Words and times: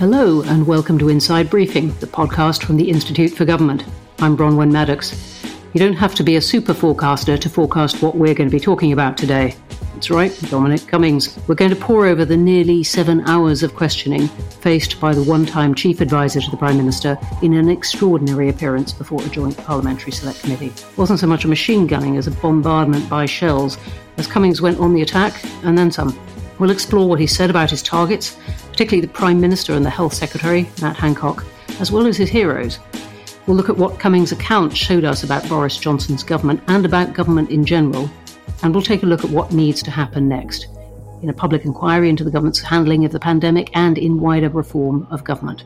Hello, 0.00 0.40
and 0.40 0.66
welcome 0.66 0.98
to 0.98 1.10
Inside 1.10 1.50
Briefing, 1.50 1.88
the 2.00 2.06
podcast 2.06 2.62
from 2.62 2.78
the 2.78 2.88
Institute 2.88 3.32
for 3.32 3.44
Government. 3.44 3.84
I'm 4.20 4.34
Bronwen 4.34 4.72
Maddox. 4.72 5.44
You 5.74 5.78
don't 5.78 5.92
have 5.92 6.14
to 6.14 6.22
be 6.22 6.36
a 6.36 6.40
super 6.40 6.72
forecaster 6.72 7.36
to 7.36 7.50
forecast 7.50 8.00
what 8.00 8.16
we're 8.16 8.32
going 8.32 8.48
to 8.48 8.56
be 8.56 8.58
talking 8.58 8.92
about 8.92 9.18
today. 9.18 9.54
That's 9.92 10.08
right, 10.08 10.34
Dominic 10.48 10.86
Cummings. 10.86 11.38
We're 11.46 11.54
going 11.54 11.68
to 11.68 11.76
pore 11.76 12.06
over 12.06 12.24
the 12.24 12.34
nearly 12.34 12.82
seven 12.82 13.20
hours 13.28 13.62
of 13.62 13.74
questioning 13.74 14.28
faced 14.28 14.98
by 15.00 15.12
the 15.12 15.22
one 15.22 15.44
time 15.44 15.74
Chief 15.74 16.00
Advisor 16.00 16.40
to 16.40 16.50
the 16.50 16.56
Prime 16.56 16.78
Minister 16.78 17.18
in 17.42 17.52
an 17.52 17.68
extraordinary 17.68 18.48
appearance 18.48 18.94
before 18.94 19.20
a 19.20 19.28
joint 19.28 19.58
Parliamentary 19.58 20.12
Select 20.12 20.40
Committee. 20.40 20.68
It 20.68 20.96
wasn't 20.96 21.20
so 21.20 21.26
much 21.26 21.44
a 21.44 21.48
machine 21.48 21.86
gunning 21.86 22.16
as 22.16 22.26
a 22.26 22.30
bombardment 22.30 23.06
by 23.10 23.26
shells 23.26 23.76
as 24.16 24.26
Cummings 24.26 24.62
went 24.62 24.78
on 24.78 24.94
the 24.94 25.02
attack 25.02 25.44
and 25.62 25.76
then 25.76 25.92
some. 25.92 26.18
We'll 26.60 26.70
explore 26.70 27.08
what 27.08 27.18
he 27.18 27.26
said 27.26 27.48
about 27.48 27.70
his 27.70 27.82
targets, 27.82 28.36
particularly 28.68 29.00
the 29.00 29.12
Prime 29.12 29.40
Minister 29.40 29.72
and 29.72 29.84
the 29.84 29.88
Health 29.88 30.12
Secretary, 30.12 30.68
Matt 30.82 30.94
Hancock, 30.94 31.42
as 31.80 31.90
well 31.90 32.06
as 32.06 32.18
his 32.18 32.28
heroes. 32.28 32.78
We'll 33.46 33.56
look 33.56 33.70
at 33.70 33.78
what 33.78 33.98
Cummings' 33.98 34.30
account 34.30 34.76
showed 34.76 35.04
us 35.04 35.24
about 35.24 35.48
Boris 35.48 35.78
Johnson's 35.78 36.22
government 36.22 36.62
and 36.68 36.84
about 36.84 37.14
government 37.14 37.48
in 37.48 37.64
general, 37.64 38.10
and 38.62 38.74
we'll 38.74 38.82
take 38.82 39.02
a 39.02 39.06
look 39.06 39.24
at 39.24 39.30
what 39.30 39.54
needs 39.54 39.82
to 39.84 39.90
happen 39.90 40.28
next 40.28 40.66
in 41.22 41.30
a 41.30 41.32
public 41.32 41.64
inquiry 41.64 42.10
into 42.10 42.24
the 42.24 42.30
government's 42.30 42.60
handling 42.60 43.06
of 43.06 43.12
the 43.12 43.18
pandemic 43.18 43.70
and 43.72 43.96
in 43.96 44.20
wider 44.20 44.50
reform 44.50 45.06
of 45.10 45.24
government. 45.24 45.64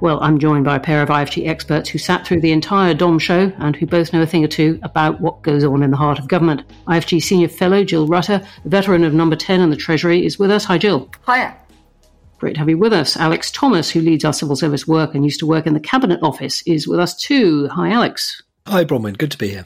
Well, 0.00 0.18
I'm 0.22 0.38
joined 0.38 0.66
by 0.66 0.76
a 0.76 0.80
pair 0.80 1.02
of 1.02 1.08
IFG 1.08 1.48
experts 1.48 1.88
who 1.88 1.98
sat 1.98 2.26
through 2.26 2.42
the 2.42 2.52
entire 2.52 2.92
DOM 2.92 3.18
show 3.18 3.50
and 3.58 3.74
who 3.74 3.86
both 3.86 4.12
know 4.12 4.20
a 4.20 4.26
thing 4.26 4.44
or 4.44 4.48
two 4.48 4.78
about 4.82 5.22
what 5.22 5.40
goes 5.42 5.64
on 5.64 5.82
in 5.82 5.90
the 5.90 5.96
heart 5.96 6.18
of 6.18 6.28
government. 6.28 6.62
IFG 6.86 7.22
Senior 7.22 7.48
Fellow 7.48 7.82
Jill 7.82 8.06
Rutter, 8.06 8.46
a 8.64 8.68
veteran 8.68 9.04
of 9.04 9.14
Number 9.14 9.36
10 9.36 9.60
and 9.60 9.72
the 9.72 9.76
Treasury, 9.76 10.26
is 10.26 10.38
with 10.38 10.50
us. 10.50 10.66
Hi, 10.66 10.76
Jill. 10.76 11.10
Hiya. 11.26 11.56
Great 12.38 12.54
to 12.54 12.58
have 12.58 12.68
you 12.68 12.76
with 12.76 12.92
us. 12.92 13.16
Alex 13.16 13.50
Thomas, 13.50 13.90
who 13.90 14.02
leads 14.02 14.24
our 14.24 14.34
civil 14.34 14.56
service 14.56 14.86
work 14.86 15.14
and 15.14 15.24
used 15.24 15.40
to 15.40 15.46
work 15.46 15.66
in 15.66 15.72
the 15.72 15.80
Cabinet 15.80 16.20
Office, 16.22 16.62
is 16.66 16.86
with 16.86 17.00
us 17.00 17.16
too. 17.16 17.68
Hi, 17.68 17.90
Alex. 17.90 18.42
Hi, 18.66 18.84
Bronwen. 18.84 19.16
Good 19.16 19.30
to 19.30 19.38
be 19.38 19.48
here. 19.48 19.64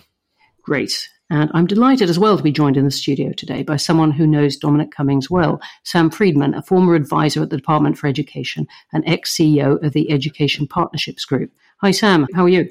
Great. 0.71 1.09
And 1.31 1.51
I'm 1.53 1.67
delighted 1.67 2.09
as 2.11 2.19
well 2.21 2.37
to 2.37 2.45
be 2.45 2.53
joined 2.53 2.77
in 2.77 2.85
the 2.85 2.93
studio 2.93 3.33
today 3.33 3.65
by 3.65 3.77
someone 3.77 4.13
who 4.13 4.25
knows 4.25 4.57
Dominic 4.57 4.93
Cummings 4.93 5.29
well, 5.29 5.61
Sam 5.83 6.11
Freedman, 6.11 6.55
a 6.55 6.63
former 6.63 6.95
advisor 6.95 7.43
at 7.43 7.51
the 7.51 7.57
Department 7.57 7.99
for 7.99 8.07
Education 8.07 8.69
and 8.93 9.03
ex 9.05 9.35
CEO 9.35 9.85
of 9.85 9.93
the 9.95 10.13
Education 10.13 10.69
Partnerships 10.69 11.25
Group. 11.25 11.51
Hi, 11.81 11.91
Sam. 11.91 12.29
How 12.37 12.45
are 12.45 12.49
you? 12.49 12.69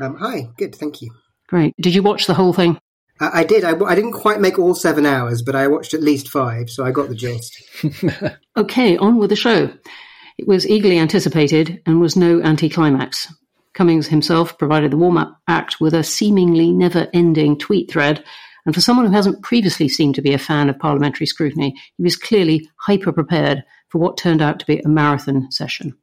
Um, 0.00 0.16
hi. 0.16 0.48
Good. 0.56 0.74
Thank 0.74 1.00
you. 1.00 1.12
Great. 1.46 1.76
Did 1.80 1.94
you 1.94 2.02
watch 2.02 2.26
the 2.26 2.34
whole 2.34 2.52
thing? 2.52 2.76
I, 3.20 3.42
I 3.42 3.44
did. 3.44 3.62
I, 3.62 3.78
I, 3.84 3.94
didn't 3.94 4.14
quite 4.14 4.40
make 4.40 4.58
all 4.58 4.74
seven 4.74 5.06
hours, 5.06 5.40
but 5.40 5.54
I 5.54 5.68
watched 5.68 5.94
at 5.94 6.02
least 6.02 6.28
five, 6.28 6.68
so 6.70 6.84
I 6.84 6.90
got 6.90 7.08
the 7.08 7.14
gist. 7.14 7.56
okay, 8.56 8.96
on 8.96 9.16
with 9.16 9.30
the 9.30 9.36
show. 9.36 9.72
It 10.38 10.48
was 10.48 10.66
eagerly 10.66 10.98
anticipated 10.98 11.82
and 11.86 12.00
was 12.00 12.16
no 12.16 12.42
anticlimax. 12.42 13.32
Cummings 13.78 14.08
himself 14.08 14.58
provided 14.58 14.90
the 14.90 14.96
warm 14.96 15.16
up 15.16 15.40
act 15.46 15.80
with 15.80 15.94
a 15.94 16.02
seemingly 16.02 16.72
never 16.72 17.06
ending 17.14 17.56
tweet 17.56 17.88
thread. 17.88 18.24
And 18.66 18.74
for 18.74 18.80
someone 18.80 19.06
who 19.06 19.12
hasn't 19.12 19.44
previously 19.44 19.88
seemed 19.88 20.16
to 20.16 20.20
be 20.20 20.32
a 20.32 20.38
fan 20.38 20.68
of 20.68 20.80
parliamentary 20.80 21.26
scrutiny, 21.26 21.76
he 21.96 22.02
was 22.02 22.16
clearly 22.16 22.68
hyper 22.78 23.12
prepared 23.12 23.62
for 23.88 23.98
what 23.98 24.16
turned 24.16 24.42
out 24.42 24.58
to 24.58 24.66
be 24.66 24.80
a 24.80 24.88
marathon 24.88 25.48
session. 25.52 25.96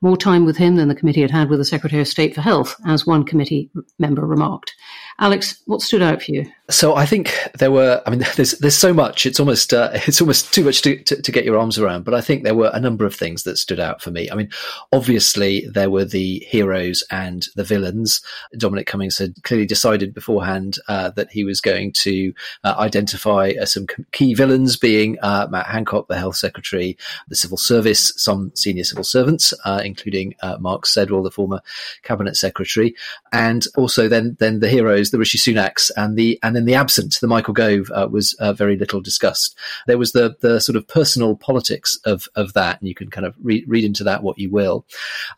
More 0.00 0.16
time 0.16 0.44
with 0.44 0.56
him 0.56 0.74
than 0.74 0.88
the 0.88 0.94
committee 0.96 1.20
had 1.20 1.30
had 1.30 1.50
with 1.50 1.60
the 1.60 1.64
Secretary 1.64 2.02
of 2.02 2.08
State 2.08 2.34
for 2.34 2.40
Health, 2.40 2.74
as 2.84 3.06
one 3.06 3.22
committee 3.22 3.70
member 4.00 4.26
remarked. 4.26 4.74
Alex, 5.20 5.60
what 5.66 5.82
stood 5.82 6.00
out 6.00 6.22
for 6.22 6.32
you? 6.32 6.50
So 6.70 6.94
I 6.94 7.04
think 7.04 7.36
there 7.58 7.70
were. 7.70 8.02
I 8.06 8.10
mean, 8.10 8.20
there's 8.36 8.52
there's 8.52 8.76
so 8.76 8.94
much. 8.94 9.26
It's 9.26 9.40
almost 9.40 9.74
uh, 9.74 9.90
it's 10.06 10.20
almost 10.20 10.52
too 10.54 10.64
much 10.64 10.82
to, 10.82 10.96
to, 11.04 11.20
to, 11.20 11.32
get 11.32 11.44
your 11.44 11.58
arms 11.58 11.78
around. 11.78 12.04
But 12.04 12.14
I 12.14 12.20
think 12.20 12.42
there 12.42 12.54
were 12.54 12.70
a 12.72 12.80
number 12.80 13.04
of 13.04 13.14
things 13.14 13.42
that 13.42 13.56
stood 13.56 13.80
out 13.80 14.00
for 14.00 14.10
me. 14.10 14.30
I 14.30 14.34
mean, 14.34 14.50
obviously 14.92 15.66
there 15.72 15.90
were 15.90 16.04
the 16.04 16.38
heroes 16.48 17.04
and 17.10 17.46
the 17.56 17.64
villains. 17.64 18.22
Dominic 18.56 18.86
Cummings 18.86 19.18
had 19.18 19.42
clearly 19.42 19.66
decided 19.66 20.14
beforehand 20.14 20.78
uh, 20.88 21.10
that 21.10 21.30
he 21.30 21.44
was 21.44 21.60
going 21.60 21.92
to 21.92 22.32
uh, 22.64 22.74
identify 22.78 23.52
uh, 23.60 23.66
some 23.66 23.86
key 24.12 24.34
villains, 24.34 24.76
being 24.76 25.18
uh, 25.22 25.48
Matt 25.50 25.66
Hancock, 25.66 26.08
the 26.08 26.18
Health 26.18 26.36
Secretary, 26.36 26.96
the 27.28 27.36
Civil 27.36 27.58
Service, 27.58 28.12
some 28.16 28.52
senior 28.54 28.84
civil 28.84 29.04
servants, 29.04 29.52
uh, 29.64 29.82
including 29.84 30.34
Mark 30.60 30.84
Sedwill, 30.84 31.22
the 31.22 31.30
former 31.30 31.60
Cabinet 32.02 32.36
Secretary, 32.36 32.94
and 33.32 33.66
also 33.76 34.08
then 34.08 34.36
then 34.38 34.60
the 34.60 34.68
heroes, 34.68 35.09
the 35.10 35.18
Rishi 35.18 35.38
Sunaks, 35.38 35.90
and 35.96 36.16
the 36.16 36.38
and 36.42 36.54
then 36.54 36.64
the 36.64 36.74
absent, 36.74 37.18
the 37.20 37.26
Michael 37.26 37.54
Gove, 37.54 37.90
uh, 37.94 38.08
was 38.10 38.34
uh, 38.34 38.52
very 38.52 38.76
little 38.76 39.00
discussed. 39.00 39.56
There 39.86 39.98
was 39.98 40.12
the 40.12 40.36
the 40.40 40.60
sort 40.60 40.76
of 40.76 40.86
personal 40.86 41.36
politics 41.36 41.98
of 42.04 42.28
of 42.34 42.52
that, 42.54 42.80
and 42.80 42.88
you 42.88 42.94
can 42.94 43.10
kind 43.10 43.26
of 43.26 43.34
re- 43.42 43.64
read 43.66 43.84
into 43.84 44.04
that 44.04 44.22
what 44.22 44.38
you 44.38 44.50
will. 44.50 44.86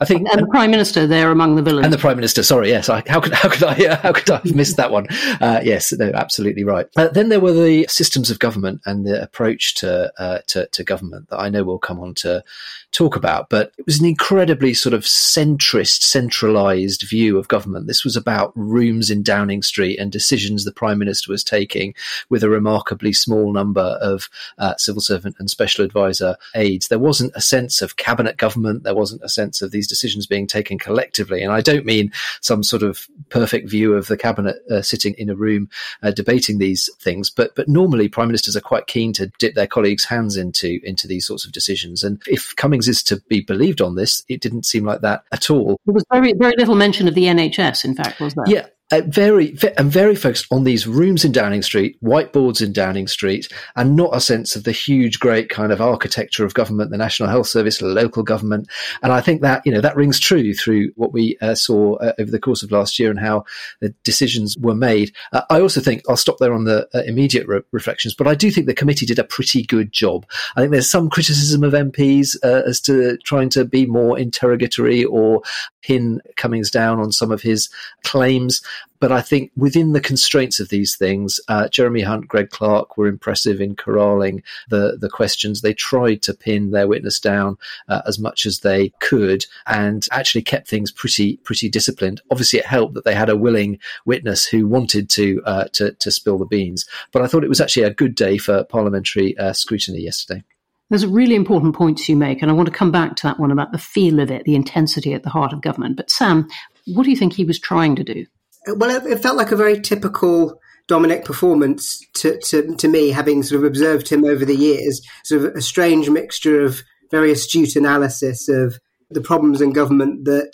I 0.01 0.05
think, 0.05 0.21
and, 0.21 0.29
and 0.29 0.43
the 0.43 0.51
Prime 0.51 0.71
Minister 0.71 1.07
there 1.07 1.31
among 1.31 1.57
the 1.57 1.63
villains, 1.63 1.85
and 1.85 1.93
the 1.93 1.99
Prime 1.99 2.17
Minister. 2.17 2.43
Sorry, 2.43 2.69
yes, 2.69 2.89
I, 2.89 3.03
how 3.07 3.21
could 3.21 3.33
how 3.33 3.49
could 3.49 3.65
I 3.65 3.87
uh, 3.87 3.97
how 3.97 4.13
could 4.13 4.31
I 4.31 4.37
have 4.37 4.55
missed 4.55 4.77
that 4.77 4.91
one? 4.91 5.07
Uh, 5.41 5.61
yes, 5.65 5.93
no, 5.93 6.11
absolutely 6.15 6.65
right. 6.65 6.87
Uh, 6.97 7.09
then 7.09 7.29
there 7.29 7.41
were 7.41 7.53
the 7.53 7.87
systems 7.89 8.31
of 8.31 8.39
government 8.39 8.81
and 8.87 9.07
the 9.07 9.23
approach 9.23 9.75
to, 9.75 10.13
to 10.47 10.67
to 10.67 10.85
government 10.85 11.29
that 11.31 11.39
I 11.39 11.49
know 11.49 11.65
we'll 11.65 11.79
come 11.79 12.01
on 12.01 12.15
to 12.15 12.45
talk 12.93 13.17
about, 13.17 13.49
but 13.49 13.73
it 13.79 13.87
was 13.87 13.99
an 13.99 14.07
incredibly 14.07 14.75
sort 14.75 14.93
of 14.93 15.03
centrist, 15.03 16.03
centralized 16.03 17.03
view 17.03 17.39
of 17.39 17.49
government. 17.49 17.87
This 17.87 18.05
was 18.05 18.17
about 18.17 18.53
rooms 18.55 19.11
in 19.11 19.23
Downing 19.23 19.62
Street 19.63 19.99
and 19.99 20.11
decisions 20.11 20.65
the 20.65 20.73
Prime 20.73 20.99
Minister 20.99 21.31
was 21.31 21.45
taking 21.45 21.95
with 22.29 22.43
a 22.43 22.49
remarkably 22.49 23.13
small 23.13 23.53
number 23.53 23.99
of 24.01 24.29
uh, 24.59 24.75
civil 24.77 25.01
servant 25.01 25.37
and 25.39 25.51
special 25.51 25.85
advisor 25.85 26.37
aides. 26.55 26.89
There 26.89 26.99
wasn't 26.99 27.33
a 27.35 27.41
sense 27.41 27.83
of 27.83 27.97
cabinet 27.97 28.37
government. 28.37 28.85
There 28.85 28.95
wasn't 28.95 29.23
a 29.23 29.29
sense 29.29 29.63
of 29.63 29.71
these 29.71 29.89
decisions 29.89 30.27
being 30.27 30.47
taken 30.47 30.79
collectively. 30.79 31.43
And 31.43 31.53
I 31.53 31.61
don't 31.61 31.87
mean 31.87 32.13
some 32.41 32.63
sort 32.63 32.83
of 32.83 33.07
perfect 33.29 33.69
view 33.69 33.95
of 33.95 34.07
the 34.07 34.17
cabinet 34.17 34.57
uh, 34.71 34.83
sitting 34.83 35.15
in 35.15 35.31
a 35.31 35.35
room 35.35 35.69
uh, 36.03 36.11
debating 36.11 36.59
these 36.59 36.91
things, 37.01 37.31
but 37.31 37.55
but 37.55 37.69
normally 37.69 38.09
prime 38.09 38.29
ministers 38.29 38.57
are 38.57 38.61
quite 38.61 38.87
keen 38.87 39.13
to 39.15 39.31
dip 39.39 39.55
their 39.55 39.67
colleagues' 39.67 40.05
hands 40.05 40.37
into 40.37 40.81
into 40.83 41.07
these 41.07 41.27
sorts 41.27 41.45
of 41.45 41.53
decisions. 41.53 42.03
And 42.03 42.21
if 42.27 42.55
Cummings 42.57 42.89
is 42.89 43.03
to 43.05 43.17
be 43.29 43.41
believed 43.41 43.81
on 43.81 43.95
this, 43.95 44.23
it 44.29 44.41
didn't 44.41 44.67
seem 44.67 44.85
like 44.85 45.01
that 45.01 45.25
at 45.33 45.51
all. 45.51 45.81
There 45.87 45.95
was 45.95 46.05
very, 46.13 46.33
very 46.33 46.55
little 46.57 46.75
mention 46.75 47.09
of 47.09 47.15
the 47.15 47.25
NHS, 47.25 47.85
in 47.85 47.95
fact, 47.95 48.21
was 48.21 48.35
there? 48.35 48.45
Yeah, 48.47 48.67
very 49.01 49.57
and 49.77 49.91
very 49.91 50.15
focused 50.15 50.47
on 50.51 50.65
these 50.65 50.87
rooms 50.87 51.25
in 51.25 51.33
Downing 51.33 51.63
Street, 51.63 51.97
whiteboards 52.03 52.61
in 52.61 52.73
Downing 52.73 53.09
Street, 53.09 53.51
and 53.77 53.97
not 53.97 54.15
a 54.15 54.21
sense 54.21 54.55
of 54.55 54.65
the 54.65 54.73
huge, 54.73 55.19
great 55.19 55.49
kind 55.49 55.73
of 55.73 55.81
architecture 55.81 56.45
of 56.45 56.55
government, 56.55 56.91
the 56.91 56.99
National 56.99 57.29
Health 57.29 57.47
Service, 57.47 57.81
local 57.81 58.23
government. 58.23 58.69
And 59.03 59.13
I 59.13 59.21
think 59.21 59.41
that 59.43 59.63
you 59.65 59.73
know 59.73 59.81
that 59.81 59.97
rings 59.97 60.21
true 60.21 60.55
through 60.55 60.93
what 60.97 61.13
we 61.13 61.37
uh, 61.41 61.55
saw 61.55 61.97
uh, 61.97 62.13
over 62.19 62.31
the 62.31 62.39
course 62.39 62.63
of 62.63 62.71
last 62.71 62.99
year 62.99 63.11
and 63.11 63.19
how 63.19 63.45
the 63.81 63.91
decisions 64.05 64.57
were 64.59 64.75
made. 64.75 65.13
Uh, 65.33 65.43
I 65.51 65.61
also 65.61 65.81
think 65.81 66.03
I'll 66.09 66.17
stop 66.17 66.39
there 66.39 66.53
on 66.53 66.65
the 66.65 66.89
uh, 66.95 67.03
immediate 67.07 67.47
re- 67.47 67.63
reflections, 67.73 68.15
but 68.15 68.27
I 68.27 68.35
do 68.35 68.51
think 68.51 68.67
the 68.67 68.75
committee 68.75 69.07
did 69.07 69.19
a 69.19 69.25
pretty 69.25 69.63
good 69.63 69.93
job. 69.93 70.27
I 70.57 70.61
think 70.61 70.73
there's 70.73 70.91
some 70.91 71.09
criticism 71.09 71.65
of 71.65 71.73
MPs 71.73 72.37
uh, 72.43 72.63
as 72.67 72.81
to 72.83 73.17
trying 73.19 73.49
to 73.51 73.65
be 73.65 73.87
more 73.87 74.19
interrogatory 74.19 75.05
or 75.05 75.43
pin 75.83 76.21
Cummings 76.37 76.71
down 76.71 77.01
on 77.01 77.13
some 77.13 77.31
of 77.31 77.43
his 77.43 77.69
claims. 78.05 78.63
But 79.01 79.11
I 79.11 79.21
think 79.21 79.51
within 79.57 79.93
the 79.93 80.01
constraints 80.01 80.61
of 80.61 80.69
these 80.69 80.97
things, 80.97 81.41
uh, 81.49 81.69
Jeremy 81.69 82.03
Hunt, 82.03 82.29
Greg 82.29 82.51
Clark 82.51 82.97
were 82.97 83.09
impressive 83.09 83.61
in 83.61 83.75
corralling 83.75 84.43
the, 84.69 84.97
the 85.01 85.09
questions. 85.09 85.61
They 85.61 85.75
tried 85.75 86.23
to 86.23 86.35
pin 86.35 86.71
their 86.71 86.87
witness 86.87 87.19
down 87.19 87.59
uh, 87.89 88.03
as 88.07 88.19
much 88.19 88.47
as 88.47 88.61
they 88.61 88.93
could 89.01 89.45
and 89.67 90.07
actually 90.13 90.43
kept 90.43 90.69
things 90.69 90.93
pretty 90.93 91.39
pretty 91.39 91.69
disciplined. 91.69 92.21
Obviously, 92.31 92.61
it 92.61 92.67
helped 92.67 92.95
that 92.95 93.05
they 93.05 93.15
had 93.15 93.29
a 93.29 93.37
willing 93.37 93.79
witness 94.07 94.47
who 94.47 94.69
wanted 94.69 95.11
to 95.11 95.43
uh, 95.47 95.65
to, 95.73 95.93
to 95.95 96.11
spill 96.11 96.39
the 96.39 96.45
beans. 96.45 96.87
But 97.11 97.23
I 97.23 97.27
thought 97.27 97.45
it 97.45 97.49
was 97.49 97.61
actually 97.61 97.85
a 97.85 97.95
good 97.95 98.15
day 98.15 98.39
for 98.39 98.65
parliamentary 98.65 99.37
uh, 99.37 99.53
scrutiny 99.53 100.01
yesterday. 100.01 100.45
There's 100.91 101.03
a 101.05 101.09
really 101.09 101.35
important 101.35 101.75
points 101.75 102.07
you 102.07 102.17
make, 102.17 102.43
and 102.43 102.51
I 102.51 102.55
want 102.55 102.69
to 102.69 102.75
come 102.75 102.91
back 102.91 103.17
to 103.17 103.23
that 103.23 103.41
one 103.41 103.51
about 103.51 103.73
the 103.73 103.79
feel 103.79 104.21
of 104.21 104.31
it, 104.31 104.45
the 104.45 104.55
intensity 104.55 105.15
at 105.15 105.23
the 105.23 105.31
heart 105.31 105.55
of 105.55 105.63
government. 105.63 105.97
But 105.97 106.11
Sam, 106.11 106.49
what 106.87 107.05
do 107.05 107.11
you 107.11 107.17
think 107.17 107.33
he 107.33 107.47
was 107.47 107.59
trying 107.59 107.97
to 107.97 108.05
do? 108.05 108.27
Well, 108.67 108.91
it, 108.91 109.11
it 109.11 109.23
felt 109.23 109.37
like 109.37 109.53
a 109.53 109.57
very 109.57 109.81
typical 109.81 110.61
Dominic 110.89 111.25
performance 111.25 112.01
to, 112.15 112.39
to, 112.39 112.77
to 112.77 112.89
me, 112.89 113.11
having 113.11 113.43
sort 113.43 113.61
of 113.61 113.65
observed 113.65 114.09
him 114.09 114.25
over 114.25 114.45
the 114.45 114.57
years. 114.57 115.01
Sort 115.25 115.45
of 115.45 115.57
a 115.57 115.63
strange 115.63 116.11
mixture 116.11 116.61
of 116.61 116.83
very 117.11 117.31
astute 117.31 117.77
analysis 117.77 118.49
of 118.49 118.79
the 119.11 119.21
problems 119.21 119.61
in 119.61 119.73
government 119.73 120.25
that 120.25 120.53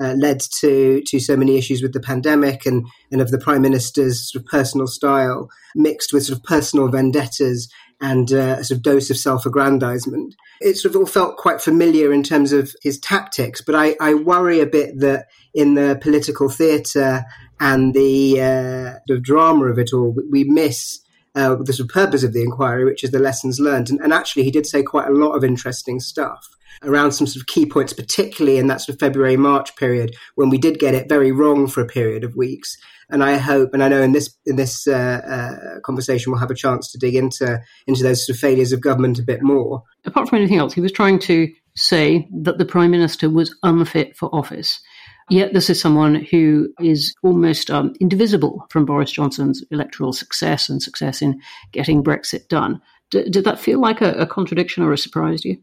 uh, 0.00 0.14
led 0.18 0.40
to 0.60 1.02
to 1.06 1.18
so 1.18 1.36
many 1.36 1.56
issues 1.56 1.82
with 1.82 1.92
the 1.92 2.00
pandemic 2.00 2.64
and 2.66 2.86
and 3.10 3.20
of 3.20 3.30
the 3.30 3.38
prime 3.38 3.62
minister's 3.62 4.30
sort 4.30 4.42
of 4.42 4.48
personal 4.48 4.86
style 4.86 5.48
mixed 5.74 6.12
with 6.12 6.24
sort 6.24 6.38
of 6.38 6.44
personal 6.44 6.88
vendettas 6.88 7.68
and 8.00 8.32
uh, 8.32 8.56
a 8.58 8.64
sort 8.64 8.78
of 8.78 8.82
dose 8.82 9.10
of 9.10 9.16
self-aggrandizement. 9.16 10.34
It 10.60 10.76
sort 10.76 10.94
of 10.94 11.00
all 11.00 11.06
felt 11.06 11.36
quite 11.36 11.60
familiar 11.60 12.12
in 12.12 12.22
terms 12.22 12.52
of 12.52 12.72
his 12.80 12.98
tactics, 13.00 13.60
but 13.60 13.74
I, 13.74 13.96
I 14.00 14.14
worry 14.14 14.60
a 14.60 14.66
bit 14.66 15.00
that 15.00 15.26
in 15.52 15.74
the 15.74 15.98
political 16.00 16.48
theatre 16.48 17.24
and 17.60 17.94
the, 17.94 18.40
uh, 18.40 18.98
the 19.06 19.18
drama 19.20 19.66
of 19.66 19.78
it 19.78 19.92
all, 19.92 20.16
we 20.30 20.44
miss 20.44 21.00
uh, 21.34 21.56
the 21.56 21.72
sort 21.72 21.88
of 21.88 21.94
purpose 21.94 22.22
of 22.22 22.32
the 22.32 22.42
inquiry, 22.42 22.84
which 22.84 23.04
is 23.04 23.10
the 23.10 23.18
lessons 23.18 23.60
learned. 23.60 23.90
And, 23.90 24.00
and, 24.00 24.12
actually, 24.12 24.44
he 24.44 24.50
did 24.50 24.66
say 24.66 24.82
quite 24.82 25.08
a 25.08 25.12
lot 25.12 25.32
of 25.32 25.44
interesting 25.44 26.00
stuff. 26.00 26.48
around 26.82 27.12
some 27.12 27.26
sort 27.26 27.40
of 27.40 27.46
key 27.46 27.66
points, 27.66 27.92
particularly 27.92 28.58
in 28.58 28.68
that 28.68 28.80
sort 28.80 28.94
of 28.94 29.00
February 29.00 29.36
March 29.36 29.74
period 29.76 30.14
when 30.36 30.48
we 30.48 30.58
did 30.58 30.78
get 30.78 30.94
it 30.94 31.08
very 31.08 31.32
wrong 31.32 31.66
for 31.66 31.80
a 31.80 31.86
period 31.86 32.24
of 32.24 32.36
weeks. 32.36 32.76
And 33.10 33.24
I 33.24 33.36
hope, 33.36 33.72
and 33.72 33.82
I 33.82 33.88
know 33.88 34.02
in 34.02 34.12
this 34.12 34.36
in 34.46 34.56
this 34.56 34.86
uh, 34.86 34.92
uh, 34.92 35.80
conversation 35.80 36.30
we'll 36.30 36.40
have 36.40 36.50
a 36.50 36.54
chance 36.54 36.92
to 36.92 36.98
dig 36.98 37.14
into 37.14 37.60
into 37.86 38.02
those 38.02 38.26
sort 38.26 38.36
of 38.36 38.40
failures 38.40 38.72
of 38.72 38.80
government 38.80 39.18
a 39.18 39.22
bit 39.22 39.42
more. 39.42 39.82
Apart 40.04 40.28
from 40.28 40.38
anything 40.38 40.58
else, 40.58 40.74
he 40.74 40.80
was 40.80 40.92
trying 40.92 41.18
to 41.20 41.48
say 41.74 42.28
that 42.42 42.58
the 42.58 42.66
prime 42.66 42.90
minister 42.90 43.30
was 43.30 43.56
unfit 43.62 44.16
for 44.16 44.32
office. 44.34 44.80
Yet 45.30 45.52
this 45.52 45.68
is 45.68 45.80
someone 45.80 46.14
who 46.14 46.72
is 46.80 47.14
almost 47.22 47.70
um, 47.70 47.92
indivisible 48.00 48.66
from 48.70 48.86
Boris 48.86 49.12
Johnson's 49.12 49.62
electoral 49.70 50.12
success 50.12 50.68
and 50.68 50.82
success 50.82 51.20
in 51.20 51.40
getting 51.72 52.02
Brexit 52.02 52.48
done. 52.48 52.80
D- 53.10 53.28
did 53.28 53.44
that 53.44 53.58
feel 53.58 53.78
like 53.78 54.00
a, 54.00 54.12
a 54.12 54.26
contradiction 54.26 54.82
or 54.82 54.92
a 54.92 54.98
surprise 54.98 55.42
to 55.42 55.50
you? 55.50 55.58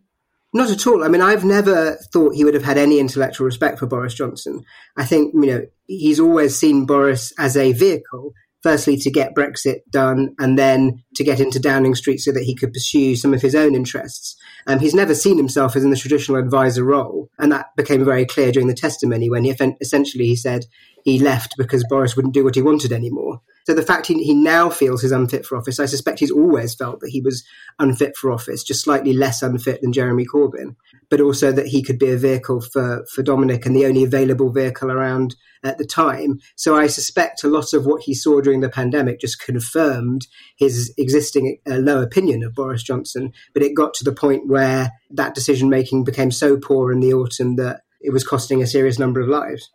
Not 0.53 0.69
at 0.69 0.87
all. 0.87 1.03
I 1.03 1.09
mean, 1.09 1.21
I've 1.21 1.43
never 1.43 1.97
thought 2.13 2.35
he 2.35 2.45
would 2.45 2.53
have 2.53 2.63
had 2.63 2.77
any 2.77 2.99
intellectual 2.99 3.45
respect 3.45 3.77
for 3.79 3.87
Boris 3.87 4.13
Johnson. 4.13 4.63
I 4.95 5.03
think, 5.03 5.33
you 5.33 5.47
know, 5.47 5.65
he's 5.87 6.19
always 6.19 6.55
seen 6.55 6.85
Boris 6.85 7.33
as 7.37 7.57
a 7.57 7.73
vehicle 7.73 8.33
firstly 8.65 8.97
to 8.97 9.11
get 9.11 9.35
Brexit 9.35 9.81
done 9.91 10.33
and 10.39 10.57
then 10.57 11.03
to 11.13 11.23
get 11.23 11.39
into 11.39 11.59
Downing 11.59 11.93
Street 11.93 12.17
so 12.17 12.31
that 12.31 12.45
he 12.45 12.55
could 12.55 12.73
pursue 12.73 13.15
some 13.15 13.31
of 13.31 13.43
his 13.43 13.53
own 13.53 13.75
interests. 13.75 14.35
Um, 14.65 14.79
he's 14.79 14.95
never 14.95 15.13
seen 15.13 15.37
himself 15.37 15.75
as 15.75 15.83
in 15.83 15.91
the 15.91 15.95
traditional 15.95 16.39
advisor 16.39 16.83
role, 16.83 17.29
and 17.37 17.51
that 17.51 17.67
became 17.77 18.03
very 18.03 18.25
clear 18.25 18.51
during 18.51 18.67
the 18.67 18.73
testimony 18.73 19.29
when 19.29 19.43
he 19.43 19.55
essentially 19.79 20.25
he 20.25 20.35
said 20.35 20.65
he 21.03 21.19
left 21.19 21.53
because 21.59 21.85
Boris 21.87 22.15
wouldn't 22.15 22.33
do 22.33 22.43
what 22.43 22.55
he 22.55 22.63
wanted 22.63 22.91
anymore. 22.91 23.41
So 23.65 23.73
the 23.73 23.81
fact 23.81 24.07
he, 24.07 24.23
he 24.23 24.35
now 24.35 24.69
feels 24.69 25.01
he's 25.01 25.11
unfit 25.11 25.45
for 25.45 25.57
office, 25.57 25.79
I 25.79 25.85
suspect 25.85 26.19
he's 26.19 26.31
always 26.31 26.75
felt 26.75 26.99
that 26.99 27.09
he 27.09 27.19
was 27.19 27.43
unfit 27.79 28.15
for 28.15 28.31
office, 28.31 28.63
just 28.63 28.83
slightly 28.83 29.11
less 29.11 29.41
unfit 29.41 29.81
than 29.81 29.91
Jeremy 29.91 30.25
Corbyn, 30.25 30.75
but 31.09 31.19
also 31.19 31.51
that 31.51 31.67
he 31.67 31.81
could 31.81 31.97
be 31.97 32.11
a 32.11 32.17
vehicle 32.17 32.61
for, 32.61 33.05
for 33.11 33.23
Dominic 33.23 33.65
and 33.65 33.75
the 33.75 33.87
only 33.87 34.03
available 34.03 34.51
vehicle 34.51 34.91
around 34.91 35.35
at 35.63 35.79
the 35.79 35.85
time. 35.85 36.39
So 36.55 36.77
I 36.77 36.85
suspect 36.85 37.43
a 37.43 37.47
lot 37.47 37.73
of 37.73 37.87
what 37.87 38.03
he 38.03 38.13
saw 38.13 38.39
during 38.39 38.61
the 38.61 38.69
pandemic 38.69 39.19
just 39.19 39.41
confirmed 39.41 40.27
his 40.55 40.93
existing 40.95 41.57
uh, 41.67 41.77
low 41.77 42.03
opinion 42.03 42.43
of 42.43 42.53
Boris 42.53 42.83
Johnson. 42.83 43.33
But 43.53 43.63
it 43.63 43.75
got 43.75 43.95
to 43.95 44.03
the 44.03 44.13
point 44.13 44.47
where 44.47 44.91
that 45.09 45.33
decision 45.33 45.69
making 45.69 46.03
became 46.03 46.29
so 46.29 46.57
poor 46.57 46.91
in 46.91 46.99
the 46.99 47.13
autumn 47.13 47.55
that 47.55 47.81
it 47.99 48.13
was 48.13 48.23
costing 48.23 48.61
a 48.61 48.67
serious 48.67 48.99
number 48.99 49.21
of 49.21 49.27
lives. 49.27 49.71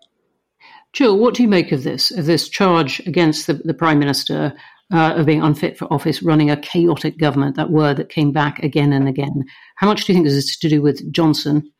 Jill, 0.92 1.18
what 1.18 1.34
do 1.34 1.42
you 1.42 1.48
make 1.48 1.72
of 1.72 1.84
this, 1.84 2.10
of 2.10 2.26
this 2.26 2.48
charge 2.48 3.00
against 3.00 3.46
the, 3.46 3.54
the 3.54 3.74
Prime 3.74 3.98
Minister 3.98 4.52
uh, 4.92 5.14
of 5.14 5.26
being 5.26 5.42
unfit 5.42 5.78
for 5.78 5.92
office, 5.92 6.22
running 6.22 6.50
a 6.50 6.56
chaotic 6.56 7.18
government, 7.18 7.56
that 7.56 7.70
word 7.70 7.96
that 7.96 8.08
came 8.08 8.32
back 8.32 8.58
again 8.60 8.92
and 8.92 9.08
again? 9.08 9.44
How 9.76 9.86
much 9.86 10.04
do 10.04 10.12
you 10.12 10.16
think 10.16 10.26
this 10.26 10.34
is 10.34 10.56
to 10.56 10.68
do 10.68 10.82
with 10.82 11.12
Johnson 11.12 11.70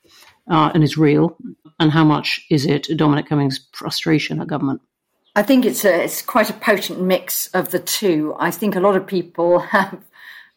uh, 0.50 0.70
and 0.74 0.84
is 0.84 0.96
real? 0.96 1.36
And 1.80 1.90
how 1.90 2.04
much 2.04 2.40
is 2.50 2.66
it 2.66 2.88
Dominic 2.96 3.26
Cummings' 3.26 3.66
frustration 3.72 4.40
at 4.40 4.46
government? 4.46 4.80
I 5.34 5.42
think 5.42 5.64
it's 5.64 5.84
a, 5.84 6.04
it's 6.04 6.22
quite 6.22 6.50
a 6.50 6.54
potent 6.54 7.00
mix 7.00 7.46
of 7.48 7.70
the 7.70 7.78
two. 7.78 8.34
I 8.38 8.50
think 8.50 8.76
a 8.76 8.80
lot 8.80 8.96
of 8.96 9.06
people 9.06 9.58
have, 9.60 10.04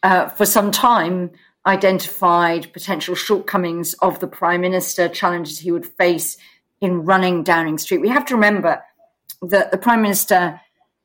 uh, 0.03 0.29
for 0.29 0.45
some 0.45 0.71
time, 0.71 1.31
identified 1.65 2.71
potential 2.73 3.15
shortcomings 3.15 3.93
of 3.95 4.19
the 4.19 4.27
prime 4.27 4.61
minister, 4.61 5.07
challenges 5.07 5.59
he 5.59 5.71
would 5.71 5.85
face 5.85 6.37
in 6.83 7.05
running 7.05 7.43
Downing 7.43 7.77
Street. 7.77 8.01
We 8.01 8.09
have 8.09 8.25
to 8.25 8.35
remember 8.35 8.83
that 9.41 9.71
the 9.71 9.77
Prime 9.77 10.01
Minister 10.01 10.59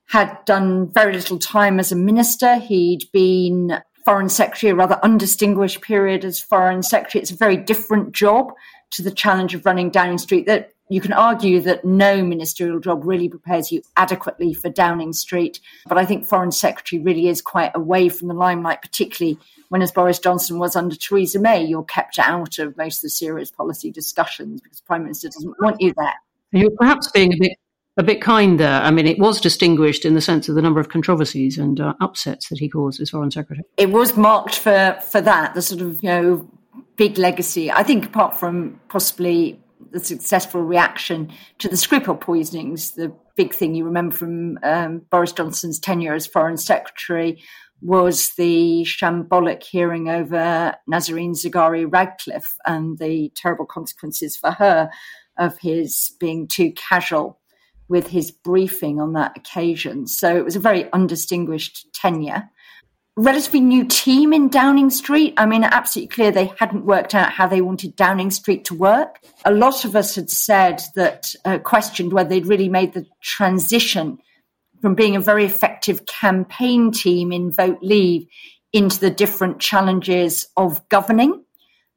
had 0.06 0.36
done 0.44 0.92
very 0.92 1.12
little 1.12 1.38
time 1.38 1.78
as 1.78 1.92
a 1.92 1.96
minister. 1.96 2.56
He'd 2.56 3.04
been 3.12 3.80
Foreign 4.04 4.28
Secretary, 4.28 4.72
a 4.72 4.75
rather 4.75 4.98
undistinguished 5.04 5.80
period 5.80 6.25
as 6.25 6.40
Foreign 6.40 6.82
Secretary. 6.82 7.22
It's 7.22 7.30
a 7.30 7.36
very 7.36 7.56
different 7.56 8.12
job 8.12 8.52
to 8.90 9.02
the 9.02 9.10
challenge 9.12 9.54
of 9.54 9.64
running 9.64 9.90
Downing 9.90 10.19
Street. 10.19 10.46
That 10.46 10.72
you 10.88 11.00
can 11.00 11.12
argue 11.12 11.61
that 11.61 11.85
no 11.85 12.23
ministerial 12.25 12.81
job 12.81 13.05
really 13.05 13.29
prepares 13.29 13.70
you 13.70 13.82
adequately 13.96 14.55
for 14.55 14.69
Downing 14.69 15.12
Street. 15.12 15.61
But 15.87 15.99
I 15.99 16.05
think 16.05 16.25
Foreign 16.25 16.52
Secretary 16.52 17.00
really 17.02 17.29
is 17.29 17.43
quite 17.43 17.73
away 17.75 18.08
from 18.08 18.29
the 18.29 18.35
limelight, 18.35 18.82
particularly 18.82 19.38
when, 19.69 19.82
as 19.82 19.93
Boris 19.93 20.19
Johnson 20.19 20.58
was 20.58 20.76
under 20.76 20.96
Theresa 20.96 21.38
May, 21.38 21.64
you're 21.64 21.85
kept 21.85 22.19
out 22.19 22.58
of 22.58 22.76
most 22.76 22.99
of 22.99 23.02
the 23.02 23.11
serious 23.11 23.50
policy 23.50 23.90
discussions 23.90 24.61
because 24.61 24.79
the 24.79 24.87
Prime 24.87 25.02
Minister 25.02 25.29
doesn't 25.29 25.61
want 25.61 25.81
you 25.81 25.93
there. 25.96 26.14
You're 26.52 26.70
perhaps 26.70 27.11
being 27.11 27.34
a 27.34 27.37
bit 27.38 27.52
a 27.99 28.02
bit 28.02 28.23
kind 28.23 28.61
there. 28.61 28.81
I 28.81 28.93
mean, 28.93 29.08
it 29.08 29.19
was 29.19 29.41
distinguished 29.41 30.05
in 30.05 30.14
the 30.14 30.20
sense 30.20 30.49
of 30.49 30.55
the 30.55 30.62
number 30.62 30.79
of 30.79 30.88
controversies 30.88 31.58
and 31.58 31.81
uh, 31.81 31.94
upsets 32.00 32.49
that 32.49 32.58
he 32.61 32.69
caused 32.69 33.00
as 33.00 33.11
Foreign 33.11 33.32
Secretary. 33.32 33.64
It 33.76 33.91
was 33.91 34.17
marked 34.17 34.56
for 34.56 34.96
for 35.02 35.20
that 35.20 35.55
the 35.55 35.62
sort 35.62 35.82
of 35.82 36.02
you 36.02 36.08
know 36.08 36.50
big 36.96 37.19
legacy. 37.19 37.70
I 37.70 37.82
think 37.82 38.06
apart 38.06 38.38
from 38.38 38.81
possibly 38.88 39.61
the 39.90 40.00
successful 40.00 40.62
reaction 40.62 41.32
to 41.58 41.69
the 41.69 41.76
Skripal 41.76 42.20
poisonings, 42.20 42.92
the 42.92 43.12
big 43.36 43.54
thing 43.54 43.75
you 43.75 43.84
remember 43.84 44.14
from 44.14 44.58
um, 44.62 45.02
Boris 45.10 45.32
Johnson's 45.32 45.78
tenure 45.78 46.14
as 46.14 46.26
Foreign 46.26 46.56
Secretary 46.56 47.42
was 47.80 48.30
the 48.36 48.84
shambolic 48.84 49.62
hearing 49.62 50.08
over 50.08 50.75
Nazanin 50.90 51.30
Zaghari 51.30 51.90
Ratcliffe 51.90 52.56
and 52.66 52.98
the 52.98 53.30
terrible 53.36 53.66
consequences 53.66 54.36
for 54.36 54.50
her 54.50 54.90
of 55.38 55.58
his 55.58 56.16
being 56.19 56.48
too 56.48 56.72
casual 56.72 57.38
with 57.88 58.08
his 58.08 58.31
briefing 58.31 59.00
on 59.00 59.12
that 59.14 59.36
occasion. 59.36 60.06
So 60.06 60.36
it 60.36 60.44
was 60.44 60.56
a 60.56 60.60
very 60.60 60.92
undistinguished 60.92 61.92
tenure. 61.94 62.50
Relatively 63.19 63.61
new 63.61 63.85
team 63.85 64.32
in 64.32 64.49
Downing 64.49 64.91
Street. 64.91 65.35
I 65.37 65.44
mean, 65.44 65.65
absolutely 65.65 66.15
clear 66.15 66.31
they 66.31 66.53
hadn't 66.56 66.85
worked 66.85 67.17
out 67.17 67.32
how 67.32 67.49
they 67.49 67.61
wanted 67.61 67.97
Downing 67.97 68.31
Street 68.31 68.65
to 68.67 68.76
work. 68.76 69.19
A 69.44 69.50
lot 69.50 69.85
of 69.85 69.97
us 69.97 70.15
had 70.15 70.31
said 70.31 70.82
that, 70.94 71.35
uh, 71.44 71.59
questioned 71.59 72.12
whether 72.12 72.29
they'd 72.29 72.47
really 72.47 72.69
made 72.69 72.93
the 72.93 73.05
transition 73.20 74.19
from 74.81 74.94
being 74.94 75.17
a 75.17 75.20
very 75.20 75.44
effective 75.44 76.06
campaign 76.06 76.93
team 76.93 77.32
in 77.32 77.50
Vote 77.50 77.81
Leave 77.82 78.25
into 78.73 79.00
the 79.00 79.11
different 79.11 79.59
challenges 79.59 80.47
of 80.56 80.88
governing. 80.88 81.43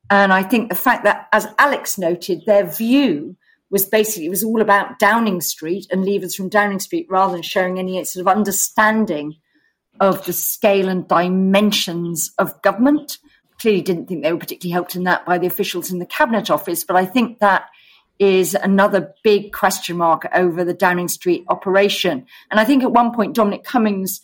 And 0.10 0.34
I 0.34 0.42
think 0.42 0.70
the 0.70 0.76
fact 0.76 1.04
that, 1.04 1.28
as 1.32 1.46
Alex 1.60 2.00
noted, 2.00 2.48
their 2.48 2.66
view 2.66 3.38
was 3.70 3.86
basically 3.86 4.26
it 4.26 4.30
was 4.30 4.44
all 4.44 4.60
about 4.60 4.98
Downing 4.98 5.42
Street 5.42 5.86
and 5.92 6.04
leavers 6.04 6.36
from 6.36 6.50
Downing 6.50 6.80
Street 6.80 7.06
rather 7.12 7.34
than 7.34 7.44
showing 7.44 7.78
any 7.78 8.04
sort 8.06 8.22
of 8.22 8.36
understanding 8.36 9.36
of 10.00 10.26
the 10.26 10.34
scale 10.34 10.90
and 10.90 11.08
dimensions 11.08 12.32
of 12.38 12.62
government. 12.62 13.18
Clearly 13.60 13.82
didn't 13.82 14.08
think 14.08 14.24
they 14.24 14.34
were 14.34 14.40
particularly 14.40 14.74
helped 14.74 14.96
in 14.96 15.04
that 15.04 15.26
by 15.26 15.38
the 15.38 15.48
officials 15.48 15.92
in 15.92 16.00
the 16.00 16.06
cabinet 16.06 16.50
office, 16.50 16.84
but 16.84 16.96
I 16.96 17.06
think 17.06 17.40
that 17.40 17.66
is 18.18 18.54
another 18.54 19.14
big 19.24 19.52
question 19.52 19.98
mark 19.98 20.28
over 20.34 20.64
the 20.64 20.74
Downing 20.74 21.08
Street 21.08 21.44
operation. 21.48 22.26
And 22.52 22.60
I 22.60 22.66
think 22.66 22.84
at 22.84 22.92
one 22.92 23.14
point, 23.14 23.36
Dominic 23.36 23.64
Cummings 23.64 24.22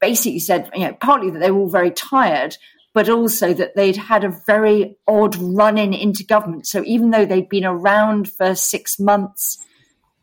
basically 0.00 0.38
said, 0.38 0.70
you 0.74 0.80
know, 0.80 0.92
partly 1.00 1.30
that 1.30 1.38
they 1.38 1.50
were 1.50 1.60
all 1.60 1.68
very 1.68 1.90
tired, 1.90 2.56
but 2.92 3.08
also 3.08 3.54
that 3.54 3.74
they'd 3.74 3.96
had 3.96 4.24
a 4.24 4.38
very 4.46 4.96
odd 5.08 5.36
run 5.36 5.78
in 5.78 5.94
into 5.94 6.24
government. 6.24 6.66
So 6.66 6.82
even 6.84 7.10
though 7.10 7.24
they'd 7.24 7.48
been 7.48 7.64
around 7.64 8.30
for 8.30 8.54
six 8.54 8.98
months, 8.98 9.58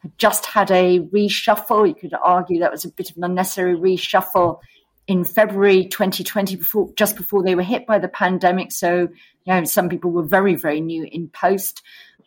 had 0.03 0.17
just 0.19 0.45
had 0.45 0.69
a 0.69 0.99
reshuffle, 0.99 1.87
you 1.87 1.95
could 1.95 2.13
argue 2.13 2.59
that 2.59 2.71
was 2.71 2.85
a 2.85 2.89
bit 2.89 3.09
of 3.09 3.17
an 3.17 3.23
unnecessary 3.23 3.75
reshuffle 3.75 4.59
in 5.07 5.23
February 5.25 5.85
2020, 5.85 6.55
before 6.55 6.89
just 6.95 7.17
before 7.17 7.43
they 7.43 7.55
were 7.55 7.63
hit 7.63 7.87
by 7.87 7.99
the 7.99 8.07
pandemic. 8.07 8.71
So, 8.71 9.09
you 9.45 9.53
know, 9.53 9.63
some 9.65 9.89
people 9.89 10.11
were 10.11 10.23
very, 10.23 10.55
very 10.55 10.79
new 10.79 11.07
in 11.11 11.27
post 11.29 11.81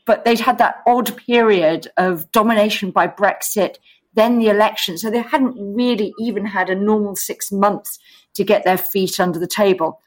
but 0.06 0.24
they'd 0.24 0.40
had 0.40 0.58
that 0.58 0.82
odd 0.86 1.14
period 1.18 1.88
of 1.98 2.30
domination 2.32 2.90
by 2.92 3.08
Brexit, 3.08 3.76
then 4.14 4.38
the 4.38 4.48
election. 4.48 4.96
So 4.96 5.10
they 5.10 5.20
hadn't 5.20 5.56
really 5.58 6.14
even 6.18 6.46
had 6.46 6.70
a 6.70 6.74
normal 6.74 7.16
six 7.16 7.52
months 7.52 7.98
to 8.34 8.44
get 8.44 8.64
their 8.64 8.78
feet 8.78 9.20
under 9.20 9.38
the 9.38 9.46
table. 9.46 10.00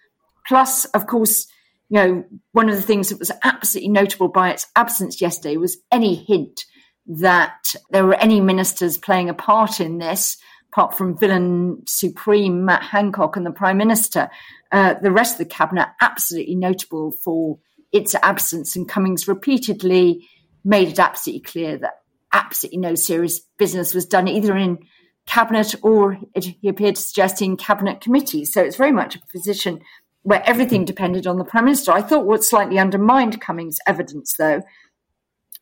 Plus, 0.47 0.85
of 0.85 1.05
course, 1.05 1.47
you 1.89 1.99
know, 1.99 2.23
one 2.53 2.69
of 2.69 2.75
the 2.75 2.81
things 2.81 3.09
that 3.09 3.19
was 3.19 3.31
absolutely 3.43 3.89
notable 3.89 4.29
by 4.29 4.51
its 4.51 4.67
absence 4.75 5.21
yesterday 5.21 5.57
was 5.57 5.77
any 5.91 6.15
hint 6.15 6.65
that 7.09 7.73
there 7.89 8.05
were 8.05 8.15
any 8.15 8.39
ministers 8.39 8.97
playing 8.97 9.29
a 9.29 9.33
part 9.33 9.79
in 9.79 9.97
this, 9.97 10.37
apart 10.71 10.95
from 10.95 11.17
villain 11.17 11.81
supreme 11.87 12.63
Matt 12.65 12.83
Hancock 12.83 13.35
and 13.35 13.45
the 13.45 13.51
Prime 13.51 13.77
Minister. 13.77 14.29
Uh, 14.71 14.93
the 15.01 15.11
rest 15.11 15.33
of 15.33 15.39
the 15.39 15.53
cabinet 15.53 15.87
absolutely 16.01 16.55
notable 16.55 17.11
for 17.11 17.57
its 17.91 18.13
absence, 18.21 18.75
and 18.75 18.87
Cummings 18.87 19.27
repeatedly 19.27 20.27
made 20.63 20.89
it 20.89 20.99
absolutely 20.99 21.41
clear 21.41 21.77
that 21.79 22.01
absolutely 22.31 22.77
no 22.77 22.93
serious 22.93 23.39
business 23.57 23.95
was 23.95 24.05
done 24.05 24.27
either 24.27 24.55
in 24.55 24.77
cabinet 25.25 25.73
or 25.81 26.17
it, 26.35 26.43
he 26.61 26.67
appeared 26.67 26.95
to 26.95 27.01
suggest 27.01 27.41
in 27.41 27.57
cabinet 27.57 28.01
committees. 28.01 28.53
So 28.53 28.61
it's 28.61 28.75
very 28.75 28.91
much 28.91 29.15
a 29.15 29.21
position 29.31 29.79
where 30.23 30.43
everything 30.47 30.85
depended 30.85 31.25
on 31.25 31.37
the 31.37 31.45
prime 31.45 31.65
minister. 31.65 31.91
I 31.91 32.01
thought 32.01 32.25
what 32.25 32.43
slightly 32.43 32.77
undermined 32.77 33.41
Cummings' 33.41 33.79
evidence, 33.87 34.35
though, 34.37 34.61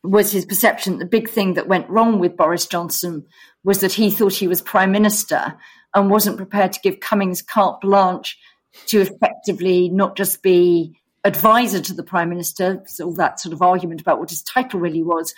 was 0.04 0.30
his 0.30 0.46
perception 0.46 0.98
the 0.98 1.04
big 1.04 1.28
thing 1.28 1.54
that 1.54 1.68
went 1.68 1.88
wrong 1.90 2.18
with 2.18 2.36
Boris 2.36 2.66
Johnson 2.66 3.26
was 3.64 3.80
that 3.80 3.92
he 3.92 4.10
thought 4.10 4.34
he 4.34 4.48
was 4.48 4.62
prime 4.62 4.92
minister 4.92 5.56
and 5.94 6.10
wasn't 6.10 6.36
prepared 6.36 6.72
to 6.72 6.80
give 6.80 7.00
Cummings 7.00 7.42
carte 7.42 7.80
blanche 7.80 8.38
to 8.86 9.00
effectively 9.00 9.88
not 9.88 10.16
just 10.16 10.42
be 10.42 10.94
advisor 11.24 11.80
to 11.80 11.92
the 11.92 12.02
prime 12.02 12.28
minister, 12.28 12.82
so 12.86 13.06
all 13.06 13.14
that 13.14 13.40
sort 13.40 13.52
of 13.52 13.60
argument 13.60 14.00
about 14.00 14.18
what 14.18 14.30
his 14.30 14.42
title 14.42 14.80
really 14.80 15.02
was, 15.02 15.34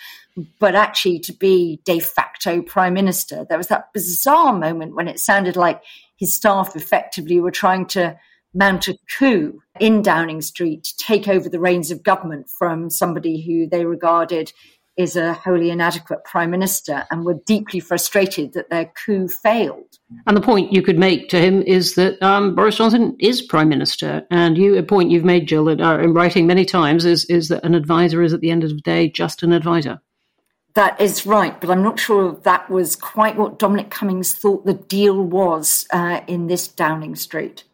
but 0.59 0.75
actually 0.75 1.19
to 1.19 1.33
be 1.33 1.81
de 1.85 1.99
facto 1.99 2.61
prime 2.61 2.93
minister. 2.93 3.45
There 3.47 3.57
was 3.57 3.67
that 3.67 3.91
bizarre 3.93 4.53
moment 4.53 4.95
when 4.95 5.07
it 5.07 5.19
sounded 5.19 5.55
like 5.55 5.81
his 6.17 6.33
staff 6.33 6.75
effectively 6.75 7.39
were 7.39 7.51
trying 7.51 7.87
to 7.87 8.17
mount 8.53 8.87
a 8.87 8.97
coup 9.17 9.61
in 9.79 10.01
Downing 10.01 10.41
Street 10.41 10.83
to 10.83 10.97
take 10.97 11.27
over 11.27 11.49
the 11.49 11.59
reins 11.59 11.91
of 11.91 12.03
government 12.03 12.49
from 12.57 12.89
somebody 12.89 13.41
who 13.41 13.67
they 13.67 13.85
regarded 13.85 14.51
is 14.97 15.15
a 15.15 15.33
wholly 15.33 15.69
inadequate 15.69 16.23
prime 16.25 16.51
minister 16.51 17.05
and 17.09 17.23
were 17.23 17.39
deeply 17.45 17.79
frustrated 17.79 18.53
that 18.53 18.69
their 18.69 18.91
coup 19.05 19.27
failed. 19.27 19.97
And 20.27 20.35
the 20.35 20.41
point 20.41 20.73
you 20.73 20.81
could 20.81 20.99
make 20.99 21.29
to 21.29 21.39
him 21.39 21.61
is 21.63 21.95
that 21.95 22.21
um, 22.21 22.55
Boris 22.55 22.75
Johnson 22.75 23.15
is 23.19 23.41
prime 23.41 23.69
minister. 23.69 24.25
And 24.29 24.57
you, 24.57 24.77
a 24.77 24.83
point 24.83 25.09
you've 25.09 25.23
made, 25.23 25.47
Jill, 25.47 25.69
in, 25.69 25.81
uh, 25.81 25.97
in 25.97 26.13
writing 26.13 26.45
many 26.45 26.65
times, 26.65 27.05
is, 27.05 27.25
is 27.25 27.47
that 27.47 27.63
an 27.63 27.73
advisor 27.73 28.21
is 28.21 28.33
at 28.33 28.41
the 28.41 28.51
end 28.51 28.63
of 28.63 28.69
the 28.71 28.81
day 28.81 29.09
just 29.09 29.43
an 29.43 29.53
advisor. 29.53 30.01
That 30.73 30.99
is 31.01 31.25
right, 31.25 31.59
but 31.59 31.69
I'm 31.69 31.83
not 31.83 31.99
sure 31.99 32.33
that 32.43 32.69
was 32.69 32.95
quite 32.95 33.35
what 33.35 33.59
Dominic 33.59 33.89
Cummings 33.89 34.33
thought 34.33 34.65
the 34.65 34.73
deal 34.73 35.21
was 35.21 35.85
uh, 35.91 36.21
in 36.27 36.47
this 36.47 36.67
Downing 36.67 37.15
Street. 37.15 37.65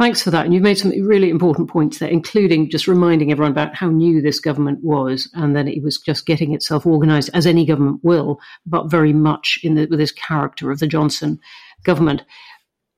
Thanks 0.00 0.22
for 0.22 0.30
that. 0.30 0.46
And 0.46 0.54
you've 0.54 0.62
made 0.62 0.78
some 0.78 0.92
really 1.06 1.28
important 1.28 1.68
points 1.68 1.98
there, 1.98 2.08
including 2.08 2.70
just 2.70 2.88
reminding 2.88 3.30
everyone 3.30 3.52
about 3.52 3.74
how 3.74 3.88
new 3.90 4.22
this 4.22 4.40
government 4.40 4.82
was 4.82 5.28
and 5.34 5.54
that 5.54 5.68
it 5.68 5.82
was 5.82 5.98
just 5.98 6.24
getting 6.24 6.54
itself 6.54 6.86
organised, 6.86 7.28
as 7.34 7.46
any 7.46 7.66
government 7.66 8.00
will, 8.02 8.40
but 8.64 8.90
very 8.90 9.12
much 9.12 9.58
in 9.62 9.74
the, 9.74 9.84
with 9.90 9.98
this 9.98 10.10
character 10.10 10.70
of 10.70 10.78
the 10.78 10.86
Johnson 10.86 11.38
government. 11.84 12.24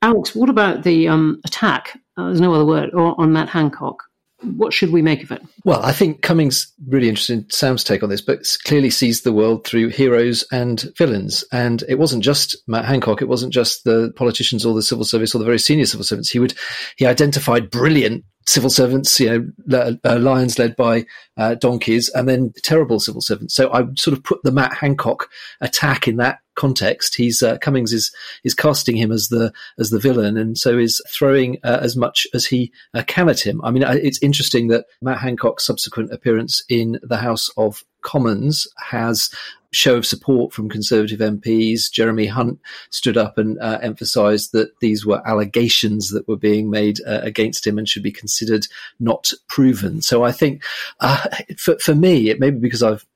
Alex, 0.01 0.37
what 0.37 0.49
about 0.49 0.85
the 0.85 1.09
um, 1.09 1.41
attack? 1.45 1.99
Uh, 2.17 2.27
there's 2.27 2.41
no 2.41 2.55
other 2.55 2.65
word 2.65 2.95
on 2.95 3.33
Matt 3.33 3.49
Hancock 3.49 4.05
what 4.43 4.73
should 4.73 4.91
we 4.91 5.03
make 5.03 5.23
of 5.23 5.31
it? 5.31 5.43
Well, 5.65 5.83
I 5.83 5.93
think 5.93 6.23
Cummings 6.23 6.73
really 6.89 7.09
interested 7.09 7.39
in 7.39 7.51
Sam's 7.51 7.85
take 7.85 8.03
on 8.03 8.11
this, 8.11 8.21
but 8.21 8.41
clearly 8.65 8.91
sees 8.91 9.23
the 9.23 9.33
world 9.33 9.67
through 9.67 9.89
heroes 9.89 10.45
and 10.53 10.85
villains. 10.97 11.45
And 11.53 11.83
it 11.89 11.99
wasn't 11.99 12.25
just 12.25 12.57
Matt 12.67 12.85
Hancock; 12.85 13.23
it 13.23 13.29
wasn't 13.29 13.53
just 13.53 13.85
the 13.85 14.13
politicians 14.17 14.67
or 14.67 14.75
the 14.75 14.83
civil 14.83 15.05
service 15.05 15.35
or 15.35 15.39
the 15.39 15.45
very 15.45 15.59
senior 15.59 15.87
civil 15.87 16.05
servants. 16.05 16.31
He 16.31 16.39
would 16.39 16.55
he 16.97 17.07
identified 17.07 17.71
brilliant 17.71 18.25
civil 18.47 18.71
servants, 18.71 19.21
you 19.21 19.53
know, 19.69 19.97
uh, 20.05 20.19
lions 20.19 20.59
led 20.59 20.77
by 20.77 21.05
uh, 21.37 21.55
donkeys, 21.55 22.09
and 22.11 22.29
then 22.29 22.53
terrible 22.63 23.01
civil 23.01 23.21
servants. 23.21 23.55
So 23.55 23.73
I 23.73 23.85
sort 23.97 24.17
of 24.17 24.25
put 24.25 24.43
the 24.43 24.53
Matt 24.53 24.75
Hancock 24.75 25.29
attack 25.61 26.09
in 26.09 26.17
that 26.17 26.39
context. 26.55 27.15
He's 27.15 27.43
uh, 27.43 27.59
Cummings 27.59 27.93
is 27.93 28.13
is 28.45 28.55
casting 28.55 28.97
him 28.97 29.13
as 29.13 29.29
the 29.29 29.53
as 29.79 29.91
the 29.91 29.99
villain, 29.99 30.37
and 30.37 30.57
so 30.57 30.79
is 30.79 31.03
throwing 31.09 31.59
uh, 31.65 31.79
as 31.83 31.97
much 31.97 32.27
as 32.35 32.47
he 32.47 32.73
uh, 32.95 33.03
can 33.07 33.29
at 33.29 33.41
him. 33.41 33.61
I 33.65 33.71
mean, 33.71 33.85
it's 33.87 34.23
interesting 34.23 34.69
that 34.69 34.87
Matt 35.01 35.19
Hancock's 35.19 35.67
subsequent 35.67 36.13
appearance 36.13 36.63
in 36.69 36.99
the 37.03 37.17
House 37.17 37.51
of 37.57 37.85
Commons 38.03 38.67
has 38.79 39.31
show 39.73 39.97
of 39.97 40.07
support 40.07 40.53
from 40.53 40.69
Conservative 40.69 41.19
MPs. 41.19 41.91
Jeremy 41.91 42.27
Hunt 42.27 42.61
stood 42.91 43.17
up 43.17 43.39
and 43.39 43.59
uh, 43.59 43.79
emphasised 43.83 44.53
that 44.53 44.79
these 44.81 45.05
were 45.05 45.27
allegations 45.27 46.11
that 46.11 46.29
were 46.29 46.37
being 46.37 46.71
made 46.71 47.01
uh, 47.07 47.21
against 47.23 47.67
him 47.67 47.79
and 47.79 47.89
should 47.89 48.03
be 48.03 48.13
considered 48.13 48.67
not 49.01 49.33
proven. 49.49 50.03
So 50.03 50.23
I 50.23 50.33
think 50.33 50.63
uh, 51.01 51.27
for, 51.57 51.79
for 51.79 51.95
me, 51.95 52.29
it 52.29 52.39
may 52.39 52.51
be 52.51 52.59
because 52.59 52.83
I've 52.83 53.07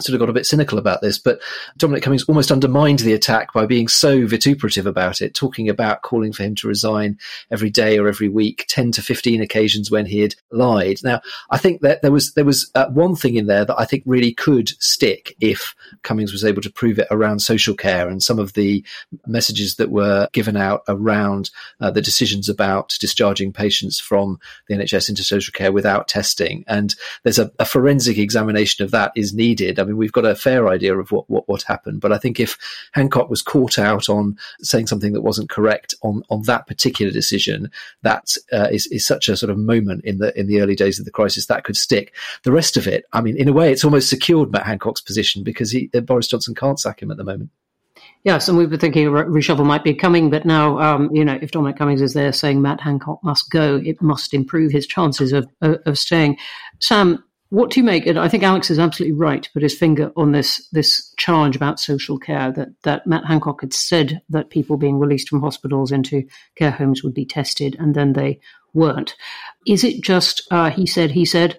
sort 0.00 0.14
of 0.14 0.18
got 0.18 0.28
a 0.28 0.32
bit 0.32 0.46
cynical 0.46 0.76
about 0.76 1.00
this, 1.02 1.18
but 1.18 1.40
Dominic 1.76 2.02
Cummings 2.02 2.24
almost 2.24 2.50
undermined 2.50 2.98
the 3.00 3.12
attack 3.12 3.52
by 3.52 3.64
being 3.64 3.86
so 3.86 4.26
vituperative 4.26 4.86
about 4.86 5.22
it, 5.22 5.34
talking 5.34 5.68
about 5.68 6.02
calling 6.02 6.32
for 6.32 6.42
him 6.42 6.56
to 6.56 6.68
resign 6.68 7.16
every 7.52 7.70
day 7.70 7.96
or 7.96 8.08
every 8.08 8.28
week, 8.28 8.64
10 8.68 8.90
to 8.92 9.02
15 9.02 9.40
occasions 9.40 9.92
when 9.92 10.06
he 10.06 10.18
had 10.18 10.34
lied. 10.50 10.98
Now, 11.04 11.20
I 11.50 11.58
think 11.58 11.82
that 11.82 12.02
there 12.02 12.10
was, 12.10 12.34
there 12.34 12.44
was 12.44 12.72
uh, 12.74 12.88
one 12.88 13.14
thing 13.14 13.36
in 13.36 13.46
there 13.46 13.64
that 13.64 13.78
I 13.78 13.84
think 13.84 14.02
really 14.04 14.32
could 14.32 14.70
stick 14.82 15.36
if 15.40 15.76
Cummings 16.02 16.32
was 16.32 16.44
able 16.44 16.62
to 16.62 16.72
prove 16.72 16.98
it 16.98 17.06
around 17.12 17.38
social 17.38 17.76
care 17.76 18.08
and 18.08 18.20
some 18.20 18.40
of 18.40 18.54
the 18.54 18.84
messages 19.28 19.76
that 19.76 19.90
were 19.90 20.28
given 20.32 20.56
out 20.56 20.82
around 20.88 21.50
uh, 21.80 21.92
the 21.92 22.02
decisions 22.02 22.48
about 22.48 22.96
discharging 22.98 23.52
patients 23.52 24.00
from 24.00 24.40
the 24.66 24.74
NHS 24.74 25.08
into 25.08 25.22
social 25.22 25.52
care 25.52 25.70
without 25.70 26.08
testing. 26.08 26.64
And 26.66 26.96
there's 27.22 27.38
a, 27.38 27.52
a 27.60 27.64
forensic 27.64 28.18
examination 28.18 28.84
of 28.84 28.90
that 28.90 29.12
is 29.14 29.32
needed. 29.32 29.78
I 29.84 29.86
mean, 29.88 29.98
we've 29.98 30.12
got 30.12 30.24
a 30.24 30.34
fair 30.34 30.68
idea 30.68 30.98
of 30.98 31.12
what, 31.12 31.28
what, 31.28 31.46
what 31.46 31.62
happened. 31.62 32.00
But 32.00 32.12
I 32.12 32.18
think 32.18 32.40
if 32.40 32.56
Hancock 32.92 33.28
was 33.28 33.42
caught 33.42 33.78
out 33.78 34.08
on 34.08 34.38
saying 34.60 34.86
something 34.86 35.12
that 35.12 35.20
wasn't 35.20 35.50
correct 35.50 35.94
on, 36.02 36.22
on 36.30 36.42
that 36.42 36.66
particular 36.66 37.12
decision, 37.12 37.70
that 38.02 38.36
uh, 38.52 38.68
is 38.72 38.86
is 38.86 39.04
such 39.04 39.28
a 39.28 39.36
sort 39.36 39.50
of 39.50 39.58
moment 39.58 40.04
in 40.04 40.18
the 40.18 40.38
in 40.38 40.46
the 40.46 40.62
early 40.62 40.74
days 40.74 40.98
of 40.98 41.04
the 41.04 41.10
crisis 41.10 41.46
that 41.46 41.64
could 41.64 41.76
stick. 41.76 42.14
The 42.44 42.52
rest 42.52 42.76
of 42.76 42.86
it, 42.86 43.04
I 43.12 43.20
mean, 43.20 43.36
in 43.36 43.48
a 43.48 43.52
way, 43.52 43.70
it's 43.70 43.84
almost 43.84 44.08
secured 44.08 44.50
Matt 44.50 44.64
Hancock's 44.64 45.02
position 45.02 45.44
because 45.44 45.70
he, 45.70 45.90
uh, 45.94 46.00
Boris 46.00 46.28
Johnson 46.28 46.54
can't 46.54 46.80
sack 46.80 47.02
him 47.02 47.10
at 47.10 47.18
the 47.18 47.24
moment. 47.24 47.50
Yes, 48.24 48.48
and 48.48 48.56
we 48.56 48.64
were 48.64 48.78
thinking 48.78 49.06
reshuffle 49.08 49.66
might 49.66 49.84
be 49.84 49.92
coming, 49.92 50.30
but 50.30 50.46
now, 50.46 50.78
um, 50.78 51.14
you 51.14 51.24
know, 51.24 51.38
if 51.42 51.50
Dominic 51.50 51.76
Cummings 51.76 52.00
is 52.00 52.14
there 52.14 52.32
saying 52.32 52.62
Matt 52.62 52.80
Hancock 52.80 53.22
must 53.22 53.50
go, 53.50 53.82
it 53.84 54.00
must 54.00 54.32
improve 54.32 54.72
his 54.72 54.86
chances 54.86 55.32
of, 55.32 55.46
of, 55.60 55.76
of 55.84 55.98
staying. 55.98 56.38
Sam, 56.80 57.22
what 57.54 57.70
do 57.70 57.78
you 57.78 57.84
make? 57.84 58.04
And 58.06 58.18
I 58.18 58.28
think 58.28 58.42
Alex 58.42 58.68
is 58.68 58.80
absolutely 58.80 59.16
right 59.16 59.40
to 59.40 59.52
put 59.52 59.62
his 59.62 59.78
finger 59.78 60.10
on 60.16 60.32
this 60.32 60.66
this 60.72 61.14
charge 61.16 61.54
about 61.54 61.78
social 61.78 62.18
care 62.18 62.50
that 62.50 62.70
that 62.82 63.06
Matt 63.06 63.24
Hancock 63.26 63.60
had 63.60 63.72
said 63.72 64.20
that 64.28 64.50
people 64.50 64.76
being 64.76 64.98
released 64.98 65.28
from 65.28 65.40
hospitals 65.40 65.92
into 65.92 66.24
care 66.56 66.72
homes 66.72 67.04
would 67.04 67.14
be 67.14 67.24
tested, 67.24 67.76
and 67.78 67.94
then 67.94 68.14
they 68.14 68.40
weren't. 68.72 69.14
Is 69.68 69.84
it 69.84 70.02
just 70.02 70.42
uh, 70.50 70.70
he 70.70 70.84
said 70.84 71.12
he 71.12 71.24
said? 71.24 71.58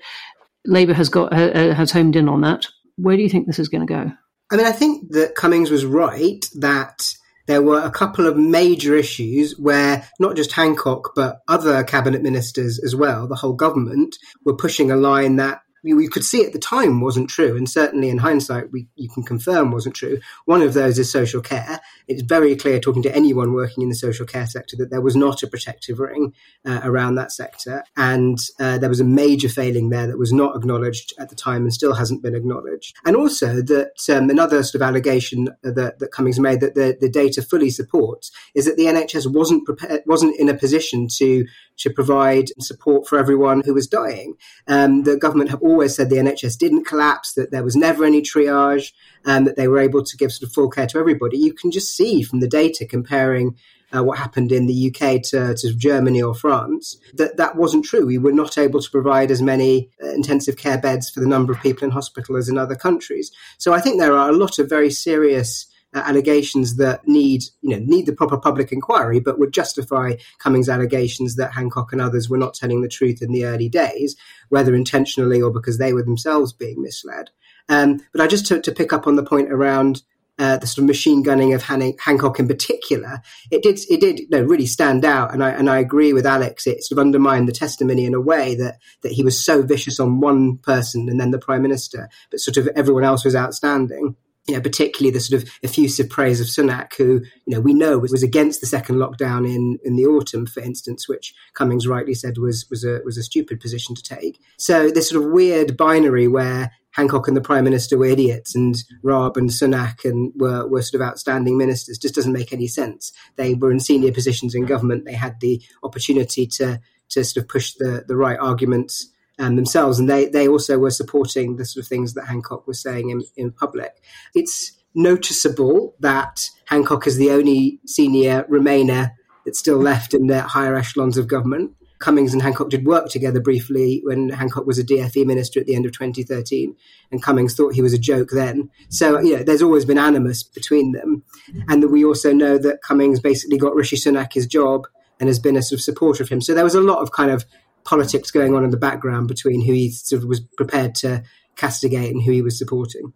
Labour 0.68 0.96
has 0.96 1.10
got 1.10 1.32
uh, 1.32 1.52
uh 1.52 1.74
has 1.74 1.92
homed 1.92 2.18
in 2.18 2.28
on 2.28 2.42
that. 2.42 2.66
Where 2.98 3.16
do 3.16 3.24
you 3.24 3.30
think 3.30 3.48
this 3.48 3.60
is 3.60 3.70
going 3.70 3.88
to 3.88 3.94
go? 3.94 4.12
I 4.52 4.58
mean, 4.58 4.66
I 4.66 4.74
think 4.74 5.12
that 5.12 5.36
Cummings 5.36 5.72
was 5.72 5.86
right 5.86 6.46
that 6.56 7.08
there 7.48 7.62
were 7.62 7.80
a 7.80 7.92
couple 7.92 8.28
of 8.28 8.36
major 8.36 8.96
issues 8.96 9.58
where 9.58 10.08
not 10.20 10.36
just 10.36 10.52
Hancock, 10.52 11.12
but 11.16 11.42
other 11.48 11.84
cabinet 11.84 12.22
ministers 12.22 12.80
as 12.84 12.96
well, 12.96 13.28
the 13.28 13.36
whole 13.36 13.54
government, 13.54 14.18
were 14.44 14.56
pushing 14.56 14.92
a 14.92 14.96
line 14.96 15.36
that 15.36 15.62
we 15.94 16.08
could 16.08 16.24
see 16.24 16.46
at 16.46 16.54
the 16.54 16.60
time 16.60 17.02
wasn't 17.02 17.30
true, 17.30 17.56
and 17.56 17.70
certainly 17.70 18.10
in 18.10 18.18
hindsight, 18.18 18.72
we 18.72 18.88
you 18.96 19.10
can 19.10 19.24
confirm 19.24 19.72
wasn't 19.72 19.96
true. 19.96 20.20
One 20.46 20.62
of 20.62 20.74
those 20.74 20.98
is 20.98 21.12
social 21.12 21.42
care. 21.42 21.80
It's 22.08 22.22
very 22.22 22.56
clear, 22.56 22.80
talking 22.80 23.04
to 23.04 23.16
anyone 23.16 23.54
working 23.54 23.84
in 23.84 23.90
the 23.90 23.96
social 23.96 24.26
care 24.26 24.48
sector, 24.48 24.76
that 24.78 24.90
there 24.90 25.02
was 25.02 25.16
not 25.16 25.44
a 25.44 25.48
protective 25.48 26.00
ring 26.00 26.34
uh, 26.66 26.82
around 26.84 27.16
that 27.16 27.32
sector, 27.32 27.84
and 27.96 28.40
uh, 28.60 28.78
there 28.78 28.90
was 28.90 29.00
a 29.00 29.06
major 29.06 29.50
failing 29.50 29.90
there 29.90 30.08
that 30.08 30.18
was 30.18 30.34
not 30.34 30.56
acknowledged 30.56 31.14
at 31.20 31.30
the 31.30 31.36
time 31.36 31.64
and 31.64 31.74
still 31.74 31.94
hasn't 31.94 32.24
been 32.24 32.36
acknowledged. 32.36 32.96
And 33.06 33.16
also 33.16 33.62
that 33.62 33.92
um, 34.10 34.30
another 34.30 34.64
sort 34.64 34.76
of 34.76 34.82
allegation 34.82 35.50
that, 35.62 36.00
that 36.00 36.12
Cummings 36.12 36.40
made 36.40 36.60
that 36.62 36.76
the, 36.76 36.98
the 37.00 37.10
data 37.10 37.42
fully 37.42 37.70
supports 37.70 38.32
is 38.54 38.66
that 38.66 38.78
the 38.78 38.86
NHS 38.86 39.32
wasn't 39.32 39.66
prepared, 39.66 40.02
wasn't 40.06 40.40
in 40.40 40.50
a 40.50 40.54
position 40.54 41.08
to 41.18 41.46
to 41.78 41.90
provide 41.90 42.50
support 42.60 43.08
for 43.08 43.18
everyone 43.18 43.62
who 43.66 43.74
was 43.74 43.88
dying. 43.88 44.36
Um, 44.68 45.04
the 45.04 45.18
government 45.18 45.50
have 45.50 45.62
always 45.62 45.96
said 45.96 46.10
the 46.10 46.18
NHS 46.18 46.58
didn't 46.58 46.86
collapse, 46.86 47.34
that 47.34 47.52
there 47.52 47.64
was 47.64 47.76
never 47.76 48.06
any 48.06 48.22
triage, 48.22 48.92
and 49.26 49.46
that 49.48 49.56
they 49.56 49.68
were 49.68 49.80
able 49.80 50.04
to 50.04 50.18
give 50.18 50.32
sort 50.32 50.48
of 50.48 50.54
full 50.54 50.70
care 50.70 50.88
to 50.88 51.00
everybody. 51.00 51.38
You 51.38 51.54
can 51.54 51.72
just 51.72 51.96
see 51.96 52.22
from 52.22 52.40
the 52.40 52.48
data 52.48 52.86
comparing 52.86 53.58
uh, 53.96 54.04
what 54.04 54.18
happened 54.18 54.52
in 54.52 54.68
the 54.68 54.88
UK 54.90 55.22
to, 55.22 55.56
to, 55.56 55.74
Germany 55.76 56.22
or 56.22 56.34
France, 56.34 56.98
that 57.14 57.38
that 57.38 57.56
wasn't 57.56 57.86
true. 57.86 58.06
We 58.06 58.18
were 58.18 58.32
not 58.32 58.58
able 58.58 58.82
to 58.82 58.92
provide 58.92 59.32
as 59.32 59.42
many 59.42 59.90
uh, 60.04 60.10
intensive 60.10 60.58
care 60.58 60.78
beds 60.78 61.10
for 61.10 61.20
the 61.20 61.28
number 61.28 61.54
of 61.54 61.62
people 61.62 61.86
in 61.86 61.92
hospital 61.92 62.36
as 62.36 62.50
in 62.50 62.58
other 62.58 62.76
countries. 62.76 63.32
So 63.58 63.74
I 63.74 63.82
think 63.82 64.00
there 64.00 64.16
are 64.16 64.30
a 64.30 64.36
lot 64.36 64.60
of 64.60 64.70
very 64.70 64.90
serious 64.90 65.68
uh, 65.96 66.00
allegations 66.00 66.76
that 66.76 67.08
need, 67.08 67.44
you 67.62 67.70
know, 67.70 67.84
need 67.86 68.06
the 68.06 68.14
proper 68.14 68.38
public 68.38 68.72
inquiry, 68.72 69.20
but 69.20 69.40
would 69.40 69.54
justify 69.54 70.14
Cummings' 70.40 70.70
allegations 70.70 71.38
that 71.38 71.54
Hancock 71.54 71.94
and 71.94 72.02
others 72.02 72.30
were 72.30 72.38
not 72.38 72.54
telling 72.54 72.82
the 72.82 72.90
truth 72.90 73.22
in 73.22 73.32
the 73.32 73.46
early 73.46 73.70
days, 73.70 74.16
whether 74.50 74.76
intentionally 74.76 75.42
or 75.42 75.50
because 75.50 75.78
they 75.78 75.94
were 75.94 76.04
themselves 76.04 76.52
being 76.52 76.82
misled. 76.82 77.30
Um, 77.70 78.02
but 78.12 78.22
I 78.22 78.28
just 78.28 78.46
to, 78.48 78.62
to 78.62 78.72
pick 78.72 78.92
up 78.92 79.08
on 79.08 79.16
the 79.16 79.24
point 79.24 79.52
around 79.52 80.04
uh, 80.38 80.58
the 80.58 80.68
sort 80.68 80.84
of 80.84 80.88
machine 80.88 81.24
gunning 81.24 81.54
of 81.54 81.64
Han- 81.64 81.94
Hancock 81.98 82.40
in 82.40 82.48
particular, 82.48 83.22
it 83.50 83.64
did 83.64 83.80
it 83.90 84.02
did 84.02 84.20
you 84.20 84.28
know, 84.30 84.44
really 84.44 84.66
stand 84.66 85.06
out, 85.06 85.34
and 85.34 85.42
I 85.42 85.52
and 85.52 85.70
I 85.70 85.80
agree 85.80 86.12
with 86.12 86.26
Alex. 86.26 86.68
It 86.68 86.84
sort 86.84 87.00
of 87.00 87.06
undermined 87.06 87.48
the 87.48 87.54
testimony 87.54 88.06
in 88.06 88.14
a 88.14 88.20
way 88.20 88.54
that 88.56 88.80
that 89.02 89.14
he 89.14 89.24
was 89.24 89.44
so 89.44 89.62
vicious 89.62 89.98
on 89.98 90.20
one 90.20 90.58
person 90.58 91.08
and 91.08 91.22
then 91.22 91.32
the 91.32 91.40
prime 91.40 91.62
minister, 91.62 92.10
but 92.32 92.42
sort 92.42 92.58
of 92.58 92.68
everyone 92.76 93.06
else 93.06 93.24
was 93.24 93.36
outstanding 93.36 94.18
you 94.48 94.54
know, 94.54 94.62
particularly 94.62 95.12
the 95.12 95.20
sort 95.20 95.42
of 95.42 95.50
effusive 95.64 96.10
praise 96.10 96.40
of 96.40 96.48
Sunak, 96.48 96.96
who, 96.96 97.22
you 97.46 97.54
know, 97.54 97.60
we 97.60 97.74
know 97.74 97.98
was, 97.98 98.24
against 98.24 98.62
the 98.62 98.68
second 98.68 98.98
lockdown 98.98 99.48
in, 99.48 99.80
in 99.84 99.96
the 99.96 100.06
autumn, 100.06 100.46
for 100.46 100.62
instance, 100.62 101.10
which 101.10 101.34
Cummings 101.54 101.88
rightly 101.88 102.14
said 102.14 102.38
was, 102.38 102.66
was 102.70 102.84
a, 102.84 103.02
was 103.04 103.18
a 103.18 103.24
stupid 103.24 103.60
position 103.60 103.96
to 103.96 104.04
take. 104.04 104.40
So 104.58 104.92
this 104.92 105.10
sort 105.10 105.24
of 105.24 105.32
weird 105.32 105.76
binary 105.76 106.28
where 106.28 106.72
Hancock 106.92 107.28
and 107.28 107.36
the 107.36 107.42
Prime 107.42 107.64
Minister 107.64 107.98
were 107.98 108.06
idiots 108.06 108.56
and 108.56 108.76
Raab 109.04 109.36
and 109.36 109.50
Sunak 109.50 110.06
and 110.06 110.32
were, 110.36 110.68
were 110.68 110.82
sort 110.82 111.02
of 111.02 111.08
outstanding 111.08 111.58
ministers 111.58 111.98
just 111.98 112.16
doesn't 112.16 112.32
make 112.32 112.54
any 112.54 112.68
sense. 112.68 113.12
They 113.36 113.54
were 113.54 113.72
in 113.72 113.80
senior 113.80 114.12
positions 114.12 114.56
in 114.56 114.66
government. 114.66 115.06
They 115.06 115.14
had 115.14 115.40
the 115.42 115.62
opportunity 115.84 116.48
to 116.48 116.80
to 117.08 117.24
sort 117.24 117.44
of 117.44 117.48
push 117.48 117.74
the, 117.76 118.04
the 118.08 118.16
right 118.16 118.40
arguments 118.40 119.12
um, 119.40 119.56
themselves. 119.56 120.00
And 120.00 120.10
they, 120.10 120.26
they 120.26 120.48
also 120.48 120.78
were 120.78 120.92
supporting 120.92 121.58
the 121.58 121.66
sort 121.66 121.84
of 121.84 121.88
things 121.88 122.14
that 122.14 122.28
Hancock 122.28 122.68
was 122.68 122.82
saying 122.82 123.10
in, 123.10 123.24
in 123.36 123.52
public. 123.52 124.02
It's 124.34 124.72
noticeable 124.94 125.96
that 126.00 126.50
Hancock 126.66 127.06
is 127.06 127.18
the 127.18 127.32
only 127.32 127.80
senior 127.86 128.44
Remainer 128.50 129.12
that's 129.46 129.60
still 129.60 129.78
left 129.78 130.14
in 130.14 130.28
the 130.28 130.42
higher 130.42 130.76
echelons 130.76 131.18
of 131.18 131.28
government. 131.28 131.72
Cummings 132.00 132.34
and 132.34 132.42
Hancock 132.42 132.70
did 132.70 132.86
work 132.86 133.10
together 133.10 133.40
briefly 133.40 134.02
when 134.04 134.30
Hancock 134.30 134.66
was 134.66 134.78
a 134.78 134.84
DFE 134.84 135.26
minister 135.26 135.60
at 135.60 135.66
the 135.66 135.76
end 135.76 135.86
of 135.86 135.94
2013, 135.94 136.76
and 137.12 137.24
Cummings 137.24 137.56
thought 137.56 137.74
he 137.74 137.82
was 137.82 137.94
a 137.94 138.00
joke 138.00 138.30
then. 138.32 138.70
So, 138.90 139.20
you 139.22 139.38
know, 139.38 139.44
there's 139.44 139.62
always 139.62 139.86
been 139.86 139.98
animus 139.98 140.44
between 140.44 140.92
them. 140.92 141.24
And 141.70 141.82
that 141.82 141.88
we 141.88 142.04
also 142.04 142.34
know 142.34 142.58
that 142.58 142.82
Cummings 142.82 143.20
basically 143.20 143.58
got 143.58 143.76
Rishi 143.76 143.96
Sunak 143.96 144.34
his 144.34 144.46
job 144.46 144.88
and 145.20 145.30
has 145.30 145.40
been 145.40 145.56
a 145.56 145.62
sort 145.62 145.80
of 145.80 145.84
supporter 145.84 146.24
of 146.24 146.30
him. 146.30 146.42
So 146.42 146.54
there 146.54 146.64
was 146.64 146.76
a 146.76 146.82
lot 146.82 147.00
of 147.00 147.12
kind 147.12 147.32
of 147.32 147.46
politics 147.86 148.32
going 148.32 148.54
on 148.56 148.64
in 148.64 148.72
the 148.72 148.78
background 148.78 149.28
between 149.28 149.62
who 149.62 149.74
he 149.74 149.92
sort 149.92 150.22
of 150.22 150.28
was 150.28 150.42
prepared 150.58 150.96
to 150.96 151.24
castigate 151.56 152.14
and 152.14 152.22
who 152.22 152.32
he 152.32 152.42
was 152.42 152.58
supporting. 152.58 153.14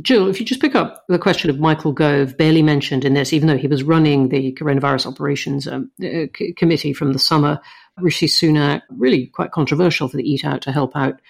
Jill, 0.00 0.28
if 0.28 0.40
you 0.40 0.46
just 0.46 0.60
pick 0.60 0.74
up 0.74 1.04
the 1.08 1.18
question 1.18 1.50
of 1.50 1.60
Michael 1.60 1.92
Gove, 1.92 2.36
barely 2.36 2.62
mentioned 2.62 3.04
in 3.04 3.14
this, 3.14 3.32
even 3.32 3.46
though 3.46 3.56
he 3.56 3.68
was 3.68 3.84
running 3.84 4.28
the 4.28 4.52
coronavirus 4.54 5.06
operations 5.06 5.68
um, 5.68 5.90
uh, 6.02 6.26
c- 6.36 6.52
committee 6.56 6.92
from 6.92 7.12
the 7.12 7.18
summer, 7.18 7.60
Rishi 7.98 8.26
Sunak, 8.26 8.82
really 8.90 9.26
quite 9.26 9.52
controversial 9.52 10.08
for 10.08 10.16
the 10.16 10.28
Eat 10.28 10.44
Out 10.44 10.62
to 10.62 10.72
Help 10.72 10.96
Out 10.96 11.20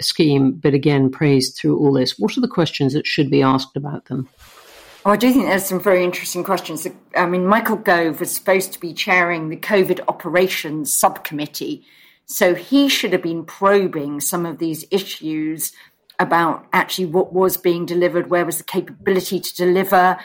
scheme, 0.00 0.52
but 0.52 0.74
again 0.74 1.10
praised 1.10 1.56
through 1.56 1.78
all 1.78 1.92
this. 1.92 2.18
What 2.18 2.36
are 2.36 2.40
the 2.40 2.48
questions 2.48 2.92
that 2.92 3.06
should 3.06 3.30
be 3.30 3.42
asked 3.42 3.76
about 3.76 4.04
them? 4.06 4.28
Oh, 5.04 5.12
I 5.12 5.16
do 5.16 5.32
think 5.32 5.46
there's 5.46 5.64
some 5.64 5.80
very 5.80 6.04
interesting 6.04 6.44
questions. 6.44 6.86
I 7.16 7.24
mean, 7.24 7.46
Michael 7.46 7.76
Gove 7.76 8.20
was 8.20 8.30
supposed 8.30 8.74
to 8.74 8.80
be 8.80 8.92
chairing 8.92 9.48
the 9.48 9.56
COVID 9.56 10.00
operations 10.08 10.92
subcommittee. 10.92 11.86
So 12.30 12.54
he 12.54 12.88
should 12.88 13.12
have 13.12 13.22
been 13.22 13.44
probing 13.44 14.20
some 14.20 14.46
of 14.46 14.58
these 14.58 14.84
issues 14.92 15.72
about 16.20 16.64
actually 16.72 17.06
what 17.06 17.32
was 17.32 17.56
being 17.56 17.86
delivered, 17.86 18.30
where 18.30 18.46
was 18.46 18.58
the 18.58 18.64
capability 18.64 19.40
to 19.40 19.56
deliver. 19.56 20.16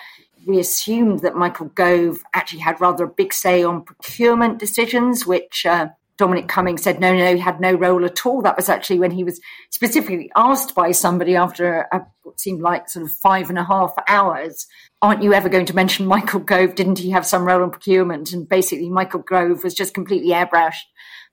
We 0.45 0.59
assumed 0.59 1.21
that 1.21 1.35
Michael 1.35 1.69
Gove 1.69 2.19
actually 2.35 2.59
had 2.59 2.79
rather 2.79 3.05
a 3.05 3.09
big 3.09 3.33
say 3.33 3.63
on 3.63 3.81
procurement 3.81 4.59
decisions, 4.59 5.25
which 5.25 5.65
uh, 5.65 5.87
Dominic 6.15 6.47
Cummings 6.47 6.83
said 6.83 6.99
no, 6.99 7.11
no, 7.11 7.33
he 7.33 7.39
had 7.39 7.59
no 7.59 7.73
role 7.73 8.05
at 8.05 8.23
all. 8.23 8.43
That 8.43 8.55
was 8.55 8.69
actually 8.69 8.99
when 8.99 9.09
he 9.09 9.23
was 9.23 9.41
specifically 9.71 10.29
asked 10.35 10.75
by 10.75 10.91
somebody 10.91 11.35
after 11.35 11.87
a, 11.91 12.05
what 12.21 12.39
seemed 12.39 12.61
like 12.61 12.87
sort 12.87 13.05
of 13.05 13.13
five 13.13 13.49
and 13.49 13.57
a 13.57 13.63
half 13.63 13.95
hours, 14.07 14.67
aren't 15.01 15.23
you 15.23 15.33
ever 15.33 15.49
going 15.49 15.65
to 15.65 15.75
mention 15.75 16.05
Michael 16.05 16.39
Gove? 16.39 16.75
Didn't 16.75 16.99
he 16.99 17.09
have 17.09 17.25
some 17.25 17.45
role 17.45 17.63
in 17.63 17.71
procurement? 17.71 18.31
And 18.31 18.47
basically, 18.47 18.91
Michael 18.91 19.21
Gove 19.21 19.63
was 19.63 19.73
just 19.73 19.95
completely 19.95 20.29
airbrushed 20.29 20.83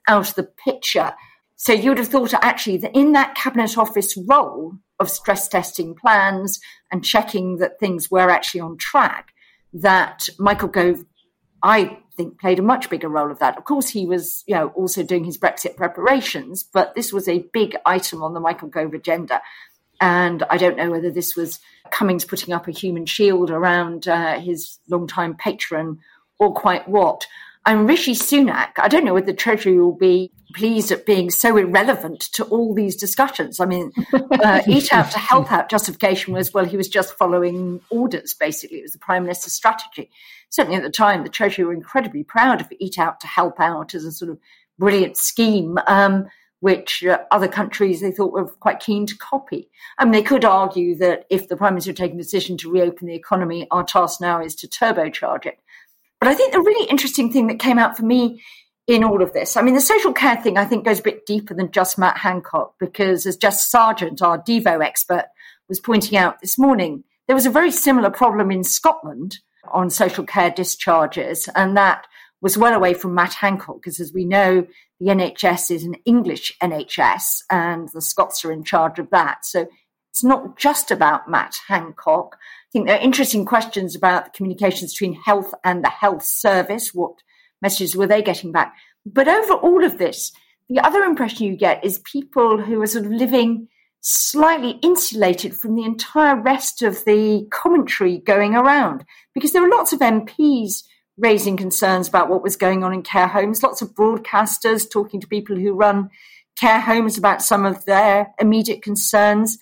out 0.09 0.29
of 0.29 0.35
the 0.35 0.43
picture. 0.43 1.15
So 1.57 1.73
you 1.73 1.91
would 1.91 1.99
have 1.99 2.09
thought 2.09 2.35
actually 2.35 2.79
that 2.79 2.97
in 2.97 3.13
that 3.13 3.35
cabinet 3.35 3.79
office 3.79 4.17
role 4.17 4.75
of 4.99 5.11
stress 5.11 5.49
testing 5.49 5.95
plans 5.95 6.61
and 6.91 7.05
checking 7.05 7.59
that 7.59 7.79
things 7.79 8.11
were 8.11 8.31
actually 8.31 8.61
on 8.61 8.79
track, 8.79 9.33
that 9.73 10.29
Michael 10.39 10.69
Gove, 10.69 11.05
I 11.63 11.99
think, 12.17 12.41
played 12.41 12.59
a 12.59 12.63
much 12.63 12.91
bigger 12.91 13.09
role 13.09 13.31
of 13.31 13.39
that. 13.39 13.57
Of 13.57 13.65
course, 13.65 13.89
he 13.89 14.07
was, 14.07 14.45
you 14.47 14.55
know, 14.55 14.69
also 14.69 15.03
doing 15.03 15.25
his 15.25 15.39
Brexit 15.39 15.77
preparations, 15.77 16.63
but 16.63 16.95
this 16.95 17.13
was 17.13 17.29
a 17.29 17.47
big 17.53 17.77
item 17.87 18.23
on 18.23 18.35
the 18.35 18.41
Michael 18.41 18.69
Gove 18.69 18.95
agenda. 18.95 19.41
And 20.01 20.43
I 20.51 20.57
don't 20.57 20.77
know 20.77 20.91
whether 20.91 21.11
this 21.11 21.37
was 21.37 21.61
Cummings 21.93 22.25
putting 22.25 22.53
up 22.53 22.67
a 22.67 22.73
human 22.73 23.07
shield 23.07 23.51
around 23.51 24.09
uh, 24.09 24.41
his 24.41 24.79
longtime 24.89 25.37
patron 25.37 26.01
or 26.39 26.53
quite 26.53 26.89
what. 26.89 27.27
And 27.65 27.89
Rishi 27.89 28.15
Sunak, 28.15 28.73
I 28.79 28.89
don't 28.89 29.05
know 29.05 29.15
whether 29.15 29.27
the 29.27 29.33
Treasury 29.33 29.79
will 29.79 29.97
be 29.97 30.33
pleased 30.55 30.91
at 30.91 31.07
being 31.07 31.31
so 31.31 31.57
irrelevant 31.57 32.21
to 32.33 32.45
all 32.45 32.75
these 32.75 32.97
discussions. 32.97 33.61
I 33.61 33.67
mean, 33.67 33.93
uh, 34.13 34.63
Eat 34.69 34.93
Out 34.93 35.11
to 35.13 35.19
Help 35.19 35.53
Out 35.53 35.69
justification 35.69 36.35
was, 36.35 36.53
well, 36.53 36.65
he 36.65 36.77
was 36.77 36.89
just 36.89 37.15
following 37.15 37.81
orders, 37.89 38.35
basically. 38.35 38.79
It 38.79 38.83
was 38.83 38.93
the 38.93 38.99
Prime 38.99 39.23
Minister's 39.23 39.55
strategy. 39.55 40.11
Certainly 40.51 40.79
at 40.79 40.83
the 40.83 40.91
time, 40.91 41.23
the 41.23 41.29
Treasury 41.29 41.65
were 41.65 41.73
incredibly 41.73 42.25
proud 42.25 42.61
of 42.61 42.73
Eat 42.81 42.99
Out 42.99 43.21
to 43.21 43.27
Help 43.27 43.61
Out 43.61 43.95
as 43.95 44.05
a 44.05 44.13
sort 44.13 44.31
of 44.31 44.39
brilliant 44.79 45.17
scheme. 45.17 45.79
Um, 45.87 46.27
which 46.63 47.05
uh, 47.05 47.19
other 47.33 47.49
countries 47.49 48.01
they 48.01 48.13
thought 48.13 48.33
were 48.33 48.47
quite 48.47 48.79
keen 48.79 49.05
to 49.05 49.17
copy. 49.17 49.69
I 49.99 50.05
mean, 50.05 50.13
they 50.13 50.23
could 50.23 50.45
argue 50.45 50.95
that 50.95 51.27
if 51.29 51.49
the 51.49 51.57
Prime 51.57 51.75
Minister 51.75 51.91
had 51.91 51.97
taken 51.97 52.21
a 52.21 52.23
decision 52.23 52.57
to 52.59 52.71
reopen 52.71 53.09
the 53.09 53.17
economy, 53.17 53.67
our 53.73 53.83
task 53.83 54.21
now 54.21 54.41
is 54.41 54.55
to 54.57 54.69
turbocharge 54.69 55.45
it. 55.45 55.59
But 56.23 56.31
I 56.31 56.35
think 56.35 56.53
the 56.53 56.61
really 56.61 56.89
interesting 56.89 57.33
thing 57.33 57.49
that 57.49 57.59
came 57.59 57.81
out 57.81 57.97
for 57.97 58.05
me 58.05 58.41
in 58.87 59.03
all 59.03 59.25
of 59.25 59.33
this, 59.33 59.57
I 59.57 59.63
mean, 59.63 59.75
the 59.75 59.81
social 59.81 60.13
care 60.13 60.41
thing 60.41 60.57
I 60.57 60.65
think 60.65 60.85
goes 60.85 61.01
a 61.01 61.03
bit 61.03 61.27
deeper 61.27 61.53
than 61.53 61.73
just 61.73 61.99
Matt 61.99 62.17
Hancock, 62.17 62.75
because 62.79 63.27
as 63.27 63.37
Jess 63.37 63.69
Sargeant, 63.69 64.23
our 64.23 64.41
Devo 64.41 64.85
expert, 64.85 65.25
was 65.69 65.81
pointing 65.81 66.17
out 66.17 66.41
this 66.41 66.57
morning, 66.57 67.03
there 67.27 67.35
was 67.35 67.45
a 67.45 67.51
very 67.51 67.73
similar 67.73 68.09
problem 68.09 68.53
in 68.53 68.63
Scotland 68.63 69.41
on 69.73 69.91
social 69.91 70.23
care 70.23 70.53
discharges, 70.53 71.49
and 71.57 71.77
that 71.77 72.07
was 72.41 72.57
well 72.57 72.73
away 72.73 72.95
from 72.95 73.17
Matt 73.17 73.35
Hancock, 73.35 73.79
because 73.83 73.99
as 73.99 74.13
we 74.13 74.25
know, 74.25 74.65
the 75.01 75.07
NHS 75.07 75.73
is 75.73 75.83
an 75.83 75.97
English 76.05 76.57
NHS, 76.63 77.43
and 77.51 77.89
the 77.93 78.01
Scots 78.01 78.45
are 78.45 78.53
in 78.53 78.63
charge 78.63 79.01
of 79.01 79.11
that. 79.11 79.45
So 79.45 79.67
it's 80.13 80.23
not 80.23 80.59
just 80.59 80.91
about 80.91 81.29
Matt 81.29 81.57
Hancock 81.67 82.37
I 82.73 82.79
think 82.79 82.87
there 82.87 82.97
are 82.97 83.03
interesting 83.03 83.45
questions 83.45 83.95
about 83.95 84.25
the 84.25 84.31
communications 84.31 84.95
between 84.95 85.13
health 85.13 85.53
and 85.63 85.85
the 85.85 85.91
health 85.91 86.25
service. 86.25 86.95
What 86.95 87.17
messages 87.61 87.95
were 87.95 88.07
they 88.07 88.23
getting 88.23 88.51
back? 88.51 88.75
But 89.05 89.29
over 89.29 89.53
all 89.53 89.85
of 89.85 89.99
this, 89.99 90.33
the 90.71 90.81
other 90.81 91.03
impression 91.03 91.45
you 91.45 91.55
get 91.55 91.85
is 91.85 91.99
people 91.99 92.63
who 92.63 92.81
are 92.81 92.87
sort 92.87 93.05
of 93.05 93.13
living 93.13 93.69
slightly 94.01 94.79
insulated 94.83 95.55
from 95.55 95.77
the 95.77 95.85
entire 95.85 96.35
rest 96.41 96.81
of 96.81 97.05
the 97.05 97.47
commentary 97.51 98.17
going 98.21 98.55
around 98.55 99.05
because 99.35 99.53
there 99.53 99.61
were 99.61 99.69
lots 99.69 99.93
of 99.93 100.01
MPs 100.01 100.83
raising 101.19 101.59
concerns 101.59 102.09
about 102.09 102.31
what 102.31 102.43
was 102.43 102.57
going 102.57 102.83
on 102.83 102.95
in 102.95 103.03
care 103.03 103.29
homes, 103.29 103.63
lots 103.63 103.83
of 103.83 103.95
broadcasters 103.95 104.91
talking 104.91 105.21
to 105.21 105.29
people 105.29 105.57
who 105.57 105.75
run 105.75 106.09
care 106.59 106.81
homes 106.81 107.19
about 107.19 107.43
some 107.43 107.67
of 107.67 107.85
their 107.85 108.33
immediate 108.41 108.81
concerns 108.81 109.59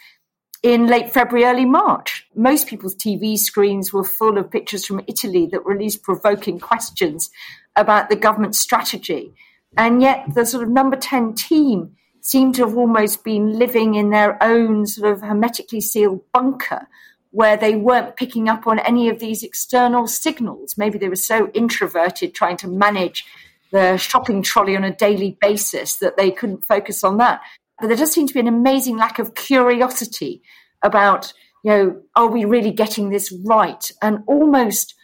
in 0.62 0.86
late 0.86 1.10
February, 1.10 1.46
early 1.46 1.64
March. 1.64 2.26
Most 2.34 2.66
people's 2.66 2.94
TV 2.94 3.38
screens 3.38 3.92
were 3.92 4.04
full 4.04 4.36
of 4.36 4.50
pictures 4.50 4.84
from 4.84 5.00
Italy 5.06 5.46
that 5.46 5.64
released 5.64 6.02
provoking 6.02 6.60
questions 6.60 7.30
about 7.76 8.10
the 8.10 8.16
government 8.16 8.54
strategy. 8.54 9.32
And 9.76 10.02
yet, 10.02 10.34
the 10.34 10.44
sort 10.44 10.62
of 10.62 10.68
number 10.68 10.96
10 10.96 11.34
team 11.34 11.96
seemed 12.20 12.54
to 12.56 12.66
have 12.66 12.76
almost 12.76 13.24
been 13.24 13.58
living 13.58 13.94
in 13.94 14.10
their 14.10 14.42
own 14.42 14.86
sort 14.86 15.10
of 15.10 15.22
hermetically 15.22 15.80
sealed 15.80 16.20
bunker 16.32 16.86
where 17.30 17.56
they 17.56 17.76
weren't 17.76 18.16
picking 18.16 18.48
up 18.48 18.66
on 18.66 18.78
any 18.80 19.08
of 19.08 19.20
these 19.20 19.42
external 19.42 20.06
signals. 20.06 20.76
Maybe 20.76 20.98
they 20.98 21.08
were 21.08 21.16
so 21.16 21.48
introverted 21.54 22.34
trying 22.34 22.56
to 22.58 22.68
manage 22.68 23.24
the 23.70 23.96
shopping 23.96 24.42
trolley 24.42 24.76
on 24.76 24.84
a 24.84 24.94
daily 24.94 25.38
basis 25.40 25.96
that 25.96 26.16
they 26.16 26.32
couldn't 26.32 26.64
focus 26.64 27.04
on 27.04 27.18
that. 27.18 27.40
But 27.80 27.88
there 27.88 27.96
does 27.96 28.12
seem 28.12 28.26
to 28.26 28.34
be 28.34 28.40
an 28.40 28.48
amazing 28.48 28.96
lack 28.96 29.18
of 29.18 29.34
curiosity 29.34 30.42
about, 30.82 31.32
you 31.64 31.70
know, 31.70 32.02
are 32.14 32.28
we 32.28 32.44
really 32.44 32.72
getting 32.72 33.10
this 33.10 33.32
right? 33.44 33.90
And 34.02 34.20
almost 34.26 34.94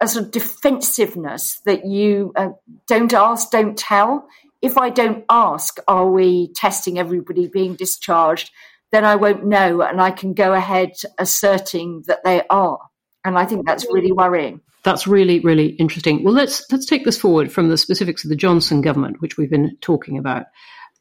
a 0.00 0.08
sort 0.08 0.26
of 0.26 0.30
defensiveness 0.30 1.60
that 1.64 1.86
you 1.86 2.32
uh, 2.36 2.50
don't 2.86 3.12
ask, 3.12 3.50
don't 3.50 3.76
tell. 3.76 4.28
If 4.62 4.76
I 4.78 4.90
don't 4.90 5.24
ask, 5.30 5.78
are 5.88 6.10
we 6.10 6.52
testing 6.52 6.98
everybody 6.98 7.48
being 7.48 7.74
discharged? 7.74 8.50
Then 8.92 9.04
I 9.04 9.16
won't 9.16 9.44
know, 9.44 9.82
and 9.82 10.00
I 10.00 10.10
can 10.10 10.32
go 10.32 10.52
ahead 10.52 10.92
asserting 11.18 12.04
that 12.06 12.24
they 12.24 12.42
are. 12.48 12.78
And 13.24 13.36
I 13.36 13.44
think 13.44 13.66
that's 13.66 13.86
really 13.90 14.12
worrying. 14.12 14.60
That's 14.84 15.06
really, 15.06 15.40
really 15.40 15.70
interesting. 15.70 16.22
Well, 16.22 16.34
let's 16.34 16.64
let's 16.70 16.86
take 16.86 17.04
this 17.04 17.18
forward 17.18 17.50
from 17.50 17.68
the 17.68 17.76
specifics 17.76 18.22
of 18.22 18.30
the 18.30 18.36
Johnson 18.36 18.82
government, 18.82 19.20
which 19.20 19.36
we've 19.36 19.50
been 19.50 19.76
talking 19.80 20.16
about 20.16 20.46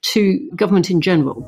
to 0.02 0.50
government 0.56 0.90
in 0.90 1.02
general? 1.02 1.42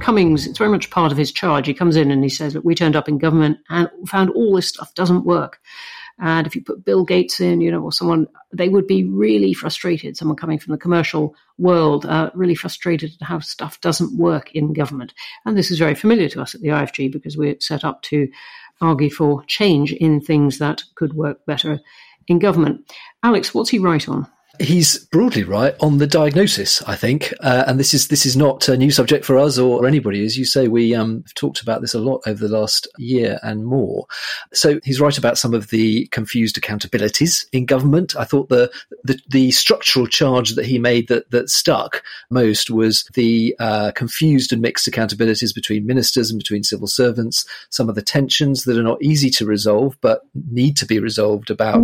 Cummings, 0.00 0.46
it's 0.46 0.58
very 0.58 0.70
much 0.70 0.90
part 0.90 1.10
of 1.10 1.18
his 1.18 1.32
charge. 1.32 1.66
He 1.66 1.74
comes 1.74 1.96
in 1.96 2.12
and 2.12 2.22
he 2.22 2.28
says, 2.28 2.54
Look, 2.54 2.64
we 2.64 2.76
turned 2.76 2.94
up 2.94 3.08
in 3.08 3.18
government 3.18 3.58
and 3.68 3.90
found 4.06 4.30
all 4.30 4.54
this 4.54 4.68
stuff 4.68 4.94
doesn't 4.94 5.24
work. 5.24 5.60
And 6.18 6.46
if 6.46 6.54
you 6.54 6.62
put 6.62 6.84
Bill 6.84 7.04
Gates 7.04 7.40
in, 7.40 7.60
you 7.60 7.70
know, 7.70 7.82
or 7.82 7.92
someone, 7.92 8.26
they 8.52 8.68
would 8.68 8.86
be 8.86 9.04
really 9.04 9.52
frustrated. 9.52 10.16
Someone 10.16 10.36
coming 10.36 10.58
from 10.58 10.72
the 10.72 10.78
commercial 10.78 11.34
world, 11.58 12.06
uh, 12.06 12.30
really 12.34 12.54
frustrated 12.54 13.12
at 13.20 13.26
how 13.26 13.38
stuff 13.40 13.80
doesn't 13.80 14.16
work 14.16 14.50
in 14.52 14.72
government. 14.72 15.12
And 15.44 15.56
this 15.56 15.70
is 15.70 15.78
very 15.78 15.94
familiar 15.94 16.28
to 16.30 16.40
us 16.40 16.54
at 16.54 16.62
the 16.62 16.68
IFG 16.68 17.12
because 17.12 17.36
we're 17.36 17.60
set 17.60 17.84
up 17.84 18.02
to 18.02 18.28
argue 18.80 19.10
for 19.10 19.44
change 19.46 19.92
in 19.92 20.20
things 20.20 20.58
that 20.58 20.82
could 20.94 21.14
work 21.14 21.44
better 21.46 21.80
in 22.28 22.38
government. 22.38 22.90
Alex, 23.22 23.54
what's 23.54 23.70
he 23.70 23.78
right 23.78 24.08
on? 24.08 24.26
He's 24.58 24.98
broadly 24.98 25.44
right 25.44 25.74
on 25.80 25.98
the 25.98 26.06
diagnosis, 26.06 26.82
I 26.82 26.96
think, 26.96 27.34
uh, 27.40 27.64
and 27.66 27.78
this 27.78 27.92
is 27.92 28.08
this 28.08 28.24
is 28.24 28.38
not 28.38 28.68
a 28.70 28.76
new 28.76 28.90
subject 28.90 29.26
for 29.26 29.36
us 29.38 29.58
or 29.58 29.86
anybody. 29.86 30.24
As 30.24 30.38
you 30.38 30.46
say, 30.46 30.66
we 30.66 30.94
um, 30.94 31.22
have 31.26 31.34
talked 31.34 31.60
about 31.60 31.82
this 31.82 31.92
a 31.92 31.98
lot 31.98 32.22
over 32.26 32.46
the 32.46 32.56
last 32.56 32.88
year 32.96 33.38
and 33.42 33.66
more. 33.66 34.06
So 34.52 34.80
he's 34.84 35.00
right 35.00 35.16
about 35.16 35.38
some 35.38 35.54
of 35.54 35.68
the 35.68 36.06
confused 36.08 36.60
accountabilities 36.60 37.46
in 37.52 37.66
government. 37.66 38.16
I 38.16 38.24
thought 38.24 38.48
the 38.48 38.70
the, 39.04 39.18
the 39.28 39.50
structural 39.50 40.06
charge 40.06 40.54
that 40.54 40.66
he 40.66 40.78
made 40.78 41.08
that 41.08 41.30
that 41.30 41.50
stuck 41.50 42.02
most 42.30 42.70
was 42.70 43.08
the 43.14 43.54
uh, 43.58 43.92
confused 43.92 44.52
and 44.52 44.62
mixed 44.62 44.88
accountabilities 44.88 45.54
between 45.54 45.86
ministers 45.86 46.30
and 46.30 46.38
between 46.38 46.62
civil 46.62 46.86
servants. 46.86 47.44
Some 47.70 47.88
of 47.88 47.94
the 47.94 48.02
tensions 48.02 48.64
that 48.64 48.78
are 48.78 48.82
not 48.82 49.02
easy 49.02 49.30
to 49.30 49.46
resolve 49.46 49.96
but 50.00 50.22
need 50.50 50.76
to 50.76 50.86
be 50.86 50.98
resolved 50.98 51.50
about 51.50 51.76
um, 51.76 51.82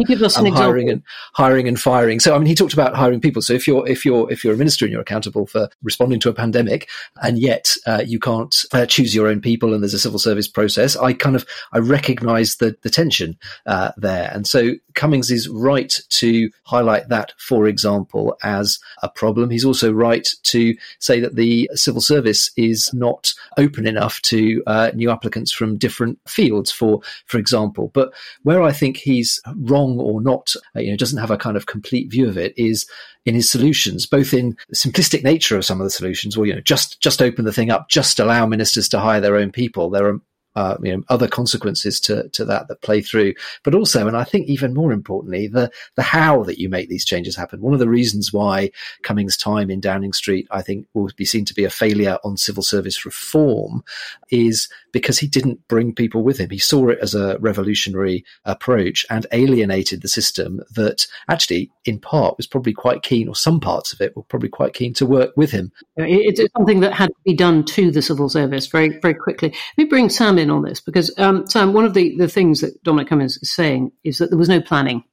hiring 0.62 0.90
and 0.90 1.02
hiring 1.34 1.68
and 1.68 1.80
firing. 1.80 2.20
So 2.20 2.34
I 2.34 2.38
mean, 2.38 2.46
he 2.46 2.54
talked 2.54 2.72
about 2.72 2.94
hiring 2.94 3.20
people. 3.20 3.42
So 3.42 3.52
if 3.52 3.66
you're 3.66 3.86
if 3.88 4.04
you're 4.04 4.30
if 4.30 4.44
you're 4.44 4.54
a 4.54 4.56
minister 4.56 4.84
and 4.84 4.92
you're 4.92 5.00
accountable 5.00 5.46
for 5.46 5.68
responding 5.82 6.20
to 6.20 6.28
a 6.28 6.34
pandemic, 6.34 6.88
and 7.22 7.38
yet 7.38 7.74
uh, 7.86 8.02
you 8.04 8.18
can't 8.18 8.64
uh, 8.72 8.86
choose 8.86 9.14
your 9.14 9.28
own 9.28 9.40
people, 9.40 9.74
and 9.74 9.82
there's 9.82 9.94
a 9.94 9.98
civil 9.98 10.18
service 10.18 10.48
process, 10.48 10.96
I 10.96 11.12
kind 11.12 11.36
of 11.36 11.46
I 11.72 11.78
recognise 11.78 12.51
the 12.56 12.76
the 12.82 12.90
tension 12.90 13.36
uh, 13.66 13.92
there, 13.96 14.30
and 14.32 14.46
so 14.46 14.72
Cummings 14.94 15.30
is 15.30 15.48
right 15.48 15.98
to 16.10 16.50
highlight 16.64 17.08
that, 17.08 17.32
for 17.38 17.66
example, 17.66 18.36
as 18.42 18.78
a 19.02 19.08
problem. 19.08 19.50
He's 19.50 19.64
also 19.64 19.92
right 19.92 20.28
to 20.44 20.74
say 20.98 21.20
that 21.20 21.36
the 21.36 21.70
civil 21.74 22.00
service 22.00 22.50
is 22.56 22.92
not 22.92 23.34
open 23.56 23.86
enough 23.86 24.20
to 24.22 24.62
uh, 24.66 24.90
new 24.94 25.10
applicants 25.10 25.52
from 25.52 25.78
different 25.78 26.18
fields, 26.28 26.70
for 26.70 27.00
for 27.26 27.38
example. 27.38 27.90
But 27.94 28.12
where 28.42 28.62
I 28.62 28.72
think 28.72 28.96
he's 28.96 29.40
wrong 29.56 29.98
or 29.98 30.20
not, 30.20 30.54
uh, 30.76 30.80
you 30.80 30.90
know, 30.90 30.96
doesn't 30.96 31.18
have 31.18 31.30
a 31.30 31.36
kind 31.36 31.56
of 31.56 31.66
complete 31.66 32.10
view 32.10 32.28
of 32.28 32.36
it, 32.36 32.54
is 32.56 32.86
in 33.24 33.34
his 33.34 33.48
solutions, 33.48 34.06
both 34.06 34.34
in 34.34 34.56
the 34.68 34.76
simplistic 34.76 35.22
nature 35.22 35.56
of 35.56 35.64
some 35.64 35.80
of 35.80 35.84
the 35.84 35.90
solutions, 35.90 36.36
or 36.36 36.46
you 36.46 36.54
know, 36.54 36.60
just 36.60 37.00
just 37.00 37.22
open 37.22 37.44
the 37.44 37.52
thing 37.52 37.70
up, 37.70 37.88
just 37.88 38.18
allow 38.18 38.46
ministers 38.46 38.88
to 38.90 39.00
hire 39.00 39.20
their 39.20 39.36
own 39.36 39.52
people. 39.52 39.90
There 39.90 40.06
are 40.08 40.20
uh, 40.54 40.76
you 40.82 40.96
know, 40.96 41.02
other 41.08 41.28
consequences 41.28 42.00
to, 42.00 42.28
to 42.30 42.44
that 42.44 42.68
that 42.68 42.82
play 42.82 43.00
through, 43.00 43.34
but 43.62 43.74
also, 43.74 44.06
and 44.06 44.16
I 44.16 44.24
think 44.24 44.48
even 44.48 44.74
more 44.74 44.92
importantly, 44.92 45.48
the 45.48 45.70
the 45.96 46.02
how 46.02 46.42
that 46.44 46.58
you 46.58 46.68
make 46.68 46.88
these 46.88 47.04
changes 47.04 47.36
happen. 47.36 47.60
One 47.60 47.74
of 47.74 47.80
the 47.80 47.88
reasons 47.88 48.32
why 48.32 48.70
Cummings' 49.02 49.36
time 49.36 49.70
in 49.70 49.80
Downing 49.80 50.12
Street, 50.12 50.46
I 50.50 50.62
think, 50.62 50.86
will 50.94 51.10
be 51.16 51.24
seen 51.24 51.44
to 51.46 51.54
be 51.54 51.64
a 51.64 51.70
failure 51.70 52.18
on 52.24 52.36
civil 52.36 52.62
service 52.62 53.04
reform, 53.04 53.82
is 54.30 54.68
because 54.92 55.18
he 55.18 55.26
didn't 55.26 55.66
bring 55.68 55.94
people 55.94 56.22
with 56.22 56.38
him. 56.38 56.50
He 56.50 56.58
saw 56.58 56.88
it 56.88 56.98
as 57.00 57.14
a 57.14 57.38
revolutionary 57.38 58.24
approach 58.44 59.06
and 59.08 59.26
alienated 59.32 60.02
the 60.02 60.08
system 60.08 60.60
that 60.74 61.06
actually, 61.28 61.70
in 61.84 61.98
part, 61.98 62.36
was 62.36 62.46
probably 62.46 62.74
quite 62.74 63.02
keen, 63.02 63.28
or 63.28 63.34
some 63.34 63.60
parts 63.60 63.92
of 63.92 64.00
it 64.00 64.14
were 64.14 64.22
probably 64.22 64.50
quite 64.50 64.74
keen 64.74 64.92
to 64.94 65.06
work 65.06 65.32
with 65.36 65.50
him. 65.50 65.72
It's 65.96 66.40
something 66.56 66.80
that 66.80 66.92
had 66.92 67.08
to 67.08 67.22
be 67.24 67.34
done 67.34 67.64
to 67.64 67.90
the 67.90 68.02
civil 68.02 68.28
service 68.28 68.66
very, 68.66 68.98
very 69.00 69.14
quickly. 69.14 69.54
Let 69.76 69.84
me 69.84 69.88
bring 69.88 70.10
Sam 70.10 70.38
in 70.42 70.50
on 70.50 70.62
this 70.62 70.80
because, 70.80 71.16
um, 71.18 71.46
Sam, 71.48 71.72
one 71.72 71.84
of 71.84 71.94
the, 71.94 72.16
the 72.16 72.28
things 72.28 72.60
that 72.60 72.82
Dominic 72.82 73.08
Cummings 73.08 73.38
is 73.38 73.54
saying 73.54 73.92
is 74.04 74.18
that 74.18 74.30
there 74.30 74.38
was 74.38 74.48
no 74.48 74.60
planning. 74.60 75.04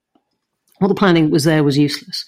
All 0.82 0.88
the 0.88 0.96
planning 0.96 1.26
that 1.26 1.32
was 1.32 1.44
there 1.44 1.64
was 1.64 1.78
useless. 1.78 2.26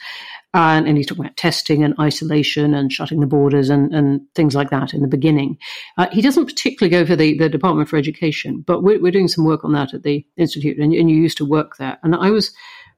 And, 0.54 0.86
and, 0.86 0.98
he's 0.98 1.08
talking 1.08 1.24
about 1.24 1.38
testing 1.38 1.82
and 1.82 1.94
isolation 1.98 2.74
and 2.74 2.92
shutting 2.92 3.22
the 3.22 3.26
borders 3.26 3.70
and, 3.70 3.96
and 3.96 4.22
things 4.36 4.54
like 4.54 4.70
that 4.70 4.94
in 4.94 5.02
the 5.02 5.08
beginning. 5.08 5.58
Uh, 5.98 6.08
he 6.12 6.22
doesn't 6.22 6.46
particularly 6.46 6.92
go 6.92 7.06
for 7.06 7.16
the, 7.16 7.38
the 7.38 7.48
Department 7.48 7.88
for 7.88 7.96
Education, 7.96 8.62
but 8.68 8.84
we're, 8.84 9.02
we're 9.02 9.14
doing 9.14 9.30
some 9.30 9.46
work 9.46 9.64
on 9.64 9.72
that 9.72 9.94
at 9.94 10.04
the 10.04 10.26
Institute, 10.36 10.78
and, 10.78 10.94
and 10.94 11.10
you 11.10 11.16
used 11.16 11.38
to 11.38 11.46
work 11.46 11.78
there. 11.78 11.98
And 12.04 12.16
I 12.16 12.32
was 12.32 12.52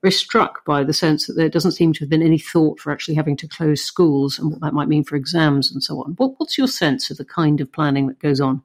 very 0.04 0.12
struck 0.12 0.66
by 0.66 0.84
the 0.84 0.94
sense 0.94 1.28
that 1.28 1.34
there 1.34 1.48
doesn't 1.48 1.72
seem 1.72 1.94
to 1.94 2.00
have 2.02 2.10
been 2.10 2.22
any 2.22 2.38
thought 2.38 2.80
for 2.80 2.92
actually 2.92 3.16
having 3.16 3.38
to 3.38 3.48
close 3.48 3.82
schools 3.82 4.38
and 4.38 4.52
what 4.52 4.60
that 4.60 4.74
might 4.74 4.90
mean 4.90 5.04
for 5.04 5.16
exams 5.16 5.72
and 5.72 5.82
so 5.82 6.00
on. 6.04 6.14
What, 6.18 6.34
what's 6.38 6.58
your 6.58 6.68
sense 6.68 7.10
of 7.10 7.18
the 7.18 7.26
kind 7.26 7.62
of 7.62 7.72
planning 7.72 8.08
that 8.08 8.20
goes 8.20 8.42
on? 8.42 8.62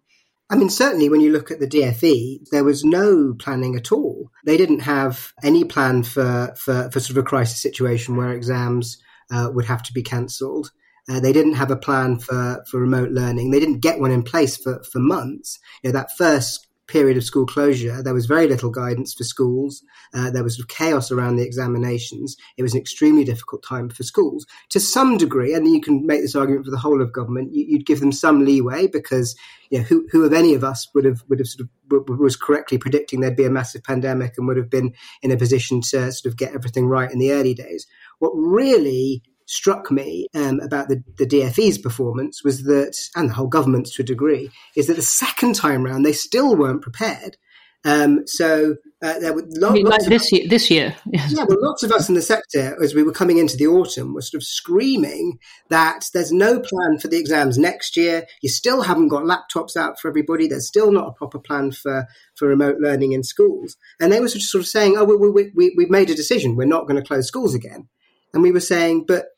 I 0.50 0.56
mean, 0.56 0.70
certainly 0.70 1.08
when 1.08 1.20
you 1.20 1.30
look 1.30 1.50
at 1.50 1.60
the 1.60 1.66
DFE, 1.66 2.48
there 2.50 2.64
was 2.64 2.84
no 2.84 3.34
planning 3.38 3.76
at 3.76 3.92
all. 3.92 4.30
They 4.46 4.56
didn't 4.56 4.80
have 4.80 5.32
any 5.42 5.64
plan 5.64 6.04
for, 6.04 6.54
for, 6.56 6.90
for 6.90 7.00
sort 7.00 7.10
of 7.10 7.18
a 7.18 7.22
crisis 7.22 7.60
situation 7.60 8.16
where 8.16 8.32
exams 8.32 8.96
uh, 9.30 9.50
would 9.52 9.66
have 9.66 9.82
to 9.84 9.92
be 9.92 10.02
cancelled. 10.02 10.70
Uh, 11.08 11.20
they 11.20 11.32
didn't 11.32 11.54
have 11.54 11.70
a 11.70 11.76
plan 11.76 12.18
for, 12.18 12.64
for 12.70 12.80
remote 12.80 13.10
learning. 13.10 13.50
They 13.50 13.60
didn't 13.60 13.80
get 13.80 14.00
one 14.00 14.10
in 14.10 14.22
place 14.22 14.56
for, 14.56 14.82
for 14.84 15.00
months. 15.00 15.58
You 15.82 15.88
know, 15.88 15.98
that 15.98 16.16
first 16.16 16.67
period 16.88 17.16
of 17.16 17.24
school 17.24 17.46
closure, 17.46 18.02
there 18.02 18.14
was 18.14 18.26
very 18.26 18.48
little 18.48 18.70
guidance 18.70 19.14
for 19.14 19.22
schools. 19.22 19.82
Uh, 20.14 20.30
there 20.30 20.42
was 20.42 20.56
sort 20.56 20.64
of 20.64 20.74
chaos 20.74 21.12
around 21.12 21.36
the 21.36 21.46
examinations. 21.46 22.36
It 22.56 22.62
was 22.62 22.74
an 22.74 22.80
extremely 22.80 23.24
difficult 23.24 23.62
time 23.62 23.90
for 23.90 24.02
schools. 24.02 24.46
To 24.70 24.80
some 24.80 25.18
degree, 25.18 25.54
and 25.54 25.66
you 25.68 25.80
can 25.80 26.06
make 26.06 26.22
this 26.22 26.34
argument 26.34 26.64
for 26.64 26.70
the 26.70 26.78
whole 26.78 27.00
of 27.00 27.12
government, 27.12 27.54
you, 27.54 27.76
would 27.76 27.86
give 27.86 28.00
them 28.00 28.12
some 28.12 28.44
leeway 28.44 28.86
because 28.86 29.36
you 29.70 29.78
know, 29.78 29.84
who, 29.84 30.08
who 30.10 30.24
of 30.24 30.32
any 30.32 30.54
of 30.54 30.64
us 30.64 30.88
would 30.94 31.04
have 31.04 31.22
would 31.28 31.38
have 31.38 31.48
sort 31.48 31.68
of 31.90 32.18
was 32.18 32.36
correctly 32.36 32.78
predicting 32.78 33.20
there'd 33.20 33.36
be 33.36 33.44
a 33.44 33.50
massive 33.50 33.84
pandemic 33.84 34.34
and 34.36 34.46
would 34.46 34.56
have 34.56 34.70
been 34.70 34.94
in 35.22 35.30
a 35.30 35.36
position 35.36 35.80
to 35.80 36.10
sort 36.12 36.26
of 36.26 36.36
get 36.36 36.54
everything 36.54 36.86
right 36.86 37.10
in 37.10 37.18
the 37.18 37.32
early 37.32 37.54
days. 37.54 37.86
What 38.18 38.32
really 38.34 39.22
struck 39.48 39.90
me 39.90 40.28
um, 40.34 40.60
about 40.60 40.88
the, 40.88 41.02
the 41.16 41.26
DFE's 41.26 41.78
performance 41.78 42.44
was 42.44 42.64
that, 42.64 42.96
and 43.16 43.30
the 43.30 43.34
whole 43.34 43.48
government 43.48 43.86
to 43.86 44.02
a 44.02 44.04
degree, 44.04 44.50
is 44.76 44.86
that 44.86 44.96
the 44.96 45.02
second 45.02 45.54
time 45.54 45.82
round 45.82 46.04
they 46.04 46.12
still 46.12 46.54
weren't 46.54 46.82
prepared. 46.82 47.36
Um, 47.84 48.26
so 48.26 48.76
uh, 49.02 49.18
there 49.20 49.32
were 49.32 49.44
lo- 49.48 49.70
lots 49.70 50.04
like 50.04 50.08
this 50.08 50.32
year. 50.32 50.48
This 50.48 50.70
year, 50.70 50.96
yeah. 51.06 51.28
Well, 51.32 51.56
lots 51.62 51.84
of 51.84 51.92
us 51.92 52.08
in 52.08 52.16
the 52.16 52.22
sector, 52.22 52.76
as 52.82 52.94
we 52.94 53.04
were 53.04 53.12
coming 53.12 53.38
into 53.38 53.56
the 53.56 53.68
autumn, 53.68 54.12
were 54.12 54.20
sort 54.20 54.42
of 54.42 54.46
screaming 54.46 55.38
that 55.70 56.06
there's 56.12 56.32
no 56.32 56.60
plan 56.60 56.98
for 56.98 57.08
the 57.08 57.18
exams 57.18 57.56
next 57.56 57.96
year. 57.96 58.26
You 58.42 58.48
still 58.48 58.82
haven't 58.82 59.08
got 59.08 59.22
laptops 59.22 59.76
out 59.76 59.98
for 59.98 60.08
everybody. 60.08 60.48
There's 60.48 60.66
still 60.66 60.90
not 60.90 61.08
a 61.08 61.12
proper 61.12 61.38
plan 61.38 61.70
for 61.70 62.06
for 62.34 62.48
remote 62.48 62.78
learning 62.80 63.12
in 63.12 63.22
schools. 63.22 63.76
And 64.00 64.12
they 64.12 64.20
were 64.20 64.28
sort 64.28 64.60
of 64.60 64.66
saying, 64.66 64.96
"Oh, 64.98 65.04
we, 65.04 65.16
we, 65.16 65.52
we, 65.54 65.74
we've 65.76 65.90
made 65.90 66.10
a 66.10 66.16
decision. 66.16 66.56
We're 66.56 66.66
not 66.66 66.88
going 66.88 67.00
to 67.00 67.06
close 67.06 67.28
schools 67.28 67.54
again." 67.54 67.88
And 68.34 68.42
we 68.42 68.50
were 68.50 68.60
saying, 68.60 69.04
"But 69.06 69.28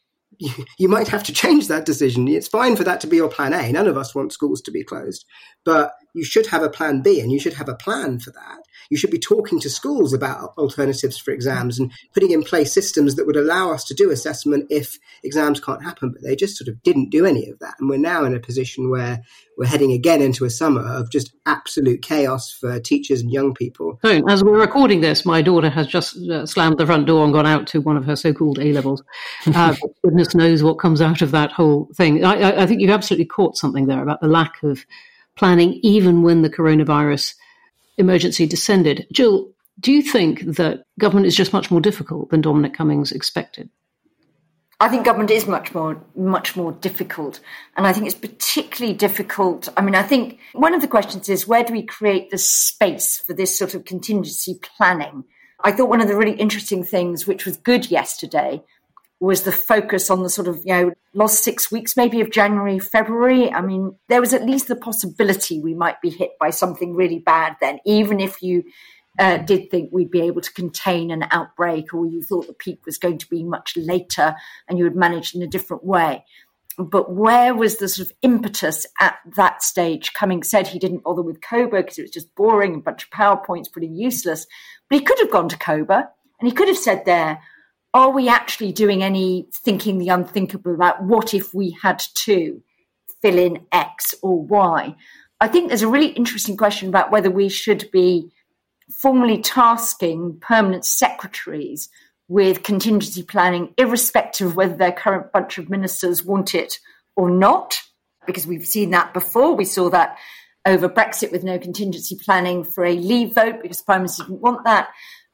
you, 0.79 0.89
might 0.89 1.09
have 1.09 1.23
to 1.25 1.33
change 1.33 1.69
that 1.69 1.85
decision. 1.85 2.27
It's 2.29 2.49
fine 2.49 2.75
for 2.77 2.85
that 2.85 3.01
to 3.03 3.07
be 3.07 3.17
your 3.17 3.29
plan 3.29 3.53
A. 3.53 3.71
None 3.71 3.87
of 3.87 3.97
us 3.97 4.15
want 4.15 4.33
schools 4.33 4.61
to 4.63 4.71
be 4.71 4.83
closed, 4.83 5.27
but 5.65 5.93
you 6.15 6.25
should 6.25 6.47
have 6.47 6.63
a 6.63 6.71
plan 6.71 7.03
B 7.03 7.21
and 7.21 7.31
you 7.31 7.39
should 7.39 7.55
have 7.55 7.69
a 7.69 7.75
plan 7.75 8.19
for 8.19 8.31
that 8.33 8.59
you 8.91 8.97
should 8.97 9.11
be 9.11 9.19
talking 9.19 9.61
to 9.61 9.71
schools 9.71 10.13
about 10.13 10.53
alternatives 10.59 11.17
for 11.17 11.31
exams 11.31 11.79
and 11.79 11.93
putting 12.13 12.33
in 12.33 12.43
place 12.43 12.73
systems 12.73 13.15
that 13.15 13.27
would 13.27 13.37
allow 13.37 13.73
us 13.73 13.85
to 13.85 13.95
do 13.95 14.11
assessment 14.11 14.67
if 14.69 14.99
exams 15.23 15.61
can't 15.61 15.83
happen. 15.83 16.11
But 16.11 16.23
they 16.23 16.35
just 16.35 16.57
sort 16.57 16.69
of 16.69 16.83
didn't 16.83 17.11
do 17.11 17.25
any 17.25 17.49
of 17.49 17.61
that. 17.61 17.77
And 17.79 17.89
we're 17.89 17.99
now 17.99 18.25
in 18.25 18.35
a 18.35 18.41
position 18.41 18.91
where 18.91 19.23
we're 19.57 19.67
heading 19.67 19.93
again 19.93 20.21
into 20.21 20.45
a 20.45 20.51
summer 20.51 20.83
of 20.83 21.11
just 21.11 21.33
absolute 21.47 22.03
chaos 22.03 22.51
for 22.51 22.81
teachers 22.81 23.21
and 23.21 23.31
young 23.31 23.55
people. 23.55 24.01
So, 24.05 24.23
as 24.29 24.43
we're 24.43 24.59
recording 24.59 25.03
this, 25.03 25.25
my 25.25 25.41
daughter 25.41 25.71
has 25.71 25.87
just 25.87 26.17
uh, 26.29 26.45
slammed 26.45 26.79
the 26.79 26.87
front 26.87 27.07
door 27.07 27.25
and 27.25 27.33
gone 27.33 27.47
out 27.47 27.69
to 27.69 27.81
one 27.81 27.97
of 27.97 28.05
her 28.07 28.17
so 28.17 28.33
called 28.33 28.59
A 28.59 28.73
levels. 28.73 29.03
Uh, 29.61 29.75
goodness 30.03 30.35
knows 30.35 30.63
what 30.63 30.79
comes 30.79 31.03
out 31.03 31.21
of 31.21 31.33
that 31.33 31.53
whole 31.53 31.89
thing. 31.95 32.25
I, 32.25 32.63
I 32.63 32.67
think 32.67 32.81
you've 32.81 32.91
absolutely 32.91 33.27
caught 33.27 33.59
something 33.59 33.87
there 33.87 34.03
about 34.03 34.21
the 34.23 34.29
lack 34.29 34.63
of 34.63 34.87
planning, 35.41 35.81
even 35.83 36.23
when 36.23 36.43
the 36.43 36.51
coronavirus 36.51 37.35
emergency 37.97 38.47
descended. 38.47 39.07
Jill, 39.11 39.51
do 39.81 39.91
you 39.91 40.03
think 40.03 40.43
that 40.43 40.85
government 40.99 41.27
is 41.27 41.35
just 41.35 41.55
much 41.55 41.71
more 41.71 41.81
difficult 41.81 42.29
than 42.29 42.43
Dominic 42.43 42.75
Cummings 42.75 43.11
expected? 43.11 43.71
I 44.81 44.89
think 44.89 45.07
government 45.07 45.31
is 45.31 45.47
much 45.47 45.75
more 45.75 46.03
much 46.15 46.57
more 46.57 46.73
difficult, 46.73 47.41
and 47.77 47.87
I 47.87 47.93
think 47.95 48.07
it's 48.07 48.15
particularly 48.15 48.95
difficult. 48.95 49.69
I 49.79 49.83
mean, 49.83 49.95
I 49.95 50.03
think 50.03 50.39
one 50.53 50.75
of 50.75 50.83
the 50.83 50.89
questions 50.89 51.31
is 51.31 51.49
where 51.49 51.65
do 51.65 51.73
we 51.73 51.83
create 51.83 52.31
the 52.31 52.39
space 52.39 53.19
for 53.19 53.33
this 53.33 53.59
sort 53.59 53.75
of 53.75 53.87
contingency 53.87 54.59
planning? 54.63 55.25
I 55.65 55.73
thought 55.73 55.89
one 55.89 56.03
of 56.03 56.09
the 56.09 56.17
really 56.17 56.37
interesting 56.37 56.85
things, 56.85 57.27
which 57.27 57.47
was 57.47 57.57
good 57.57 57.91
yesterday, 57.91 58.63
was 59.21 59.43
the 59.43 59.53
focus 59.53 60.11
on 60.11 60.23
the 60.23 60.31
sort 60.31 60.49
of, 60.49 60.57
you 60.65 60.73
know, 60.73 60.93
last 61.13 61.45
six 61.45 61.71
weeks 61.71 61.97
maybe 61.97 62.23
of 62.23 62.31
January, 62.31 62.79
February. 62.79 63.53
I 63.53 63.61
mean, 63.61 63.95
there 64.09 64.21
was 64.21 64.33
at 64.33 64.47
least 64.47 64.69
the 64.69 64.77
possibility 64.77 65.61
we 65.61 65.75
might 65.75 66.01
be 66.01 66.09
hit 66.09 66.31
by 66.41 66.51
something 66.51 66.95
really 66.95 67.19
bad 67.19 67.57
then, 67.61 67.79
even 67.85 68.19
if 68.19 68.43
you 68.43 68.65
uh, 69.19 69.37
did 69.37 69.71
think 69.71 69.91
we'd 69.93 70.11
be 70.11 70.23
able 70.23 70.41
to 70.41 70.53
contain 70.53 71.11
an 71.11 71.27
outbreak 71.31 71.93
or 71.93 72.07
you 72.07 72.23
thought 72.23 72.47
the 72.47 72.55
peak 72.55 72.81
was 72.87 72.97
going 72.97 73.19
to 73.19 73.29
be 73.29 73.45
much 73.45 73.77
later 73.77 74.35
and 74.69 74.79
you 74.79 74.85
would 74.85 74.97
manage 74.97 75.35
in 75.35 75.43
a 75.43 75.47
different 75.47 75.85
way. 75.85 76.25
But 76.79 77.13
where 77.13 77.55
was 77.55 77.77
the 77.77 77.89
sort 77.89 78.09
of 78.09 78.17
impetus 78.23 78.87
at 79.01 79.19
that 79.37 79.63
stage? 79.63 80.15
Cummings 80.15 80.49
said 80.49 80.67
he 80.67 80.79
didn't 80.79 81.03
bother 81.03 81.21
with 81.21 81.43
COBRA 81.43 81.83
because 81.83 81.99
it 81.99 82.03
was 82.03 82.11
just 82.11 82.35
boring, 82.35 82.77
a 82.77 82.79
bunch 82.79 83.05
of 83.05 83.11
PowerPoints, 83.11 83.71
pretty 83.71 83.89
useless. 83.89 84.47
But 84.89 85.01
he 85.01 85.05
could 85.05 85.19
have 85.19 85.31
gone 85.31 85.51
to 85.51 85.59
COBRA 85.59 86.09
and 86.41 86.49
he 86.49 86.55
could 86.55 86.69
have 86.69 86.79
said 86.79 87.05
there, 87.05 87.43
are 87.93 88.11
we 88.11 88.29
actually 88.29 88.73
doing 88.73 89.03
any 89.03 89.49
thinking 89.53 89.99
the 89.99 90.09
unthinkable 90.09 90.75
about 90.75 91.03
what 91.03 91.35
if 91.35 91.53
we 91.53 91.77
had 91.83 92.03
to 92.25 92.63
fill 93.21 93.39
in 93.39 93.67
X 93.73 94.15
or 94.23 94.43
Y? 94.43 94.95
I 95.41 95.49
think 95.49 95.69
there's 95.69 95.83
a 95.83 95.89
really 95.89 96.09
interesting 96.09 96.57
question 96.57 96.89
about 96.89 97.11
whether 97.11 97.31
we 97.31 97.49
should 97.49 97.91
be 97.91 98.31
formally 98.91 99.41
tasking 99.41 100.39
permanent 100.41 100.85
secretaries 100.85 101.89
with 102.29 102.63
contingency 102.63 103.23
planning, 103.23 103.75
irrespective 103.77 104.49
of 104.49 104.57
whether 104.57 104.77
their 104.77 104.93
current 104.93 105.33
bunch 105.33 105.59
of 105.59 105.69
ministers 105.69 106.25
want 106.25 106.55
it 106.55 106.79
or 107.17 107.29
not, 107.29 107.81
because 108.27 108.47
we've 108.47 108.67
seen 108.67 108.91
that 108.91 109.13
before. 109.13 109.55
We 109.55 109.65
saw 109.65 109.91
that 109.91 110.17
over 110.67 110.89
Brexit 110.89 111.33
with 111.33 111.43
no 111.43 111.59
contingency 111.59 112.17
planning 112.17 112.63
for 112.63 112.85
a 112.85 112.93
leave 112.93 113.35
vote 113.35 113.63
because 113.63 113.83
Prime 113.83 114.03
Minister 114.03 114.25
didn't 114.25 114.43
want 114.43 114.65
that. 114.65 114.91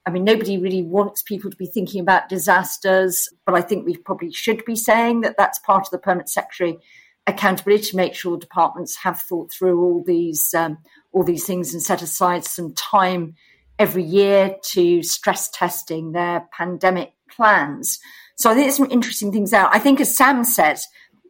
I 0.06 0.10
mean, 0.10 0.24
nobody 0.24 0.56
really 0.56 0.82
wants 0.82 1.22
people 1.22 1.50
to 1.50 1.56
be 1.56 1.66
thinking 1.66 2.00
about 2.00 2.28
disasters, 2.28 3.28
but 3.44 3.56
I 3.56 3.60
think 3.60 3.84
we 3.84 3.96
probably 3.96 4.32
should 4.32 4.64
be 4.64 4.76
saying 4.76 5.22
that 5.22 5.36
that's 5.36 5.58
part 5.58 5.86
of 5.86 5.90
the 5.90 5.98
Permanent 5.98 6.30
Secretary 6.30 6.78
accountability 7.26 7.90
to 7.90 7.96
make 7.96 8.14
sure 8.14 8.36
departments 8.36 8.94
have 8.96 9.20
thought 9.20 9.50
through 9.50 9.82
all 9.82 10.04
these 10.06 10.54
um, 10.54 10.78
all 11.12 11.24
these 11.24 11.44
things 11.44 11.72
and 11.72 11.82
set 11.82 12.02
aside 12.02 12.44
some 12.44 12.72
time 12.74 13.34
every 13.78 14.04
year 14.04 14.54
to 14.62 15.02
stress 15.02 15.48
testing 15.50 16.12
their 16.12 16.46
pandemic 16.56 17.12
plans. 17.28 17.98
So 18.36 18.50
I 18.50 18.54
think 18.54 18.66
there's 18.66 18.76
some 18.76 18.90
interesting 18.90 19.32
things 19.32 19.52
out. 19.52 19.74
I 19.74 19.78
think, 19.78 20.00
as 20.00 20.16
Sam 20.16 20.44
said, 20.44 20.78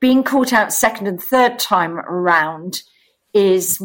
being 0.00 0.22
caught 0.22 0.52
out 0.52 0.72
second 0.72 1.06
and 1.06 1.22
third 1.22 1.58
time 1.58 1.98
around 1.98 2.82
is 3.32 3.82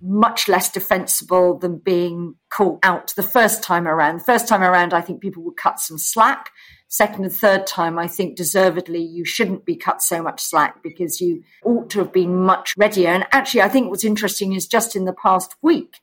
much 0.00 0.48
less 0.48 0.70
defensible 0.70 1.58
than 1.58 1.78
being 1.78 2.36
caught 2.50 2.78
out 2.82 3.12
the 3.16 3.22
first 3.22 3.62
time 3.62 3.88
around. 3.88 4.20
The 4.20 4.24
first 4.24 4.48
time 4.48 4.62
around, 4.62 4.94
I 4.94 5.00
think 5.00 5.20
people 5.20 5.42
would 5.44 5.56
cut 5.56 5.80
some 5.80 5.98
slack. 5.98 6.50
Second 6.88 7.24
and 7.24 7.32
third 7.32 7.66
time, 7.66 7.98
I 7.98 8.06
think 8.06 8.36
deservedly 8.36 9.02
you 9.02 9.24
shouldn't 9.24 9.66
be 9.66 9.76
cut 9.76 10.00
so 10.00 10.22
much 10.22 10.40
slack 10.40 10.82
because 10.82 11.20
you 11.20 11.42
ought 11.64 11.90
to 11.90 11.98
have 11.98 12.12
been 12.12 12.36
much 12.36 12.74
readier. 12.78 13.08
And 13.08 13.26
actually, 13.32 13.62
I 13.62 13.68
think 13.68 13.90
what's 13.90 14.04
interesting 14.04 14.54
is 14.54 14.66
just 14.66 14.96
in 14.96 15.04
the 15.04 15.12
past 15.12 15.54
week, 15.60 15.96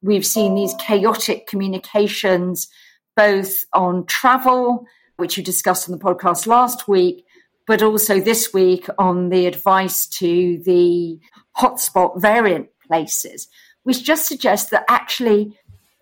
we've 0.00 0.26
seen 0.26 0.54
these 0.54 0.74
chaotic 0.78 1.46
communications 1.46 2.68
both 3.14 3.64
on 3.74 4.06
travel, 4.06 4.86
which 5.16 5.36
you 5.36 5.42
discussed 5.42 5.88
on 5.88 5.98
the 5.98 6.02
podcast 6.02 6.46
last 6.46 6.88
week, 6.88 7.26
but 7.66 7.82
also 7.82 8.18
this 8.18 8.54
week 8.54 8.86
on 8.98 9.28
the 9.28 9.46
advice 9.46 10.06
to 10.06 10.62
the 10.64 11.18
hotspot 11.56 12.20
variant 12.20 12.68
places, 12.92 13.48
which 13.84 14.04
just 14.04 14.28
suggests 14.28 14.68
that 14.70 14.84
actually, 14.86 15.56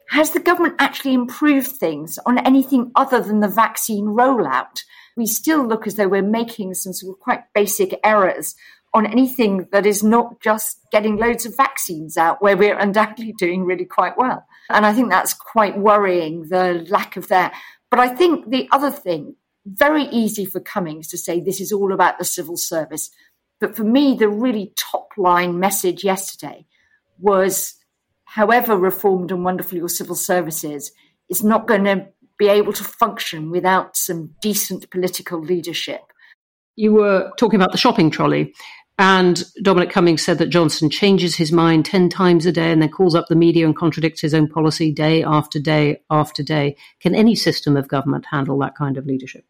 has 0.08 0.32
the 0.32 0.40
government 0.40 0.74
actually 0.80 1.14
improved 1.14 1.68
things 1.68 2.18
on 2.26 2.38
anything 2.38 2.90
other 2.96 3.20
than 3.20 3.38
the 3.38 3.48
vaccine 3.48 4.06
rollout? 4.06 4.80
We 5.16 5.26
still 5.26 5.64
look 5.64 5.86
as 5.86 5.94
though 5.94 6.08
we're 6.08 6.22
making 6.22 6.74
some 6.74 6.92
sort 6.92 7.14
of 7.14 7.20
quite 7.20 7.42
basic 7.54 7.98
errors 8.02 8.56
on 8.92 9.06
anything 9.06 9.68
that 9.70 9.86
is 9.86 10.02
not 10.02 10.40
just 10.40 10.80
getting 10.90 11.16
loads 11.16 11.46
of 11.46 11.56
vaccines 11.56 12.16
out, 12.16 12.42
where 12.42 12.56
we're 12.56 12.78
undoubtedly 12.86 13.34
doing 13.38 13.64
really 13.64 13.84
quite 13.84 14.18
well. 14.18 14.44
And 14.68 14.84
I 14.84 14.92
think 14.92 15.10
that's 15.10 15.32
quite 15.32 15.78
worrying, 15.78 16.48
the 16.48 16.84
lack 16.88 17.16
of 17.16 17.28
that. 17.28 17.54
But 17.88 18.00
I 18.00 18.08
think 18.08 18.50
the 18.50 18.68
other 18.72 18.90
thing, 18.90 19.36
very 19.64 20.04
easy 20.06 20.44
for 20.44 20.58
Cummings 20.58 21.06
to 21.08 21.18
say 21.18 21.38
this 21.38 21.60
is 21.60 21.70
all 21.70 21.92
about 21.92 22.18
the 22.18 22.24
civil 22.24 22.56
service. 22.56 23.10
But 23.60 23.76
for 23.76 23.84
me, 23.84 24.16
the 24.16 24.28
really 24.28 24.72
top 24.76 25.10
line 25.16 25.60
message 25.60 26.02
yesterday 26.02 26.66
was 27.20 27.74
however 28.24 28.76
reformed 28.76 29.30
and 29.30 29.44
wonderful 29.44 29.78
your 29.78 29.88
civil 29.88 30.14
service 30.14 30.64
is, 30.64 30.92
it's 31.28 31.42
not 31.42 31.66
going 31.66 31.84
to 31.84 32.06
be 32.38 32.48
able 32.48 32.72
to 32.72 32.84
function 32.84 33.50
without 33.50 33.96
some 33.96 34.34
decent 34.40 34.90
political 34.90 35.40
leadership. 35.40 36.00
You 36.76 36.92
were 36.92 37.30
talking 37.36 37.60
about 37.60 37.72
the 37.72 37.78
shopping 37.78 38.10
trolley. 38.10 38.54
And 38.98 39.42
Dominic 39.62 39.90
Cummings 39.90 40.22
said 40.22 40.36
that 40.38 40.50
Johnson 40.50 40.90
changes 40.90 41.34
his 41.34 41.50
mind 41.50 41.86
10 41.86 42.10
times 42.10 42.44
a 42.44 42.52
day 42.52 42.70
and 42.70 42.82
then 42.82 42.90
calls 42.90 43.14
up 43.14 43.28
the 43.28 43.34
media 43.34 43.64
and 43.64 43.74
contradicts 43.74 44.20
his 44.20 44.34
own 44.34 44.46
policy 44.46 44.92
day 44.92 45.22
after 45.22 45.58
day 45.58 46.02
after 46.10 46.42
day. 46.42 46.76
Can 47.00 47.14
any 47.14 47.34
system 47.34 47.78
of 47.78 47.88
government 47.88 48.26
handle 48.30 48.58
that 48.58 48.76
kind 48.76 48.98
of 48.98 49.06
leadership? 49.06 49.44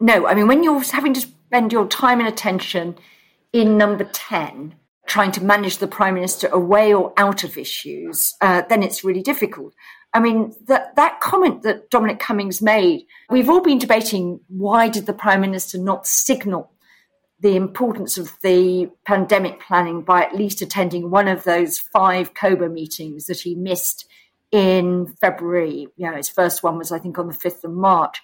No. 0.00 0.26
I 0.26 0.34
mean, 0.34 0.48
when 0.48 0.64
you're 0.64 0.80
having 0.82 1.14
to 1.14 1.20
spend 1.20 1.72
your 1.72 1.86
time 1.86 2.18
and 2.18 2.28
attention 2.28 2.96
in 3.52 3.78
number 3.78 4.04
10, 4.04 4.74
trying 5.08 5.32
to 5.32 5.44
manage 5.44 5.78
the 5.78 5.88
Prime 5.88 6.14
Minister 6.14 6.48
away 6.48 6.94
or 6.94 7.12
out 7.16 7.42
of 7.42 7.56
issues, 7.56 8.34
uh, 8.40 8.62
then 8.68 8.82
it's 8.82 9.02
really 9.02 9.22
difficult. 9.22 9.74
I 10.14 10.20
mean, 10.20 10.54
that, 10.66 10.96
that 10.96 11.20
comment 11.20 11.62
that 11.62 11.90
Dominic 11.90 12.18
Cummings 12.18 12.62
made, 12.62 13.06
we've 13.28 13.48
all 13.48 13.60
been 13.60 13.78
debating 13.78 14.40
why 14.48 14.88
did 14.88 15.06
the 15.06 15.12
Prime 15.12 15.40
Minister 15.40 15.78
not 15.78 16.06
signal 16.06 16.72
the 17.40 17.56
importance 17.56 18.18
of 18.18 18.32
the 18.42 18.90
pandemic 19.06 19.60
planning 19.60 20.02
by 20.02 20.24
at 20.24 20.34
least 20.34 20.60
attending 20.60 21.10
one 21.10 21.28
of 21.28 21.44
those 21.44 21.78
five 21.78 22.34
COBRA 22.34 22.68
meetings 22.68 23.26
that 23.26 23.40
he 23.40 23.54
missed 23.54 24.06
in 24.50 25.06
February. 25.20 25.88
You 25.96 26.10
know, 26.10 26.16
his 26.16 26.28
first 26.28 26.62
one 26.62 26.78
was, 26.78 26.90
I 26.90 26.98
think, 26.98 27.18
on 27.18 27.28
the 27.28 27.34
5th 27.34 27.64
of 27.64 27.70
March. 27.70 28.20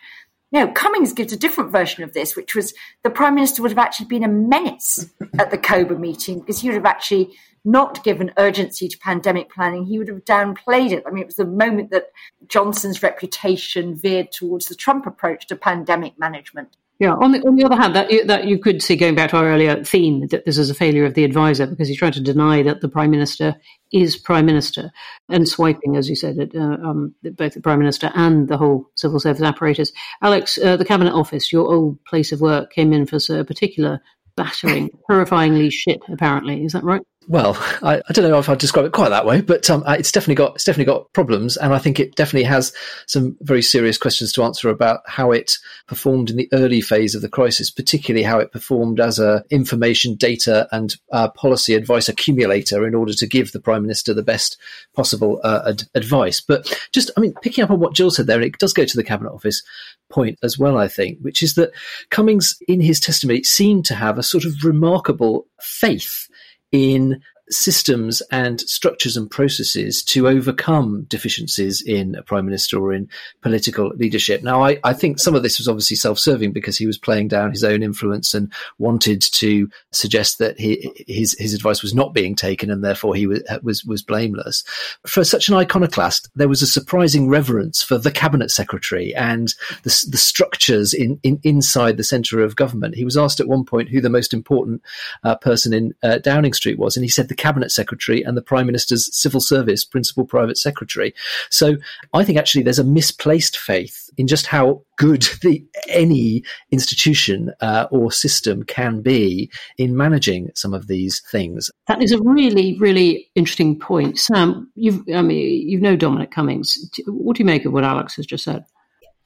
No, 0.55 0.69
Cummings 0.69 1.13
gives 1.13 1.33
a 1.33 1.37
different 1.37 1.73
version 1.73 2.05
of 2.05 2.13
this, 2.13 2.37
which 2.37 2.55
was 2.55 2.75
the 3.03 3.11
Prime 3.11 3.35
Minister 3.35 3.61
would 3.61 3.73
have 3.73 3.79
actually 3.79 4.07
been 4.07 4.23
a 4.23 4.29
menace 4.29 5.05
at 5.41 5.51
the 5.51 5.59
COBRA 5.59 5.99
meeting 5.99 6.39
because 6.39 6.61
he 6.61 6.69
would 6.69 6.77
have 6.77 6.87
actually 6.87 7.35
not 7.65 8.05
given 8.05 8.33
urgency 8.39 8.87
to 8.87 8.97
pandemic 8.99 9.51
planning. 9.51 9.85
He 9.85 9.99
would 9.99 10.07
have 10.07 10.25
downplayed 10.25 10.93
it. 10.93 11.03
I 11.05 11.11
mean, 11.11 11.23
it 11.23 11.27
was 11.27 11.35
the 11.35 11.45
moment 11.45 11.91
that 11.91 12.13
Johnson's 12.47 13.03
reputation 13.03 13.97
veered 13.97 14.31
towards 14.31 14.69
the 14.69 14.77
Trump 14.77 15.07
approach 15.07 15.49
to 15.49 15.57
pandemic 15.57 16.17
management. 16.21 16.77
Yeah. 17.01 17.15
On 17.15 17.33
the 17.33 17.41
on 17.41 17.57
the 17.57 17.65
other 17.65 17.77
hand, 17.77 17.97
that 17.97 18.09
that 18.27 18.45
you 18.47 18.59
could 18.59 18.81
see 18.81 18.95
going 18.95 19.17
back 19.17 19.31
to 19.31 19.37
our 19.37 19.47
earlier 19.47 19.83
theme 19.83 20.29
that 20.29 20.45
this 20.45 20.57
is 20.57 20.71
a 20.71 20.75
failure 20.75 21.05
of 21.05 21.15
the 21.15 21.25
advisor 21.25 21.67
because 21.67 21.89
he's 21.89 21.99
trying 21.99 22.13
to 22.13 22.21
deny 22.21 22.63
that 22.63 22.83
the 22.83 22.89
prime 22.89 23.11
minister 23.11 23.57
is 23.93 24.17
prime 24.17 24.47
minister 24.47 24.93
and 25.29 25.49
swiping, 25.49 25.97
as 25.97 26.09
you 26.09 26.15
said, 26.15 26.39
at 26.39 26.55
uh, 26.55 26.77
um, 26.83 27.15
both 27.23 27.55
the 27.55 27.61
prime 27.61 27.81
minister 27.81 28.13
and 28.15 28.49
the 28.49 28.57
whole 28.57 28.89
civil 28.95 29.19
service 29.19 29.43
apparatus. 29.43 29.93
Alex, 30.23 30.57
uh, 30.59 30.77
the 30.77 30.85
cabinet 30.85 31.13
office, 31.13 31.53
your 31.53 31.73
old 31.73 32.03
place 32.05 32.31
of 32.31 32.41
work, 32.41 32.73
came 32.73 32.93
in 32.93 33.07
for 33.07 33.19
a 33.31 33.45
particular 33.45 34.01
battering, 34.37 34.91
horrifyingly 35.11 35.73
shit. 35.73 36.01
Apparently, 36.09 36.65
is 36.65 36.73
that 36.75 36.85
right? 36.85 37.03
Well, 37.27 37.57
I, 37.83 38.03
I, 38.07 38.13
don't 38.13 38.29
know 38.29 38.39
if 38.39 38.49
I'd 38.49 38.59
describe 38.59 38.85
it 38.85 38.93
quite 38.93 39.09
that 39.09 39.25
way, 39.25 39.41
but 39.41 39.69
um, 39.71 39.83
it's 39.89 40.13
definitely 40.13 40.35
got 40.35 40.57
it's 40.57 40.65
definitely 40.65 40.93
got 40.93 41.11
problems, 41.15 41.57
and 41.57 41.73
I 41.73 41.79
think 41.79 41.99
it 41.99 42.15
definitely 42.17 42.45
has 42.45 42.73
some 43.07 43.37
very 43.41 43.63
serious 43.63 43.97
questions 43.97 44.31
to 44.33 44.43
answer 44.43 44.69
about 44.69 45.01
how 45.07 45.33
it 45.33 45.57
performed 45.87 46.29
in 46.29 46.37
the 46.37 46.49
early 46.53 46.83
phase 46.83 47.15
of 47.15 47.23
the 47.23 47.29
crisis, 47.29 47.71
particularly 47.71 48.25
how 48.25 48.39
it 48.39 48.53
performed 48.53 49.01
as 49.01 49.19
a 49.19 49.43
information, 49.51 50.17
data, 50.17 50.69
and 50.71 50.97
uh, 51.13 51.29
policy 51.31 51.75
advice 51.75 52.09
accumulator 52.09 52.87
in 52.87 52.95
order 52.95 53.15
to 53.15 53.27
give 53.27 53.53
the 53.53 53.61
prime 53.61 53.83
minister 53.83 54.13
the 54.13 54.23
best 54.23 54.59
possible 54.95 55.41
uh, 55.45 55.63
ad- 55.69 55.85
advice. 55.95 56.43
But 56.43 56.79
just, 56.93 57.11
I 57.17 57.21
mean, 57.21 57.33
picking 57.43 57.65
up 57.65 57.71
on 57.71 57.81
what 57.81 57.95
Jill 57.95 58.11
said 58.11 58.27
there, 58.27 58.43
it 58.43 58.59
does 58.59 58.75
go 58.75 58.85
to 58.85 58.97
the 58.97 59.05
cabinet 59.05 59.33
office 59.33 59.63
point 60.11 60.39
as 60.43 60.59
well, 60.59 60.77
I 60.77 60.89
think, 60.89 61.19
which 61.21 61.43
is 61.43 61.55
that 61.55 61.73
Cummings, 62.11 62.59
in 62.69 62.81
his 62.81 63.01
testimony, 63.01 63.43
seemed 63.43 63.87
to 63.87 63.95
have 63.95 64.19
a 64.19 64.23
sort 64.23 64.45
of 64.45 64.63
remarkable 64.63 65.47
faith 65.61 66.29
in 66.75 67.23
systems 67.51 68.23
and 68.31 68.61
structures 68.63 69.17
and 69.17 69.31
processes 69.31 70.03
to 70.03 70.29
overcome 70.29 71.05
deficiencies 71.09 71.83
in 71.83 72.15
a 72.15 72.23
prime 72.23 72.45
minister 72.45 72.79
or 72.79 72.93
in 72.93 73.09
political 73.43 73.89
leadership. 73.97 74.43
Now, 74.43 74.65
I, 74.65 74.79
I 74.83 74.93
think 74.95 75.19
some 75.19 75.35
of 75.35 75.43
this 75.43 75.59
was 75.59 75.69
obviously 75.69 75.97
self-serving 75.97 76.53
because 76.53 76.79
he 76.79 76.87
was 76.87 76.97
playing 76.97 77.29
down 77.29 77.51
his 77.51 77.63
own 77.63 77.83
influence 77.83 78.35
and 78.35 78.53
wanted 78.79 79.21
to 79.21 79.69
suggest 79.93 80.39
that 80.39 80.59
he, 80.59 80.91
his 81.07 81.37
his 81.39 81.55
advice 81.55 81.83
was 81.83 81.95
not 81.95 82.15
being 82.15 82.35
taken 82.35 82.71
and 82.71 82.83
therefore 82.83 83.15
he 83.15 83.27
was 83.27 83.43
was 83.63 83.85
was 83.85 84.03
blameless. 84.03 84.65
For 85.07 85.23
such 85.25 85.49
an 85.49 85.55
iconoclast, 85.55 86.31
there 86.35 86.49
was 86.49 86.63
a 86.63 86.67
surprising 86.67 87.29
reverence 87.29 87.83
for 87.83 87.99
the 87.99 88.11
cabinet 88.11 88.51
secretary 88.51 89.15
and 89.15 89.55
the, 89.83 90.07
the 90.11 90.17
structures 90.17 90.95
in, 90.95 91.21
in 91.23 91.41
inside 91.43 91.97
the 91.97 92.05
centre 92.05 92.41
of 92.41 92.57
government. 92.57 92.95
He 92.95 93.05
was 93.05 93.17
asked 93.17 93.41
at 93.41 93.49
one 93.49 93.65
point 93.65 93.91
who 93.91 94.01
the 94.01 94.09
most 94.09 94.33
important 94.33 94.83
uh, 95.23 95.37
person 95.37 95.73
in 95.75 95.95
uh, 96.03 96.19
Downing 96.19 96.55
Street 96.55 96.79
was, 96.79 96.97
and 96.97 97.05
he 97.05 97.11
said 97.11 97.29
the 97.35 97.43
cabinet 97.43 97.73
secretary 97.73 98.23
and 98.23 98.37
the 98.37 98.43
prime 98.43 98.67
minister's 98.67 99.15
civil 99.17 99.41
service 99.41 99.85
principal 99.85 100.25
private 100.25 100.57
secretary. 100.57 101.13
So 101.51 101.77
I 102.13 102.25
think 102.25 102.39
actually 102.39 102.63
there's 102.63 102.79
a 102.79 102.85
misplaced 102.85 103.59
faith 103.59 104.09
in 104.17 104.29
just 104.29 104.47
how 104.47 104.83
good 104.97 105.23
the 105.43 105.65
any 105.89 106.45
institution 106.71 107.53
uh, 107.61 107.87
or 107.91 108.13
system 108.13 108.63
can 108.63 109.01
be 109.01 109.51
in 109.79 109.97
managing 109.97 110.51
some 110.55 110.73
of 110.73 110.87
these 110.87 111.21
things. 111.33 111.71
That 111.89 112.03
is 112.03 112.13
a 112.13 112.23
really, 112.23 112.79
really 112.79 113.29
interesting 113.35 113.79
point, 113.79 114.19
Sam. 114.19 114.71
You've, 114.77 115.03
I 115.15 115.23
mean, 115.23 115.69
you 115.69 115.81
know 115.81 115.97
Dominic 115.97 116.31
Cummings. 116.31 116.79
What 117.07 117.37
do 117.37 117.43
you 117.43 117.47
make 117.47 117.65
of 117.65 117.73
what 117.73 117.85
Alex 117.85 118.15
has 118.17 118.27
just 118.27 118.45
said? 118.45 118.65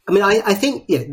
I 0.08 0.10
mean, 0.10 0.22
I, 0.22 0.40
I 0.46 0.54
think, 0.54 0.86
yeah, 0.88 1.04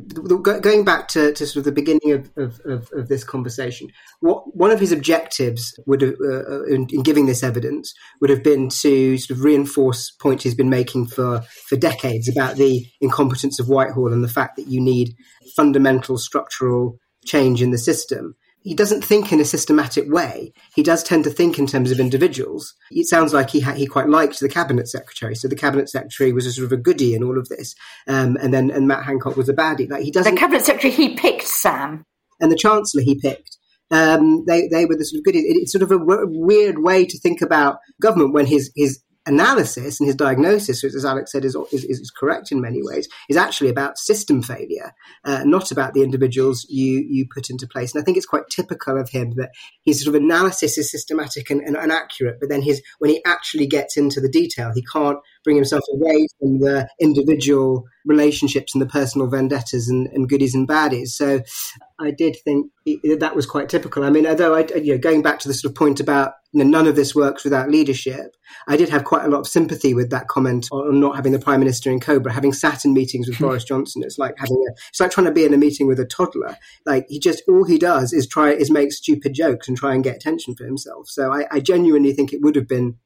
going 0.41 0.86
back 0.86 1.10
to, 1.10 1.34
to, 1.34 1.45
sort 1.45 1.58
of 1.58 1.63
the 1.65 1.71
beginning 1.73 2.12
of, 2.13 2.31
of, 2.38 2.62
of, 2.65 2.89
of 2.93 3.10
this 3.10 3.25
conversation, 3.25 3.89
what 4.21 4.55
one 4.55 4.71
of 4.71 4.79
his 4.79 4.93
objectives 4.93 5.77
would 5.86 6.01
have, 6.01 6.15
uh, 6.25 6.43
uh, 6.49 6.63
in, 6.63 6.88
in, 6.89 7.03
giving 7.03 7.25
this 7.25 7.43
evidence 7.43 7.93
would 8.21 8.29
have 8.29 8.41
been 8.41 8.69
to 8.69 9.17
sort 9.17 9.38
of 9.38 9.43
reinforce 9.43 10.12
points 10.21 10.45
he's 10.45 10.55
been 10.55 10.69
making 10.69 11.08
for, 11.08 11.41
for 11.67 11.75
decades 11.75 12.29
about 12.29 12.55
the 12.55 12.86
incompetence 13.01 13.60
of 13.60 13.67
Whitehall 13.67 14.13
and 14.13 14.23
the 14.23 14.29
fact 14.29 14.55
that 14.55 14.69
you 14.69 14.79
need 14.79 15.13
fundamental 15.58 16.17
structural 16.17 16.97
change 17.25 17.62
in 17.62 17.71
the 17.71 17.77
system. 17.77 18.36
He 18.65 18.73
doesn't 18.73 19.06
think 19.06 19.32
in 19.32 19.39
a 19.39 19.45
systematic 19.45 20.12
way. 20.12 20.51
He 20.73 20.82
does 20.82 21.04
tend 21.04 21.23
to 21.25 21.30
think 21.30 21.60
in 21.60 21.67
terms 21.67 21.91
of 21.91 21.99
individuals. 21.99 22.73
It 22.89 23.06
sounds 23.06 23.32
like 23.32 23.51
he 23.51 23.60
ha- 23.60 23.73
he 23.73 23.86
quite 23.86 24.10
liked 24.10 24.39
the 24.39 24.49
cabinet 24.49 24.89
secretary. 24.89 25.36
So 25.36 25.47
the 25.47 25.56
cabinet 25.56 25.88
secretary 25.88 26.34
was 26.34 26.47
a 26.47 26.51
sort 26.51 26.65
of 26.65 26.71
a 26.71 26.78
goody 26.78 27.13
in 27.13 27.23
all 27.23 27.38
of 27.38 27.47
this, 27.47 27.75
um, 28.08 28.38
and 28.41 28.51
then 28.51 28.71
and 28.71 28.88
Matt 28.88 29.06
Hancock 29.06 29.38
was 29.38 29.49
a 29.49 29.54
baddie. 29.54 29.88
Like 29.88 30.01
he 30.01 30.10
doesn't. 30.10 30.34
The 30.34 30.39
cabinet 30.39 30.63
secretary 30.63 30.91
he 30.91 31.15
picked 31.15 31.43
Sam, 31.43 32.06
and 32.39 32.51
the 32.51 32.58
chancellor 32.58 33.04
he 33.04 33.19
picked. 33.19 33.56
Um, 33.91 34.45
they 34.47 34.67
they 34.67 34.88
were 34.88 34.97
the 34.97 35.06
sort 35.06 35.19
of 35.19 35.25
goodies. 35.25 35.43
It, 35.43 35.58
it's 35.58 35.71
sort 35.71 35.84
of 35.84 35.91
a 35.91 35.99
w- 35.99 36.25
weird 36.28 36.80
way 36.80 37.06
to 37.06 37.19
think 37.19 37.41
about 37.41 37.78
government 38.01 38.34
when 38.34 38.47
his 38.47 38.71
his 38.75 38.99
analysis 39.26 40.00
and 40.00 40.08
his 40.08 40.16
diagnosis, 40.16 40.84
which, 40.84 40.94
as 40.94 41.06
Alex 41.06 41.32
said, 41.32 41.46
is, 41.46 41.56
is, 41.72 41.84
is 41.84 42.12
correct 42.12 42.52
in 42.52 42.62
many 42.62 42.82
ways, 42.82 43.08
is 43.30 43.38
actually 43.38 43.70
about 43.70 43.98
system 43.98 44.42
failure, 44.42 44.94
uh, 45.24 45.44
not 45.44 45.72
about 45.72 45.94
the 45.94 46.04
individuals 46.04 46.66
you, 46.70 47.06
you 47.10 47.26
put 47.34 47.50
into 47.50 47.68
place. 47.68 47.94
And 47.94 48.02
I 48.02 48.06
think 48.06 48.18
it's 48.18 48.26
quite 48.26 48.50
typical 48.50 49.00
of 49.00 49.10
him 49.10 49.34
that 49.38 49.52
his 49.84 50.04
sort 50.04 50.16
of 50.16 50.22
analysis 50.22 50.78
is 50.78 50.92
systematic 50.92 51.50
and, 51.50 51.62
and, 51.62 51.76
and 51.76 51.92
accurate, 51.92 52.38
but 52.40 52.50
then 52.50 52.62
his 52.62 52.82
when 53.00 53.12
he 53.12 53.24
actually 53.26 53.68
gets 53.68 53.98
into 53.98 54.22
the 54.22 54.30
detail, 54.30 54.72
he 54.74 54.84
can't 54.84 55.20
bring 55.45 55.55
himself 55.55 55.84
away 55.93 56.27
from 56.39 56.60
the 56.60 56.89
individual 56.99 57.86
relationships 58.05 58.75
and 58.75 58.81
the 58.81 58.88
personal 58.88 59.27
vendettas 59.27 59.88
and, 59.88 60.08
and 60.08 60.27
goodies 60.27 60.53
and 60.53 60.67
baddies. 60.67 61.10
So 61.10 61.41
I 61.99 62.12
did 62.12 62.36
think 62.43 62.71
that 63.19 63.36
was 63.36 63.45
quite 63.45 63.69
typical. 63.69 64.03
I 64.03 64.10
mean, 64.10 64.27
although 64.27 64.53
I, 64.53 64.65
you 64.75 64.93
know, 64.93 64.97
going 64.97 65.21
back 65.21 65.39
to 65.39 65.47
the 65.47 65.53
sort 65.53 65.71
of 65.71 65.75
point 65.75 65.99
about 65.99 66.34
you 66.51 66.63
know, 66.63 66.69
none 66.69 66.88
of 66.88 66.95
this 66.95 67.15
works 67.15 67.43
without 67.43 67.69
leadership, 67.69 68.36
I 68.67 68.77
did 68.77 68.89
have 68.89 69.03
quite 69.03 69.25
a 69.25 69.27
lot 69.29 69.39
of 69.39 69.47
sympathy 69.47 69.93
with 69.93 70.10
that 70.12 70.27
comment 70.27 70.67
on 70.71 70.99
not 70.99 71.15
having 71.15 71.31
the 71.31 71.39
prime 71.39 71.60
minister 71.60 71.91
in 71.91 71.99
COBRA. 71.99 72.31
Having 72.31 72.53
sat 72.53 72.86
in 72.86 72.93
meetings 72.93 73.27
with 73.27 73.38
hmm. 73.38 73.45
Boris 73.45 73.63
Johnson, 73.63 74.03
it's 74.03 74.17
like 74.17 74.36
having 74.38 74.58
a, 74.58 74.73
it's 74.89 74.99
like 74.99 75.12
trying 75.12 75.25
to 75.25 75.31
be 75.31 75.45
in 75.45 75.53
a 75.53 75.58
meeting 75.58 75.88
with 75.88 75.99
a 75.99 76.05
toddler. 76.05 76.58
Like 76.86 77.05
he 77.10 77.19
just 77.19 77.43
all 77.47 77.65
he 77.65 77.77
does 77.77 78.13
is 78.13 78.27
try 78.27 78.51
is 78.51 78.71
make 78.71 78.91
stupid 78.91 79.34
jokes 79.34 79.67
and 79.67 79.77
try 79.77 79.93
and 79.93 80.03
get 80.03 80.15
attention 80.15 80.55
for 80.55 80.65
himself. 80.65 81.08
So 81.08 81.31
I, 81.31 81.45
I 81.51 81.60
genuinely 81.60 82.13
think 82.13 82.34
it 82.34 82.41
would 82.41 82.55
have 82.55 82.67
been 82.67 82.97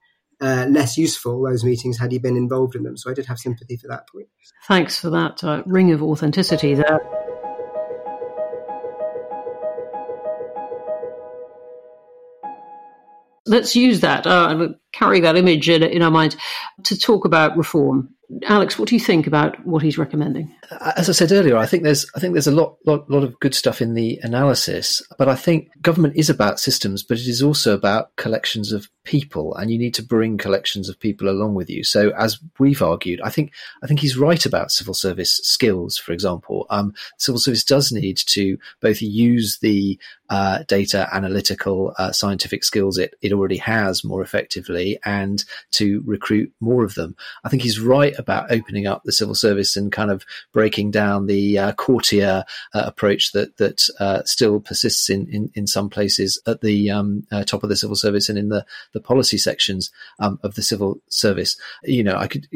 uh, 0.41 0.65
less 0.69 0.97
useful 0.97 1.41
those 1.41 1.63
meetings 1.63 1.97
had 1.97 2.11
he 2.11 2.19
been 2.19 2.37
involved 2.37 2.75
in 2.75 2.83
them. 2.83 2.97
So 2.97 3.11
I 3.11 3.13
did 3.13 3.25
have 3.25 3.39
sympathy 3.39 3.77
for 3.77 3.87
that 3.87 4.07
point. 4.07 4.27
Thanks 4.67 4.99
for 4.99 5.09
that 5.09 5.43
uh, 5.43 5.63
ring 5.65 5.91
of 5.91 6.01
authenticity 6.01 6.75
there. 6.75 6.99
Let's 13.45 13.75
use 13.75 14.01
that 14.01 14.27
uh, 14.27 14.47
and 14.49 14.75
carry 14.91 15.21
that 15.21 15.35
image 15.35 15.69
in, 15.69 15.81
in 15.81 16.03
our 16.03 16.11
minds 16.11 16.37
to 16.83 16.97
talk 16.97 17.25
about 17.25 17.57
reform 17.57 18.13
Alex, 18.45 18.77
what 18.77 18.87
do 18.87 18.95
you 18.95 19.01
think 19.01 19.25
about 19.25 19.65
what 19.65 19.81
he's 19.81 19.97
recommending? 19.97 20.53
As 20.95 21.09
I 21.09 21.13
said 21.13 21.31
earlier, 21.31 21.57
I 21.57 21.65
think 21.65 21.83
there's 21.83 22.05
I 22.15 22.19
think 22.19 22.33
there's 22.33 22.47
a 22.47 22.51
lot, 22.51 22.77
lot 22.85 23.09
lot 23.09 23.23
of 23.23 23.39
good 23.39 23.55
stuff 23.55 23.81
in 23.81 23.95
the 23.95 24.19
analysis, 24.21 25.01
but 25.17 25.27
I 25.27 25.35
think 25.35 25.69
government 25.81 26.15
is 26.15 26.29
about 26.29 26.59
systems, 26.59 27.01
but 27.01 27.17
it 27.17 27.27
is 27.27 27.41
also 27.41 27.73
about 27.73 28.15
collections 28.17 28.71
of 28.71 28.87
people, 29.03 29.55
and 29.55 29.71
you 29.71 29.79
need 29.79 29.95
to 29.95 30.03
bring 30.03 30.37
collections 30.37 30.89
of 30.89 30.99
people 30.99 31.27
along 31.27 31.55
with 31.55 31.71
you. 31.71 31.83
So, 31.83 32.11
as 32.11 32.39
we've 32.59 32.83
argued, 32.83 33.19
I 33.21 33.31
think 33.31 33.51
I 33.81 33.87
think 33.87 33.99
he's 33.99 34.17
right 34.17 34.45
about 34.45 34.71
civil 34.71 34.93
service 34.93 35.37
skills. 35.37 35.97
For 35.97 36.11
example, 36.11 36.67
um, 36.69 36.93
civil 37.17 37.39
service 37.39 37.63
does 37.63 37.91
need 37.91 38.17
to 38.27 38.59
both 38.79 39.01
use 39.01 39.57
the 39.59 39.99
uh, 40.29 40.63
data 40.67 41.09
analytical 41.11 41.93
uh, 41.97 42.11
scientific 42.11 42.63
skills 42.63 42.99
it, 42.99 43.15
it 43.21 43.33
already 43.33 43.57
has 43.57 44.03
more 44.03 44.21
effectively 44.21 44.99
and 45.03 45.43
to 45.71 46.03
recruit 46.05 46.51
more 46.59 46.83
of 46.83 46.93
them. 46.93 47.15
I 47.43 47.49
think 47.49 47.63
he's 47.63 47.79
right 47.79 48.13
about 48.19 48.51
opening 48.51 48.85
up 48.85 49.01
the 49.03 49.11
civil 49.11 49.33
service 49.33 49.75
and 49.75 49.91
kind 49.91 50.11
of 50.11 50.25
breaking 50.53 50.91
down 50.91 51.25
the 51.25 51.57
uh, 51.57 51.71
courtier 51.73 52.43
uh, 52.73 52.83
approach 52.85 53.31
that 53.31 53.57
that 53.57 53.87
uh, 53.99 54.21
still 54.25 54.59
persists 54.59 55.09
in, 55.09 55.27
in, 55.27 55.51
in 55.55 55.65
some 55.65 55.89
places 55.89 56.39
at 56.45 56.61
the 56.61 56.91
um, 56.91 57.25
uh, 57.31 57.43
top 57.43 57.63
of 57.63 57.69
the 57.69 57.75
civil 57.75 57.95
service 57.95 58.29
and 58.29 58.37
in 58.37 58.49
the, 58.49 58.65
the 58.93 58.99
policy 58.99 59.37
sections 59.37 59.91
um, 60.19 60.39
of 60.43 60.55
the 60.55 60.61
civil 60.61 60.99
service. 61.09 61.57
You 61.83 62.03
know, 62.03 62.15
I 62.15 62.27
could 62.27 62.47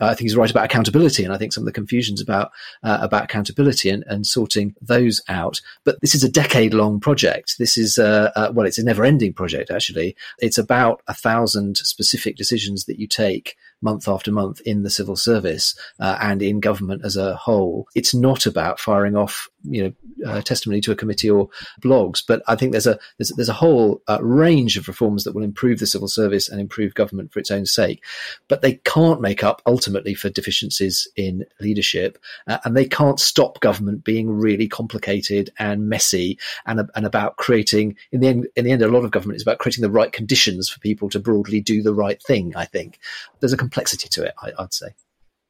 I 0.00 0.14
think 0.14 0.22
he's 0.22 0.36
right 0.36 0.50
about 0.50 0.64
accountability, 0.64 1.24
and 1.24 1.32
I 1.32 1.38
think 1.38 1.52
some 1.52 1.62
of 1.62 1.66
the 1.66 1.72
confusions 1.72 2.20
about 2.20 2.50
uh, 2.82 2.98
about 3.00 3.24
accountability 3.24 3.90
and, 3.90 4.02
and 4.06 4.26
sorting 4.26 4.74
those 4.80 5.20
out. 5.28 5.60
But 5.84 6.00
this 6.00 6.14
is 6.14 6.24
a 6.24 6.30
decade 6.30 6.74
long 6.74 6.98
project. 6.98 7.58
This 7.58 7.76
is 7.76 7.98
a, 7.98 8.50
well, 8.52 8.66
it's 8.66 8.78
a 8.78 8.84
never 8.84 9.04
ending 9.04 9.32
project 9.32 9.70
actually. 9.70 10.16
It's 10.38 10.58
about 10.58 11.02
a 11.06 11.14
thousand 11.14 11.76
specific 11.76 12.36
decisions 12.36 12.86
that 12.86 12.98
you 12.98 13.06
take 13.06 13.56
month 13.82 14.08
after 14.08 14.32
month 14.32 14.60
in 14.62 14.82
the 14.82 14.90
civil 14.90 15.16
service 15.16 15.78
uh, 16.00 16.16
and 16.20 16.42
in 16.42 16.60
government 16.60 17.04
as 17.04 17.16
a 17.16 17.36
whole. 17.36 17.88
It's 17.94 18.14
not 18.14 18.46
about 18.46 18.80
firing 18.80 19.16
off, 19.16 19.48
you 19.62 19.84
know, 19.84 20.30
uh, 20.30 20.40
testimony 20.40 20.80
to 20.80 20.92
a 20.92 20.96
committee 20.96 21.30
or 21.30 21.48
blogs, 21.82 22.22
but 22.26 22.42
I 22.48 22.56
think 22.56 22.72
there's 22.72 22.86
a 22.86 22.98
there's, 23.18 23.30
there's 23.36 23.48
a 23.48 23.54
whole 23.54 24.02
uh, 24.08 24.18
range 24.22 24.76
of 24.76 24.88
reforms 24.88 25.24
that 25.24 25.34
will 25.34 25.42
improve 25.42 25.78
the 25.78 25.86
civil 25.86 26.08
service 26.08 26.48
and 26.48 26.60
improve 26.60 26.94
government 26.94 27.32
for 27.32 27.38
its 27.38 27.50
own 27.50 27.66
sake, 27.66 28.02
but 28.48 28.62
they 28.62 28.74
can't 28.84 29.20
make 29.20 29.44
up 29.44 29.60
ultimately 29.66 30.14
for 30.14 30.30
deficiencies 30.30 31.08
in 31.16 31.44
leadership, 31.60 32.18
uh, 32.46 32.58
and 32.64 32.76
they 32.76 32.86
can't 32.86 33.20
stop 33.20 33.60
government 33.60 34.04
being 34.04 34.30
really 34.30 34.68
complicated 34.68 35.50
and 35.58 35.88
messy 35.88 36.38
and 36.64 36.80
and 36.94 37.06
about 37.06 37.36
creating 37.36 37.96
in 38.12 38.20
the 38.20 38.28
end 38.28 38.48
in 38.56 38.64
the 38.64 38.72
end 38.72 38.82
a 38.82 38.88
lot 38.88 39.04
of 39.04 39.10
government 39.10 39.36
is 39.36 39.42
about 39.42 39.58
creating 39.58 39.82
the 39.82 39.90
right 39.90 40.12
conditions 40.12 40.68
for 40.68 40.80
people 40.80 41.08
to 41.10 41.18
broadly 41.18 41.60
do 41.60 41.82
the 41.82 41.94
right 41.94 42.22
thing. 42.22 42.54
I 42.56 42.64
think 42.64 42.98
there's 43.40 43.52
a 43.52 43.56
complexity 43.66 44.08
to 44.08 44.22
it, 44.22 44.34
I, 44.40 44.52
would 44.58 44.72
say. 44.72 44.88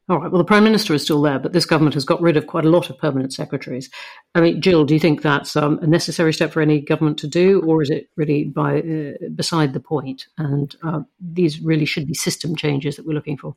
All 0.08 0.20
right. 0.20 0.30
Well, 0.30 0.38
the 0.38 0.44
Prime 0.44 0.64
Minister 0.64 0.94
is 0.94 1.02
still 1.02 1.20
there, 1.20 1.38
but 1.38 1.52
this 1.52 1.66
government 1.66 1.94
has 1.94 2.04
got 2.04 2.22
rid 2.22 2.36
of 2.36 2.46
quite 2.46 2.64
a 2.64 2.70
lot 2.70 2.88
of 2.88 2.96
permanent 2.96 3.32
secretaries. 3.32 3.90
I 4.34 4.40
mean, 4.40 4.62
Jill, 4.62 4.84
do 4.84 4.94
you 4.94 5.00
think 5.00 5.20
that's 5.20 5.56
um, 5.56 5.78
a 5.82 5.86
necessary 5.86 6.32
step 6.32 6.52
for 6.52 6.62
any 6.62 6.80
government 6.80 7.18
to 7.18 7.26
do, 7.26 7.60
or 7.62 7.82
is 7.82 7.90
it 7.90 8.08
really 8.16 8.44
by 8.44 8.80
uh, 8.80 9.28
beside 9.34 9.72
the 9.72 9.80
point? 9.80 10.26
And 10.38 10.74
uh, 10.84 11.00
these 11.20 11.60
really 11.60 11.84
should 11.84 12.06
be 12.06 12.14
system 12.14 12.54
changes 12.54 12.96
that 12.96 13.06
we're 13.06 13.14
looking 13.14 13.36
for. 13.36 13.56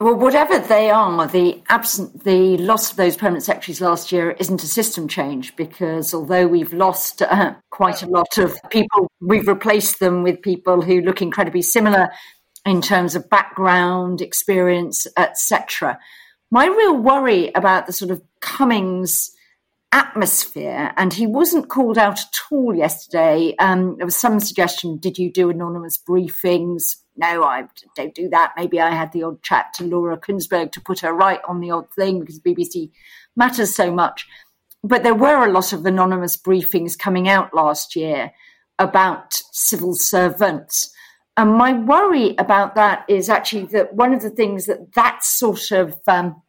Well, 0.00 0.16
whatever 0.16 0.58
they 0.58 0.90
are, 0.90 1.28
the 1.28 1.62
absent, 1.68 2.24
the 2.24 2.56
loss 2.56 2.90
of 2.90 2.96
those 2.96 3.16
permanent 3.16 3.44
secretaries 3.44 3.80
last 3.80 4.10
year 4.10 4.32
isn't 4.32 4.64
a 4.64 4.66
system 4.66 5.06
change 5.06 5.54
because 5.54 6.12
although 6.12 6.48
we've 6.48 6.72
lost 6.72 7.22
uh, 7.22 7.54
quite 7.70 8.02
a 8.02 8.06
lot 8.06 8.38
of 8.38 8.56
people, 8.70 9.08
we've 9.20 9.46
replaced 9.46 10.00
them 10.00 10.24
with 10.24 10.42
people 10.42 10.82
who 10.82 11.02
look 11.02 11.22
incredibly 11.22 11.62
similar 11.62 12.10
in 12.64 12.80
terms 12.80 13.14
of 13.14 13.28
background, 13.28 14.20
experience, 14.20 15.06
etc. 15.16 15.98
My 16.50 16.66
real 16.66 16.96
worry 16.96 17.50
about 17.54 17.86
the 17.86 17.92
sort 17.92 18.10
of 18.10 18.22
Cummings 18.40 19.32
atmosphere, 19.92 20.92
and 20.96 21.12
he 21.12 21.26
wasn't 21.26 21.68
called 21.68 21.98
out 21.98 22.18
at 22.18 22.38
all 22.50 22.74
yesterday. 22.74 23.54
Um, 23.58 23.96
there 23.96 24.06
was 24.06 24.16
some 24.16 24.40
suggestion, 24.40 24.98
did 24.98 25.18
you 25.18 25.30
do 25.30 25.50
anonymous 25.50 25.98
briefings? 25.98 26.96
No, 27.16 27.44
I 27.44 27.64
don't 27.94 28.14
do 28.14 28.28
that. 28.30 28.54
Maybe 28.56 28.80
I 28.80 28.90
had 28.90 29.12
the 29.12 29.22
odd 29.24 29.42
chat 29.42 29.74
to 29.74 29.84
Laura 29.84 30.16
Kuenssberg 30.16 30.72
to 30.72 30.80
put 30.80 31.00
her 31.00 31.12
right 31.12 31.40
on 31.46 31.60
the 31.60 31.70
odd 31.70 31.90
thing 31.92 32.20
because 32.20 32.40
BBC 32.40 32.90
matters 33.36 33.74
so 33.74 33.92
much. 33.92 34.26
But 34.82 35.02
there 35.02 35.14
were 35.14 35.46
a 35.46 35.52
lot 35.52 35.72
of 35.72 35.84
anonymous 35.84 36.36
briefings 36.36 36.98
coming 36.98 37.28
out 37.28 37.54
last 37.54 37.94
year 37.94 38.32
about 38.78 39.34
civil 39.52 39.94
servants 39.94 40.91
and 41.36 41.54
my 41.54 41.72
worry 41.72 42.34
about 42.36 42.74
that 42.74 43.04
is 43.08 43.28
actually 43.28 43.66
that 43.66 43.94
one 43.94 44.12
of 44.12 44.22
the 44.22 44.30
things 44.30 44.66
that 44.66 44.92
that 44.92 45.24
sort 45.24 45.70
of 45.70 45.98
um, 46.06 46.42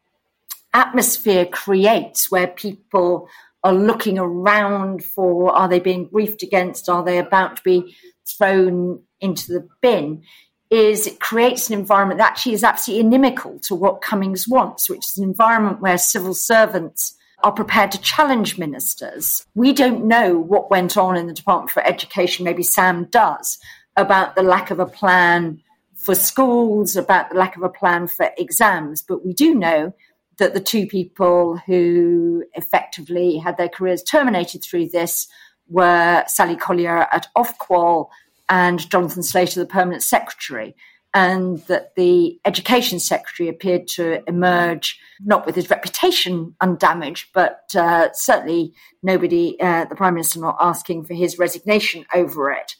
atmosphere 0.74 1.46
creates, 1.46 2.30
where 2.30 2.48
people 2.48 3.28
are 3.62 3.72
looking 3.72 4.18
around 4.18 5.02
for 5.02 5.50
are 5.54 5.68
they 5.68 5.80
being 5.80 6.06
briefed 6.06 6.42
against, 6.42 6.88
are 6.88 7.02
they 7.02 7.16
about 7.16 7.56
to 7.56 7.62
be 7.62 7.96
thrown 8.26 9.02
into 9.20 9.52
the 9.52 9.66
bin, 9.80 10.22
is 10.70 11.06
it 11.06 11.20
creates 11.20 11.70
an 11.70 11.78
environment 11.78 12.18
that 12.18 12.32
actually 12.32 12.52
is 12.52 12.64
absolutely 12.64 13.06
inimical 13.06 13.58
to 13.60 13.74
what 13.74 14.02
Cummings 14.02 14.46
wants, 14.46 14.90
which 14.90 15.06
is 15.06 15.16
an 15.16 15.24
environment 15.24 15.80
where 15.80 15.96
civil 15.96 16.34
servants 16.34 17.16
are 17.42 17.52
prepared 17.52 17.92
to 17.92 18.00
challenge 18.00 18.58
ministers. 18.58 19.46
We 19.54 19.72
don't 19.72 20.06
know 20.06 20.38
what 20.38 20.70
went 20.70 20.96
on 20.96 21.16
in 21.16 21.26
the 21.26 21.34
Department 21.34 21.70
for 21.70 21.86
Education, 21.86 22.44
maybe 22.44 22.62
Sam 22.62 23.04
does, 23.10 23.58
about 23.96 24.34
the 24.34 24.42
lack 24.42 24.70
of 24.70 24.78
a 24.78 24.86
plan 24.86 25.60
for 25.94 26.14
schools, 26.14 26.96
about 26.96 27.30
the 27.30 27.36
lack 27.36 27.56
of 27.56 27.62
a 27.62 27.68
plan 27.68 28.06
for 28.06 28.30
exams. 28.36 29.02
But 29.02 29.24
we 29.24 29.32
do 29.32 29.54
know 29.54 29.94
that 30.38 30.52
the 30.52 30.60
two 30.60 30.86
people 30.86 31.56
who 31.66 32.44
effectively 32.54 33.38
had 33.38 33.56
their 33.56 33.68
careers 33.68 34.02
terminated 34.02 34.62
through 34.62 34.88
this 34.88 35.28
were 35.68 36.24
Sally 36.26 36.56
Collier 36.56 37.06
at 37.12 37.28
Ofqual 37.36 38.08
and 38.48 38.88
Jonathan 38.90 39.22
Slater, 39.22 39.60
the 39.60 39.66
permanent 39.66 40.02
secretary. 40.02 40.74
And 41.16 41.58
that 41.68 41.94
the 41.94 42.40
education 42.44 42.98
secretary 42.98 43.48
appeared 43.48 43.86
to 43.94 44.28
emerge 44.28 44.98
not 45.20 45.46
with 45.46 45.54
his 45.54 45.70
reputation 45.70 46.56
undamaged, 46.60 47.28
but 47.32 47.70
uh, 47.76 48.08
certainly 48.12 48.72
nobody, 49.00 49.56
uh, 49.60 49.84
the 49.84 49.94
prime 49.94 50.14
minister, 50.14 50.40
not 50.40 50.56
asking 50.60 51.04
for 51.04 51.14
his 51.14 51.38
resignation 51.38 52.04
over 52.12 52.50
it 52.50 52.74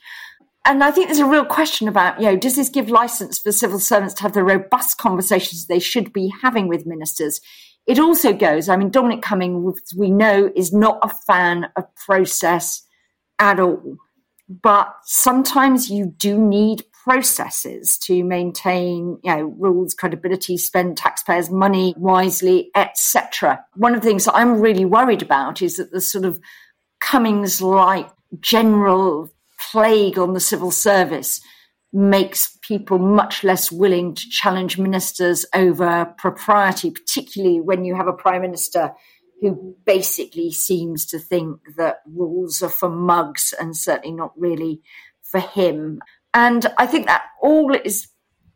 and 0.65 0.83
I 0.83 0.91
think 0.91 1.09
there's 1.09 1.19
a 1.19 1.27
real 1.27 1.45
question 1.45 1.89
about, 1.89 2.21
you 2.21 2.27
know, 2.27 2.37
does 2.37 2.57
this 2.57 2.69
give 2.69 2.89
license 2.89 3.39
for 3.39 3.53
civil 3.53 3.79
servants 3.79 4.15
to 4.15 4.23
have 4.23 4.33
the 4.33 4.45
robust 4.45 4.99
conversations 4.99 5.67
they 5.67 5.79
should 5.79 6.13
be 6.13 6.33
having 6.43 6.69
with 6.69 6.87
ministers? 6.87 7.41
It 7.87 7.99
also 7.99 8.33
goes, 8.33 8.69
I 8.69 8.77
mean, 8.77 8.91
Dominic 8.91 9.21
Cummings, 9.21 9.93
we 9.95 10.11
know, 10.11 10.51
is 10.57 10.73
not 10.73 10.99
a 11.03 11.09
fan 11.27 11.69
of 11.77 11.85
process 11.97 12.83
at 13.39 13.61
all. 13.61 13.99
But 14.49 14.95
sometimes 15.05 15.91
you 15.91 16.07
do 16.07 16.39
need 16.39 16.85
processes 17.05 17.99
to 17.99 18.25
maintain, 18.25 19.19
you 19.23 19.37
know, 19.37 19.43
rules, 19.59 19.93
credibility, 19.93 20.57
spend 20.57 20.97
taxpayers' 20.97 21.51
money 21.51 21.95
wisely, 21.99 22.71
etc. 22.75 23.63
One 23.75 23.95
of 23.95 24.01
the 24.01 24.07
things 24.07 24.25
that 24.25 24.35
I'm 24.35 24.61
really 24.61 24.87
worried 24.87 25.21
about 25.21 25.61
is 25.61 25.77
that 25.77 25.93
the 25.93 26.01
sort 26.01 26.25
of 26.25 26.41
Cummings 27.01 27.61
like 27.61 28.09
general 28.41 29.31
plague 29.75 30.21
on 30.21 30.35
the 30.35 30.41
civil 30.41 30.71
service 30.71 31.41
makes 31.93 32.57
people 32.63 32.97
much 32.97 33.43
less 33.43 33.73
willing 33.73 34.15
to 34.15 34.29
challenge 34.31 34.79
ministers 34.79 35.45
over 35.53 36.15
propriety, 36.17 36.93
particularly 36.93 37.61
when 37.61 37.85
you 37.85 37.97
have 37.97 38.07
a 38.07 38.13
prime 38.13 38.43
minister 38.43 38.93
who 39.41 39.75
basically 39.85 40.53
seems 40.53 41.05
to 41.05 41.19
think 41.19 41.59
that 41.77 42.03
rules 42.07 42.63
are 42.63 42.69
for 42.69 42.89
mugs 42.89 43.53
and 43.59 43.77
certainly 43.77 44.15
not 44.15 44.31
really 44.37 44.81
for 45.23 45.41
him. 45.41 46.01
And 46.33 46.73
I 46.79 46.87
think 46.87 47.07
that 47.07 47.25
all 47.43 47.75
is 47.75 48.07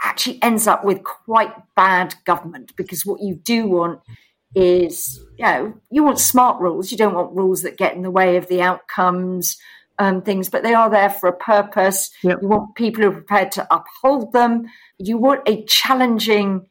actually 0.01 0.41
ends 0.41 0.69
up 0.69 0.85
with 0.85 1.03
quite 1.03 1.53
bad 1.75 2.15
government 2.27 2.75
because 2.77 3.05
what 3.05 3.21
you 3.21 3.35
do 3.35 3.67
want 3.67 3.99
is, 4.55 5.21
you 5.37 5.45
know, 5.45 5.75
you 5.91 6.05
want 6.05 6.21
smart 6.21 6.61
rules. 6.61 6.93
You 6.93 6.97
don't 6.97 7.15
want 7.15 7.35
rules 7.35 7.63
that 7.63 7.77
get 7.77 7.97
in 7.97 8.03
the 8.03 8.11
way 8.11 8.37
of 8.37 8.47
the 8.47 8.63
outcomes 8.63 9.57
um, 9.99 10.23
things, 10.23 10.49
but 10.49 10.63
they 10.63 10.75
are 10.75 10.91
there 10.91 11.11
for 11.11 11.29
a 11.29 11.37
purpose. 11.37 12.11
Yep. 12.23 12.39
You 12.43 12.49
want 12.49 12.75
people 12.75 13.03
who 13.03 13.09
are 13.11 13.15
prepared 13.15 13.53
to 13.53 13.67
uphold 13.75 14.33
them. 14.33 14.67
You 14.99 15.19
want 15.19 15.49
a 15.49 15.65
challenging, 15.65 16.67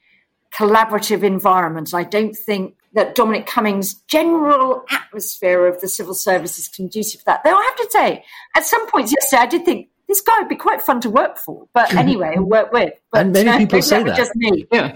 collaborative 0.53 1.23
environment. 1.23 1.93
I 1.93 2.03
don't 2.03 2.35
think 2.35 2.75
that 2.93 3.15
Dominic 3.15 3.45
Cummings' 3.45 3.93
general 4.07 4.83
atmosphere 4.89 5.67
of 5.67 5.81
the 5.81 5.87
civil 5.87 6.13
service 6.13 6.57
is 6.57 6.67
conducive 6.67 7.19
to 7.21 7.25
that. 7.25 7.43
Though 7.43 7.55
I 7.55 7.63
have 7.63 7.75
to 7.75 7.91
say, 7.91 8.23
at 8.55 8.65
some 8.65 8.89
points 8.89 9.13
yesterday, 9.13 9.41
I 9.41 9.45
did 9.45 9.65
think 9.65 9.89
this 10.07 10.21
guy 10.21 10.39
would 10.39 10.47
be 10.47 10.55
quite 10.55 10.81
fun 10.81 11.01
to 11.01 11.09
work 11.09 11.37
for. 11.37 11.67
But 11.73 11.93
anyway, 11.95 12.37
work 12.37 12.71
with. 12.71 12.93
But, 13.11 13.21
and 13.21 13.33
many 13.33 13.65
people 13.65 13.81
say 13.81 14.03
that. 14.03 14.15
Just 14.15 14.35
me. 14.35 14.65
Yeah. 14.71 14.95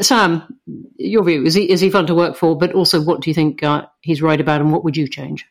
Sam, 0.00 0.58
your 0.96 1.24
view 1.24 1.44
is 1.44 1.54
he 1.54 1.70
is 1.70 1.80
he 1.80 1.90
fun 1.90 2.06
to 2.08 2.14
work 2.14 2.36
for? 2.36 2.56
But 2.56 2.72
also, 2.72 3.00
what 3.00 3.20
do 3.20 3.30
you 3.30 3.34
think 3.34 3.62
uh, 3.62 3.86
he's 4.00 4.20
right 4.20 4.40
about, 4.40 4.60
and 4.60 4.72
what 4.72 4.84
would 4.84 4.96
you 4.96 5.08
change? 5.08 5.46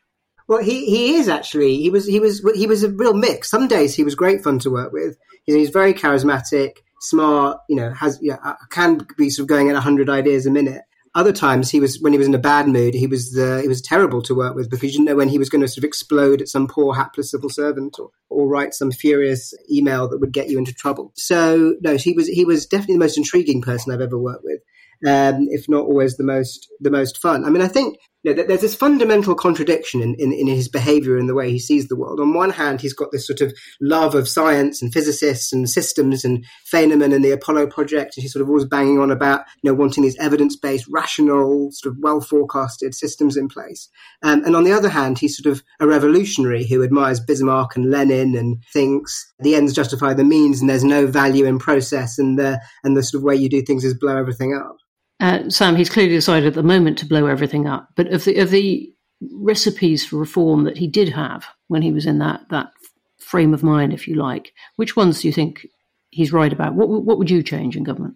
Well, 0.47 0.63
he, 0.63 0.85
he 0.85 1.15
is 1.15 1.27
actually. 1.27 1.77
He 1.77 1.89
was 1.89 2.05
he 2.05 2.19
was 2.19 2.41
he 2.55 2.67
was 2.67 2.83
a 2.83 2.89
real 2.89 3.13
mix. 3.13 3.49
Some 3.49 3.67
days 3.67 3.95
he 3.95 4.03
was 4.03 4.15
great 4.15 4.43
fun 4.43 4.59
to 4.59 4.71
work 4.71 4.93
with. 4.93 5.17
He's 5.45 5.69
very 5.69 5.93
charismatic, 5.93 6.77
smart. 7.01 7.59
You 7.67 7.75
know, 7.75 7.93
has 7.93 8.17
you 8.21 8.31
know, 8.31 8.55
can 8.69 9.05
be 9.17 9.29
sort 9.29 9.43
of 9.43 9.49
going 9.49 9.69
at 9.69 9.75
hundred 9.75 10.09
ideas 10.09 10.45
a 10.45 10.51
minute. 10.51 10.83
Other 11.15 11.33
times 11.33 11.71
he 11.71 11.79
was 11.79 11.99
when 11.99 12.13
he 12.13 12.19
was 12.19 12.27
in 12.27 12.35
a 12.35 12.39
bad 12.39 12.67
mood, 12.67 12.93
he 12.93 13.07
was 13.07 13.31
the 13.31 13.61
he 13.61 13.67
was 13.67 13.81
terrible 13.81 14.21
to 14.21 14.35
work 14.35 14.55
with 14.55 14.69
because 14.69 14.93
you 14.93 14.99
didn't 14.99 15.05
know 15.05 15.15
when 15.15 15.29
he 15.29 15.39
was 15.39 15.49
going 15.49 15.61
to 15.61 15.67
sort 15.67 15.79
of 15.79 15.83
explode 15.83 16.41
at 16.41 16.47
some 16.47 16.67
poor 16.67 16.93
hapless 16.93 17.31
civil 17.31 17.49
servant 17.49 17.97
or, 17.99 18.11
or 18.29 18.47
write 18.47 18.73
some 18.73 18.91
furious 18.91 19.53
email 19.69 20.07
that 20.07 20.19
would 20.19 20.31
get 20.31 20.49
you 20.49 20.57
into 20.57 20.73
trouble. 20.73 21.11
So 21.15 21.75
no, 21.81 21.97
he 21.97 22.13
was 22.13 22.27
he 22.27 22.45
was 22.45 22.67
definitely 22.67 22.95
the 22.95 23.05
most 23.05 23.17
intriguing 23.17 23.61
person 23.61 23.91
I've 23.91 24.01
ever 24.01 24.17
worked 24.17 24.43
with 24.43 24.61
um, 25.05 25.47
if 25.49 25.69
not 25.69 25.85
always 25.85 26.17
the 26.17 26.23
most 26.23 26.67
the 26.79 26.91
most 26.91 27.17
fun. 27.21 27.45
I 27.45 27.49
mean, 27.49 27.61
I 27.61 27.67
think 27.67 27.97
there's 28.33 28.61
this 28.61 28.75
fundamental 28.75 29.35
contradiction 29.35 30.01
in, 30.01 30.15
in, 30.15 30.33
in 30.33 30.47
his 30.47 30.67
behavior 30.67 31.17
and 31.17 31.29
the 31.29 31.35
way 31.35 31.51
he 31.51 31.59
sees 31.59 31.87
the 31.87 31.95
world. 31.95 32.19
On 32.19 32.33
one 32.33 32.49
hand, 32.49 32.81
he's 32.81 32.93
got 32.93 33.11
this 33.11 33.27
sort 33.27 33.41
of 33.41 33.53
love 33.81 34.15
of 34.15 34.27
science 34.27 34.81
and 34.81 34.93
physicists 34.93 35.53
and 35.53 35.69
systems 35.69 36.25
and 36.25 36.45
Feynman 36.71 37.13
and 37.13 37.23
the 37.23 37.31
Apollo 37.31 37.67
project, 37.67 38.15
and 38.15 38.21
he's 38.21 38.33
sort 38.33 38.41
of 38.41 38.49
always 38.49 38.65
banging 38.65 38.99
on 38.99 39.11
about 39.11 39.41
you 39.61 39.69
know 39.69 39.75
wanting 39.75 40.03
these 40.03 40.17
evidence 40.17 40.55
based, 40.55 40.87
rational, 40.89 41.69
sort 41.71 41.93
of 41.93 41.99
well 42.01 42.21
forecasted 42.21 42.95
systems 42.95 43.37
in 43.37 43.47
place. 43.47 43.89
Um, 44.23 44.43
and 44.45 44.55
on 44.55 44.63
the 44.63 44.73
other 44.73 44.89
hand, 44.89 45.19
he's 45.19 45.37
sort 45.37 45.51
of 45.51 45.63
a 45.79 45.87
revolutionary 45.87 46.65
who 46.65 46.83
admires 46.83 47.19
Bismarck 47.19 47.75
and 47.75 47.89
Lenin 47.89 48.35
and 48.35 48.63
thinks 48.73 49.33
the 49.39 49.55
ends 49.55 49.73
justify 49.73 50.13
the 50.13 50.23
means, 50.23 50.61
and 50.61 50.69
there's 50.69 50.83
no 50.83 51.07
value 51.07 51.45
in 51.45 51.59
process, 51.59 52.17
and 52.17 52.37
the 52.37 52.59
and 52.83 52.97
the 52.97 53.03
sort 53.03 53.21
of 53.21 53.25
way 53.25 53.35
you 53.35 53.49
do 53.49 53.61
things 53.61 53.83
is 53.83 53.93
blow 53.93 54.17
everything 54.17 54.55
up. 54.55 54.77
Uh, 55.19 55.49
Sam, 55.49 55.75
he's 55.75 55.89
clearly 55.89 56.13
decided 56.13 56.47
at 56.47 56.53
the 56.53 56.63
moment 56.63 56.97
to 56.99 57.05
blow 57.05 57.25
everything 57.25 57.67
up. 57.67 57.89
But 57.95 58.13
of 58.13 58.23
the 58.25 58.37
of 58.37 58.51
the 58.51 58.93
recipes 59.31 60.05
for 60.05 60.17
reform 60.17 60.63
that 60.65 60.77
he 60.77 60.87
did 60.87 61.09
have 61.09 61.45
when 61.67 61.81
he 61.81 61.91
was 61.91 62.05
in 62.05 62.19
that 62.19 62.41
that 62.49 62.71
frame 63.19 63.53
of 63.53 63.63
mind, 63.63 63.93
if 63.93 64.07
you 64.07 64.15
like, 64.15 64.53
which 64.75 64.95
ones 64.95 65.21
do 65.21 65.27
you 65.27 65.33
think 65.33 65.65
he's 66.09 66.31
right 66.31 66.53
about? 66.53 66.75
What 66.75 66.89
what 66.89 67.17
would 67.17 67.31
you 67.31 67.41
change 67.41 67.75
in 67.75 67.83
government? 67.83 68.15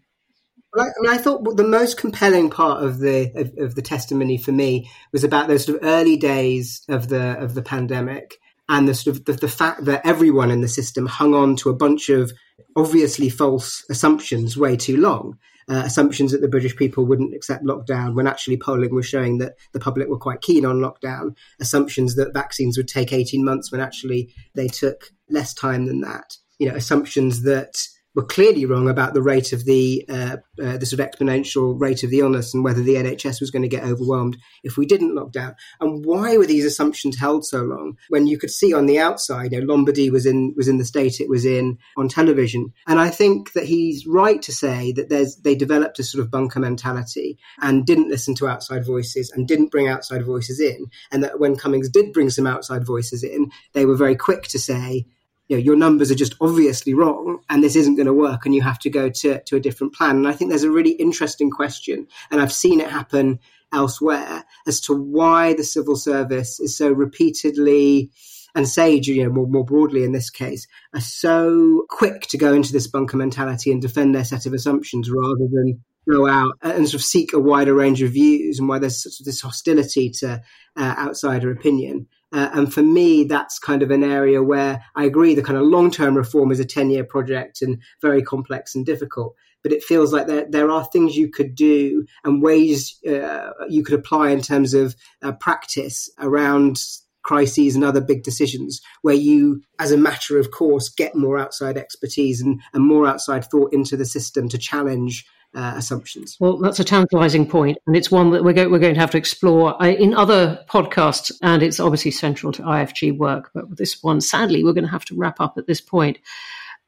Well, 0.73 0.85
I, 0.85 1.01
mean, 1.01 1.11
I 1.11 1.17
thought 1.17 1.57
the 1.57 1.63
most 1.65 1.97
compelling 1.97 2.49
part 2.49 2.83
of 2.83 2.99
the 2.99 3.31
of, 3.35 3.51
of, 3.57 3.75
the 3.75 3.81
testimony 3.81 4.37
for 4.37 4.53
me 4.53 4.89
was 5.11 5.25
about 5.25 5.49
those 5.49 5.65
sort 5.65 5.81
of 5.81 5.85
early 5.85 6.15
days 6.15 6.83
of 6.87 7.09
the 7.09 7.37
of 7.39 7.55
the 7.55 7.61
pandemic 7.61 8.37
and 8.69 8.87
the 8.87 8.95
sort 8.95 9.17
of 9.17 9.25
the, 9.25 9.33
the 9.33 9.49
fact 9.49 9.83
that 9.85 10.05
everyone 10.05 10.49
in 10.49 10.61
the 10.61 10.69
system 10.69 11.07
hung 11.07 11.33
on 11.33 11.57
to 11.57 11.69
a 11.69 11.75
bunch 11.75 12.07
of 12.07 12.31
obviously 12.77 13.27
false 13.27 13.83
assumptions 13.89 14.55
way 14.55 14.77
too 14.77 14.95
long 14.95 15.37
uh, 15.69 15.83
assumptions 15.85 16.31
that 16.31 16.41
the 16.41 16.47
British 16.47 16.75
people 16.75 17.05
wouldn't 17.05 17.35
accept 17.35 17.63
lockdown 17.63 18.13
when 18.13 18.27
actually 18.27 18.57
polling 18.57 18.93
was 18.93 19.05
showing 19.05 19.37
that 19.39 19.53
the 19.73 19.79
public 19.79 20.07
were 20.07 20.17
quite 20.17 20.41
keen 20.41 20.65
on 20.65 20.79
lockdown, 20.79 21.35
assumptions 21.59 22.15
that 22.15 22.33
vaccines 22.33 22.77
would 22.77 22.87
take 22.87 23.13
18 23.13 23.43
months 23.43 23.71
when 23.71 23.81
actually 23.81 24.33
they 24.55 24.67
took 24.67 25.11
less 25.29 25.53
time 25.53 25.85
than 25.85 26.01
that, 26.01 26.37
you 26.59 26.67
know, 26.67 26.75
assumptions 26.75 27.43
that 27.43 27.87
were 28.15 28.25
clearly 28.25 28.65
wrong 28.65 28.89
about 28.89 29.13
the 29.13 29.21
rate 29.21 29.53
of 29.53 29.65
the 29.65 30.05
uh, 30.09 30.37
uh, 30.61 30.77
the 30.77 30.85
sort 30.85 30.99
of 30.99 31.09
exponential 31.09 31.79
rate 31.79 32.03
of 32.03 32.09
the 32.09 32.19
illness 32.19 32.53
and 32.53 32.63
whether 32.63 32.81
the 32.81 32.95
NHS 32.95 33.39
was 33.39 33.51
going 33.51 33.61
to 33.61 33.69
get 33.69 33.83
overwhelmed 33.83 34.37
if 34.63 34.77
we 34.77 34.85
didn't 34.85 35.15
lock 35.15 35.31
down. 35.31 35.55
And 35.79 36.05
why 36.05 36.37
were 36.37 36.45
these 36.45 36.65
assumptions 36.65 37.17
held 37.17 37.45
so 37.45 37.63
long 37.63 37.97
when 38.09 38.27
you 38.27 38.37
could 38.37 38.51
see 38.51 38.73
on 38.73 38.85
the 38.85 38.99
outside, 38.99 39.53
you 39.53 39.59
know, 39.59 39.65
Lombardy 39.65 40.09
was 40.09 40.25
in 40.25 40.53
was 40.55 40.67
in 40.67 40.77
the 40.77 40.85
state 40.85 41.19
it 41.19 41.29
was 41.29 41.45
in 41.45 41.77
on 41.97 42.09
television. 42.09 42.73
And 42.87 42.99
I 42.99 43.09
think 43.09 43.53
that 43.53 43.65
he's 43.65 44.05
right 44.05 44.41
to 44.41 44.51
say 44.51 44.91
that 44.93 45.09
there's 45.09 45.37
they 45.37 45.55
developed 45.55 45.99
a 45.99 46.03
sort 46.03 46.23
of 46.23 46.31
bunker 46.31 46.59
mentality 46.59 47.37
and 47.61 47.85
didn't 47.85 48.09
listen 48.09 48.35
to 48.35 48.47
outside 48.47 48.85
voices 48.85 49.31
and 49.31 49.47
didn't 49.47 49.71
bring 49.71 49.87
outside 49.87 50.25
voices 50.25 50.59
in. 50.59 50.87
And 51.11 51.23
that 51.23 51.39
when 51.39 51.55
Cummings 51.55 51.89
did 51.89 52.13
bring 52.13 52.29
some 52.29 52.47
outside 52.47 52.85
voices 52.85 53.23
in, 53.23 53.51
they 53.73 53.85
were 53.85 53.95
very 53.95 54.15
quick 54.15 54.43
to 54.43 54.59
say 54.59 55.05
you 55.51 55.57
know, 55.57 55.63
your 55.63 55.75
numbers 55.75 56.09
are 56.09 56.15
just 56.15 56.35
obviously 56.39 56.93
wrong 56.93 57.39
and 57.49 57.61
this 57.61 57.75
isn't 57.75 57.95
going 57.95 58.05
to 58.05 58.13
work 58.13 58.45
and 58.45 58.55
you 58.55 58.61
have 58.61 58.79
to 58.79 58.89
go 58.89 59.09
to, 59.09 59.43
to 59.43 59.57
a 59.57 59.59
different 59.59 59.93
plan. 59.93 60.15
And 60.15 60.25
I 60.25 60.31
think 60.31 60.49
there's 60.49 60.63
a 60.63 60.71
really 60.71 60.91
interesting 60.91 61.51
question, 61.51 62.07
and 62.31 62.39
I've 62.39 62.53
seen 62.53 62.79
it 62.79 62.89
happen 62.89 63.37
elsewhere, 63.73 64.45
as 64.65 64.79
to 64.81 64.93
why 64.93 65.53
the 65.53 65.65
civil 65.65 65.97
service 65.97 66.61
is 66.61 66.77
so 66.77 66.89
repeatedly 66.89 68.11
and 68.55 68.65
Sage, 68.65 69.09
you 69.09 69.25
know, 69.25 69.29
more, 69.29 69.47
more 69.47 69.65
broadly 69.65 70.05
in 70.05 70.13
this 70.13 70.29
case, 70.29 70.67
are 70.93 71.01
so 71.01 71.85
quick 71.89 72.21
to 72.27 72.37
go 72.37 72.53
into 72.53 72.71
this 72.71 72.87
bunker 72.87 73.17
mentality 73.17 73.73
and 73.73 73.81
defend 73.81 74.15
their 74.15 74.23
set 74.23 74.45
of 74.45 74.53
assumptions 74.53 75.11
rather 75.11 75.47
than 75.51 75.81
go 76.09 76.29
out 76.29 76.53
and 76.61 76.87
sort 76.87 77.01
of 77.01 77.03
seek 77.03 77.33
a 77.33 77.39
wider 77.39 77.73
range 77.73 78.01
of 78.01 78.11
views 78.11 78.57
and 78.57 78.69
why 78.69 78.79
there's 78.79 79.03
sort 79.03 79.19
of 79.19 79.25
this 79.25 79.41
hostility 79.41 80.09
to 80.09 80.41
uh, 80.77 80.95
outsider 80.97 81.51
opinion. 81.51 82.07
Uh, 82.31 82.49
and 82.53 82.73
for 82.73 82.81
me, 82.81 83.25
that's 83.25 83.59
kind 83.59 83.83
of 83.83 83.91
an 83.91 84.03
area 84.03 84.41
where 84.41 84.83
I 84.95 85.05
agree 85.05 85.35
the 85.35 85.43
kind 85.43 85.57
of 85.57 85.65
long 85.65 85.91
term 85.91 86.15
reform 86.15 86.51
is 86.51 86.59
a 86.59 86.65
10 86.65 86.89
year 86.89 87.03
project 87.03 87.61
and 87.61 87.81
very 88.01 88.21
complex 88.21 88.73
and 88.75 88.85
difficult. 88.85 89.35
But 89.63 89.73
it 89.73 89.83
feels 89.83 90.11
like 90.11 90.27
there, 90.27 90.45
there 90.49 90.71
are 90.71 90.85
things 90.85 91.15
you 91.15 91.29
could 91.29 91.55
do 91.55 92.05
and 92.23 92.41
ways 92.41 92.97
uh, 93.07 93.51
you 93.69 93.83
could 93.83 93.99
apply 93.99 94.29
in 94.29 94.41
terms 94.41 94.73
of 94.73 94.95
uh, 95.21 95.33
practice 95.33 96.09
around 96.19 96.81
crises 97.23 97.75
and 97.75 97.83
other 97.83 98.01
big 98.01 98.23
decisions 98.23 98.81
where 99.03 99.15
you, 99.15 99.61
as 99.77 99.91
a 99.91 99.97
matter 99.97 100.39
of 100.39 100.51
course, 100.51 100.89
get 100.89 101.15
more 101.15 101.37
outside 101.37 101.77
expertise 101.77 102.41
and, 102.41 102.59
and 102.73 102.83
more 102.83 103.05
outside 103.05 103.45
thought 103.45 103.73
into 103.73 103.95
the 103.95 104.05
system 104.05 104.49
to 104.49 104.57
challenge 104.57 105.25
uh, 105.55 105.73
assumptions. 105.75 106.37
Well, 106.39 106.57
that's 106.57 106.79
a 106.79 106.83
tantalizing 106.83 107.47
point, 107.47 107.77
and 107.87 107.95
it's 107.95 108.11
one 108.11 108.31
that 108.31 108.43
we're, 108.43 108.53
go- 108.53 108.69
we're 108.69 108.79
going 108.79 108.93
to 108.95 108.99
have 108.99 109.11
to 109.11 109.17
explore 109.17 109.81
uh, 109.81 109.87
in 109.87 110.13
other 110.13 110.63
podcasts, 110.69 111.31
and 111.41 111.61
it's 111.61 111.79
obviously 111.79 112.11
central 112.11 112.51
to 112.53 112.61
IFG 112.61 113.17
work. 113.17 113.51
But 113.53 113.77
this 113.77 114.01
one, 114.01 114.21
sadly, 114.21 114.63
we're 114.63 114.73
going 114.73 114.85
to 114.85 114.91
have 114.91 115.05
to 115.05 115.15
wrap 115.15 115.39
up 115.39 115.57
at 115.57 115.67
this 115.67 115.81
point. 115.81 116.19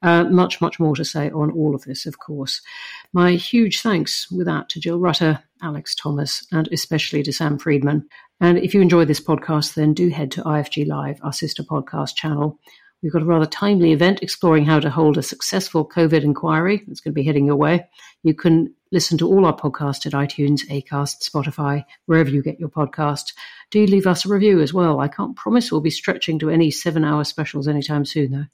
Uh, 0.02 0.26
much, 0.26 0.60
much 0.60 0.82
more 0.82 0.96
to 0.98 1.06
say 1.06 1.30
on 1.30 1.50
all 1.52 1.74
of 1.74 1.86
this, 1.86 2.06
of 2.06 2.20
course. 2.20 2.62
My 3.14 3.32
huge 3.32 3.80
thanks 3.80 4.30
with 4.30 4.48
that 4.48 4.68
to 4.70 4.82
Jill 4.82 5.00
Rutter, 5.00 5.40
Alex 5.62 5.96
Thomas, 5.96 6.46
and 6.52 6.68
especially 6.74 7.24
to 7.24 7.32
Sam 7.32 7.58
Freedman. 7.58 8.10
And 8.42 8.58
if 8.58 8.74
you 8.74 8.82
enjoy 8.82 9.06
this 9.06 9.22
podcast, 9.22 9.76
then 9.76 9.94
do 9.94 10.10
head 10.10 10.30
to 10.32 10.44
IFG 10.44 10.86
Live, 10.86 11.20
our 11.24 11.32
sister 11.32 11.64
podcast 11.64 12.16
channel. 12.16 12.60
We've 13.04 13.12
got 13.12 13.22
a 13.22 13.26
rather 13.26 13.46
timely 13.46 13.92
event 13.92 14.24
exploring 14.24 14.64
how 14.64 14.80
to 14.80 14.90
hold 14.90 15.18
a 15.18 15.24
successful 15.24 15.86
COVID 15.86 16.24
inquiry. 16.24 16.84
It's 16.88 17.02
going 17.02 17.12
to 17.12 17.20
be 17.20 17.26
heading 17.26 17.46
your 17.46 17.58
way. 17.58 17.86
You 18.24 18.34
can 18.34 18.74
listen 18.94 19.18
to 19.18 19.28
all 19.28 19.46
our 19.46 19.56
podcasts 19.56 20.06
at 20.06 20.14
iTunes, 20.14 20.62
Acast, 20.70 21.30
Spotify, 21.30 21.84
wherever 22.06 22.30
you 22.30 22.42
get 22.42 22.62
your 22.62 22.70
podcast. 22.70 23.34
Do 23.72 23.86
leave 23.86 24.08
us 24.08 24.26
a 24.26 24.30
review 24.30 24.62
as 24.62 24.74
well. 24.74 25.02
I 25.02 25.10
can't 25.10 25.36
promise 25.36 25.70
we'll 25.70 25.82
be 25.82 25.90
stretching 25.90 26.40
to 26.40 26.50
any 26.50 26.72
seven 26.72 27.04
hour 27.04 27.26
specials 27.26 27.68
anytime 27.68 28.06
soon, 28.06 28.32
though. 28.32 28.46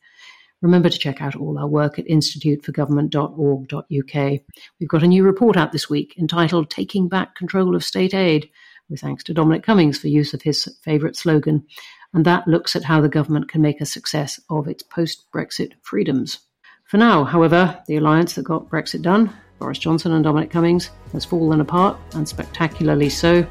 Remember 0.63 0.89
to 0.89 0.97
check 0.97 1.21
out 1.21 1.35
all 1.35 1.59
our 1.59 1.67
work 1.67 1.99
at 1.99 2.07
instituteforgovernment.org.uk. 2.07 4.39
We've 4.79 4.89
got 4.89 5.03
a 5.03 5.07
new 5.07 5.23
report 5.23 5.57
out 5.57 5.71
this 5.71 5.91
week 5.91 6.15
entitled 6.17 6.71
Taking 6.71 7.07
Back 7.07 7.35
Control 7.35 7.75
of 7.75 7.83
State 7.83 8.15
Aid, 8.15 8.49
with 8.89 9.01
thanks 9.01 9.23
to 9.25 9.33
Dominic 9.35 9.61
Cummings 9.61 9.99
for 9.99 10.07
use 10.07 10.33
of 10.33 10.41
his 10.41 10.67
favourite 10.81 11.15
slogan 11.15 11.67
and 12.13 12.25
that 12.25 12.47
looks 12.47 12.75
at 12.75 12.83
how 12.83 13.01
the 13.01 13.09
government 13.09 13.49
can 13.49 13.61
make 13.61 13.81
a 13.81 13.85
success 13.85 14.39
of 14.49 14.67
its 14.67 14.83
post 14.83 15.25
Brexit 15.33 15.73
freedoms. 15.81 16.39
For 16.85 16.97
now, 16.97 17.23
however, 17.23 17.81
the 17.87 17.97
alliance 17.97 18.35
that 18.35 18.45
got 18.45 18.69
Brexit 18.69 19.01
done, 19.01 19.31
Boris 19.59 19.77
Johnson 19.77 20.13
and 20.13 20.23
Dominic 20.23 20.49
Cummings, 20.49 20.89
has 21.11 21.25
fallen 21.25 21.61
apart, 21.61 21.97
and 22.13 22.27
spectacularly 22.27 23.09
so, 23.09 23.45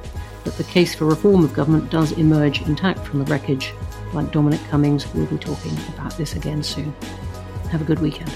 but 0.45 0.57
the 0.57 0.65
case 0.65 0.95
for 0.95 1.05
reform 1.05 1.45
of 1.45 1.55
government 1.55 1.91
does 1.91 2.13
emerge 2.13 2.63
intact 2.63 3.01
from 3.01 3.19
the 3.19 3.31
wreckage. 3.31 3.73
Like 4.13 4.33
Dominic 4.33 4.61
Cummings, 4.71 5.13
we'll 5.15 5.27
be 5.27 5.39
talking 5.39 5.77
about 5.95 6.17
this 6.17 6.35
again 6.35 6.63
soon. 6.63 6.93
Have 7.71 7.83
a 7.83 7.85
good 7.85 8.01
weekend. 8.01 8.35